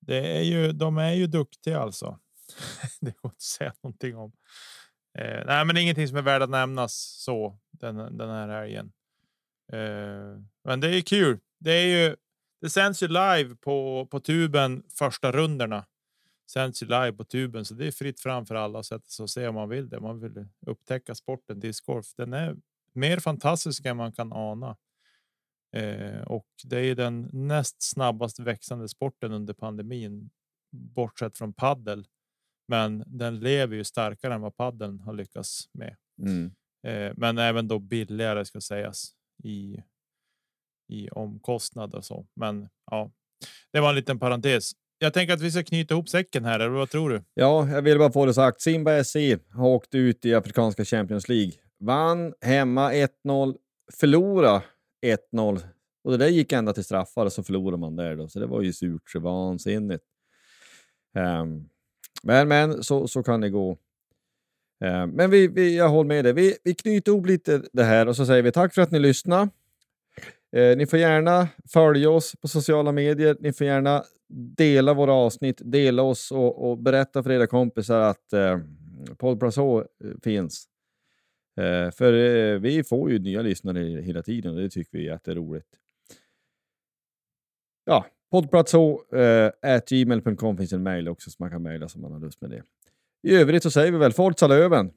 det 0.00 0.38
är 0.38 0.42
ju, 0.42 0.72
de 0.72 0.98
är 0.98 1.12
ju 1.12 1.26
duktiga 1.26 1.80
alltså. 1.80 2.18
det 3.00 3.10
går 3.16 3.28
inte 3.30 3.36
att 3.36 3.40
säga 3.40 3.72
någonting 3.82 4.16
om. 4.16 4.32
Eh, 5.18 5.42
nej, 5.46 5.64
men 5.64 5.76
ingenting 5.76 6.08
som 6.08 6.16
är 6.16 6.22
värt 6.22 6.42
att 6.42 6.50
nämnas 6.50 6.94
så 7.24 7.58
den, 7.70 7.96
den 7.96 8.30
här 8.30 8.48
helgen. 8.48 8.92
Eh, 9.72 10.42
men 10.64 10.80
det 10.80 10.96
är 10.96 11.00
kul. 11.00 11.38
Det 11.60 11.72
är 11.72 11.86
ju. 11.86 12.16
Det 12.60 12.70
sänds 12.70 13.02
ju 13.02 13.08
live 13.08 13.54
på 13.54 14.08
på 14.10 14.20
tuben 14.20 14.82
första 14.98 15.32
runderna 15.32 15.84
Sänds 16.50 16.82
ju 16.82 16.86
live 16.86 17.12
på 17.12 17.24
tuben 17.24 17.64
så 17.64 17.74
det 17.74 17.86
är 17.86 17.90
fritt 17.90 18.20
fram 18.20 18.46
för 18.46 18.54
alla 18.54 18.78
att 18.78 18.86
sätta 18.86 19.06
sig 19.06 19.22
och 19.22 19.30
se 19.30 19.48
om 19.48 19.54
man 19.54 19.68
vill 19.68 19.88
det. 19.88 20.00
Man 20.00 20.20
vill 20.20 20.46
upptäcka 20.66 21.14
sporten 21.14 21.60
discgolf. 21.60 22.14
Den 22.16 22.32
är 22.32 22.56
mer 22.92 23.18
fantastisk 23.18 23.84
än 23.84 23.96
man 23.96 24.12
kan 24.12 24.32
ana. 24.32 24.76
Eh, 25.72 26.20
och 26.20 26.46
det 26.64 26.80
är 26.80 26.94
den 26.94 27.30
näst 27.32 27.82
snabbast 27.82 28.38
växande 28.38 28.88
sporten 28.88 29.32
under 29.32 29.54
pandemin, 29.54 30.30
bortsett 30.70 31.38
från 31.38 31.52
paddel. 31.52 32.06
Men 32.68 33.04
den 33.06 33.40
lever 33.40 33.76
ju 33.76 33.84
starkare 33.84 34.34
än 34.34 34.40
vad 34.40 34.56
paddeln 34.56 35.00
har 35.00 35.12
lyckats 35.12 35.68
med. 35.72 35.96
Mm. 36.22 36.52
Eh, 36.86 37.12
men 37.16 37.38
även 37.38 37.68
då 37.68 37.78
billigare 37.78 38.44
ska 38.44 38.60
sägas 38.60 39.12
i. 39.44 39.82
I 40.90 41.08
omkostnad 41.08 41.94
och 41.94 42.04
så. 42.04 42.26
Men 42.34 42.68
ja, 42.90 43.10
det 43.72 43.80
var 43.80 43.88
en 43.88 43.94
liten 43.94 44.18
parentes. 44.18 44.72
Jag 44.98 45.14
tänker 45.14 45.34
att 45.34 45.40
vi 45.40 45.50
ska 45.50 45.62
knyta 45.62 45.94
ihop 45.94 46.08
säcken 46.08 46.44
här. 46.44 46.60
Eller 46.60 46.68
vad 46.68 46.90
tror 46.90 47.10
du? 47.10 47.22
Ja, 47.34 47.68
jag 47.68 47.82
vill 47.82 47.98
bara 47.98 48.12
få 48.12 48.26
det 48.26 48.34
sagt. 48.34 48.60
Simba 48.60 49.04
SC 49.04 49.16
har 49.50 49.68
åkt 49.68 49.94
ut 49.94 50.24
i 50.24 50.34
Afrikanska 50.34 50.84
Champions 50.84 51.28
League. 51.28 51.52
Vann 51.78 52.34
hemma 52.40 52.92
1-0, 52.92 53.56
förlora 53.92 54.62
1-0 55.32 55.60
och 56.04 56.10
det 56.10 56.16
där 56.16 56.28
gick 56.28 56.52
ända 56.52 56.72
till 56.72 56.84
straffar 56.84 57.26
och 57.26 57.32
så 57.32 57.42
förlorade 57.42 57.76
man 57.76 57.96
där 57.96 58.16
då. 58.16 58.28
Så 58.28 58.38
det 58.38 58.46
var 58.46 58.62
ju 58.62 58.72
surt 58.72 59.10
så 59.10 59.20
vansinnigt. 59.20 60.04
Um, 61.14 61.68
men, 62.22 62.48
men 62.48 62.82
så, 62.82 63.08
så 63.08 63.22
kan 63.22 63.40
det 63.40 63.50
gå. 63.50 63.78
Eh, 64.84 65.06
men 65.06 65.30
vi, 65.30 65.48
vi, 65.48 65.76
jag 65.76 65.88
håller 65.88 66.08
med 66.08 66.24
dig. 66.24 66.32
Vi, 66.32 66.56
vi 66.64 66.74
knyter 66.74 67.12
ihop 67.12 67.26
lite 67.26 67.62
det 67.72 67.84
här 67.84 68.08
och 68.08 68.16
så 68.16 68.26
säger 68.26 68.42
vi 68.42 68.52
tack 68.52 68.74
för 68.74 68.82
att 68.82 68.90
ni 68.90 68.98
lyssnade. 68.98 69.50
Eh, 70.52 70.76
ni 70.76 70.86
får 70.86 70.98
gärna 70.98 71.48
följa 71.68 72.10
oss 72.10 72.36
på 72.40 72.48
sociala 72.48 72.92
medier. 72.92 73.36
Ni 73.40 73.52
får 73.52 73.66
gärna 73.66 74.04
dela 74.56 74.94
våra 74.94 75.12
avsnitt, 75.12 75.60
dela 75.64 76.02
oss 76.02 76.32
och, 76.32 76.70
och 76.70 76.78
berätta 76.78 77.22
för 77.22 77.30
era 77.30 77.46
kompisar 77.46 78.00
att 78.00 78.32
eh, 78.32 78.58
Paul 79.18 79.36
Brassot 79.36 79.86
eh, 80.04 80.10
finns. 80.22 80.68
Eh, 81.56 81.90
för 81.90 82.12
eh, 82.12 82.58
vi 82.58 82.84
får 82.84 83.10
ju 83.10 83.18
nya 83.18 83.42
lyssnare 83.42 83.80
hela 83.80 84.22
tiden 84.22 84.54
och 84.54 84.60
det 84.60 84.70
tycker 84.70 84.98
vi 84.98 85.08
är 85.08 85.12
jätteroligt. 85.12 85.68
Ja, 87.84 88.06
poddplatso.gmail.com 88.30 90.56
finns 90.56 90.72
en 90.72 90.82
mail 90.82 91.08
också 91.08 91.30
som 91.30 91.42
man 91.42 91.50
kan 91.50 91.62
mejla 91.62 91.86
om 91.94 92.00
man 92.00 92.12
har 92.12 92.20
lust 92.20 92.40
med 92.40 92.50
det. 92.50 92.62
I 93.22 93.34
övrigt 93.36 93.62
så 93.62 93.70
säger 93.70 93.92
vi 93.92 93.98
väl 93.98 94.12
Forza 94.12 94.46
Löven. 94.46 94.90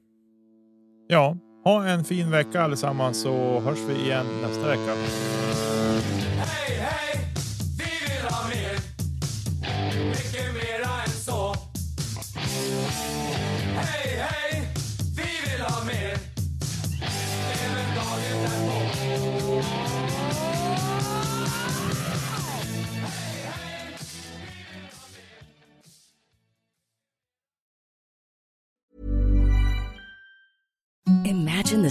Ja, 1.08 1.36
ha 1.64 1.86
en 1.88 2.04
fin 2.04 2.30
vecka 2.30 2.60
allesammans 2.60 3.22
så 3.22 3.60
hörs 3.60 3.78
vi 3.88 3.94
igen 4.04 4.26
nästa 4.42 4.68
vecka. 4.68 4.94
Hej, 6.38 6.76
hej, 6.78 7.20
vi 7.78 7.84
vill 7.84 8.22
ha 8.30 8.48
mer. 8.48 8.78
Mycket 10.08 10.54
mera 10.54 10.61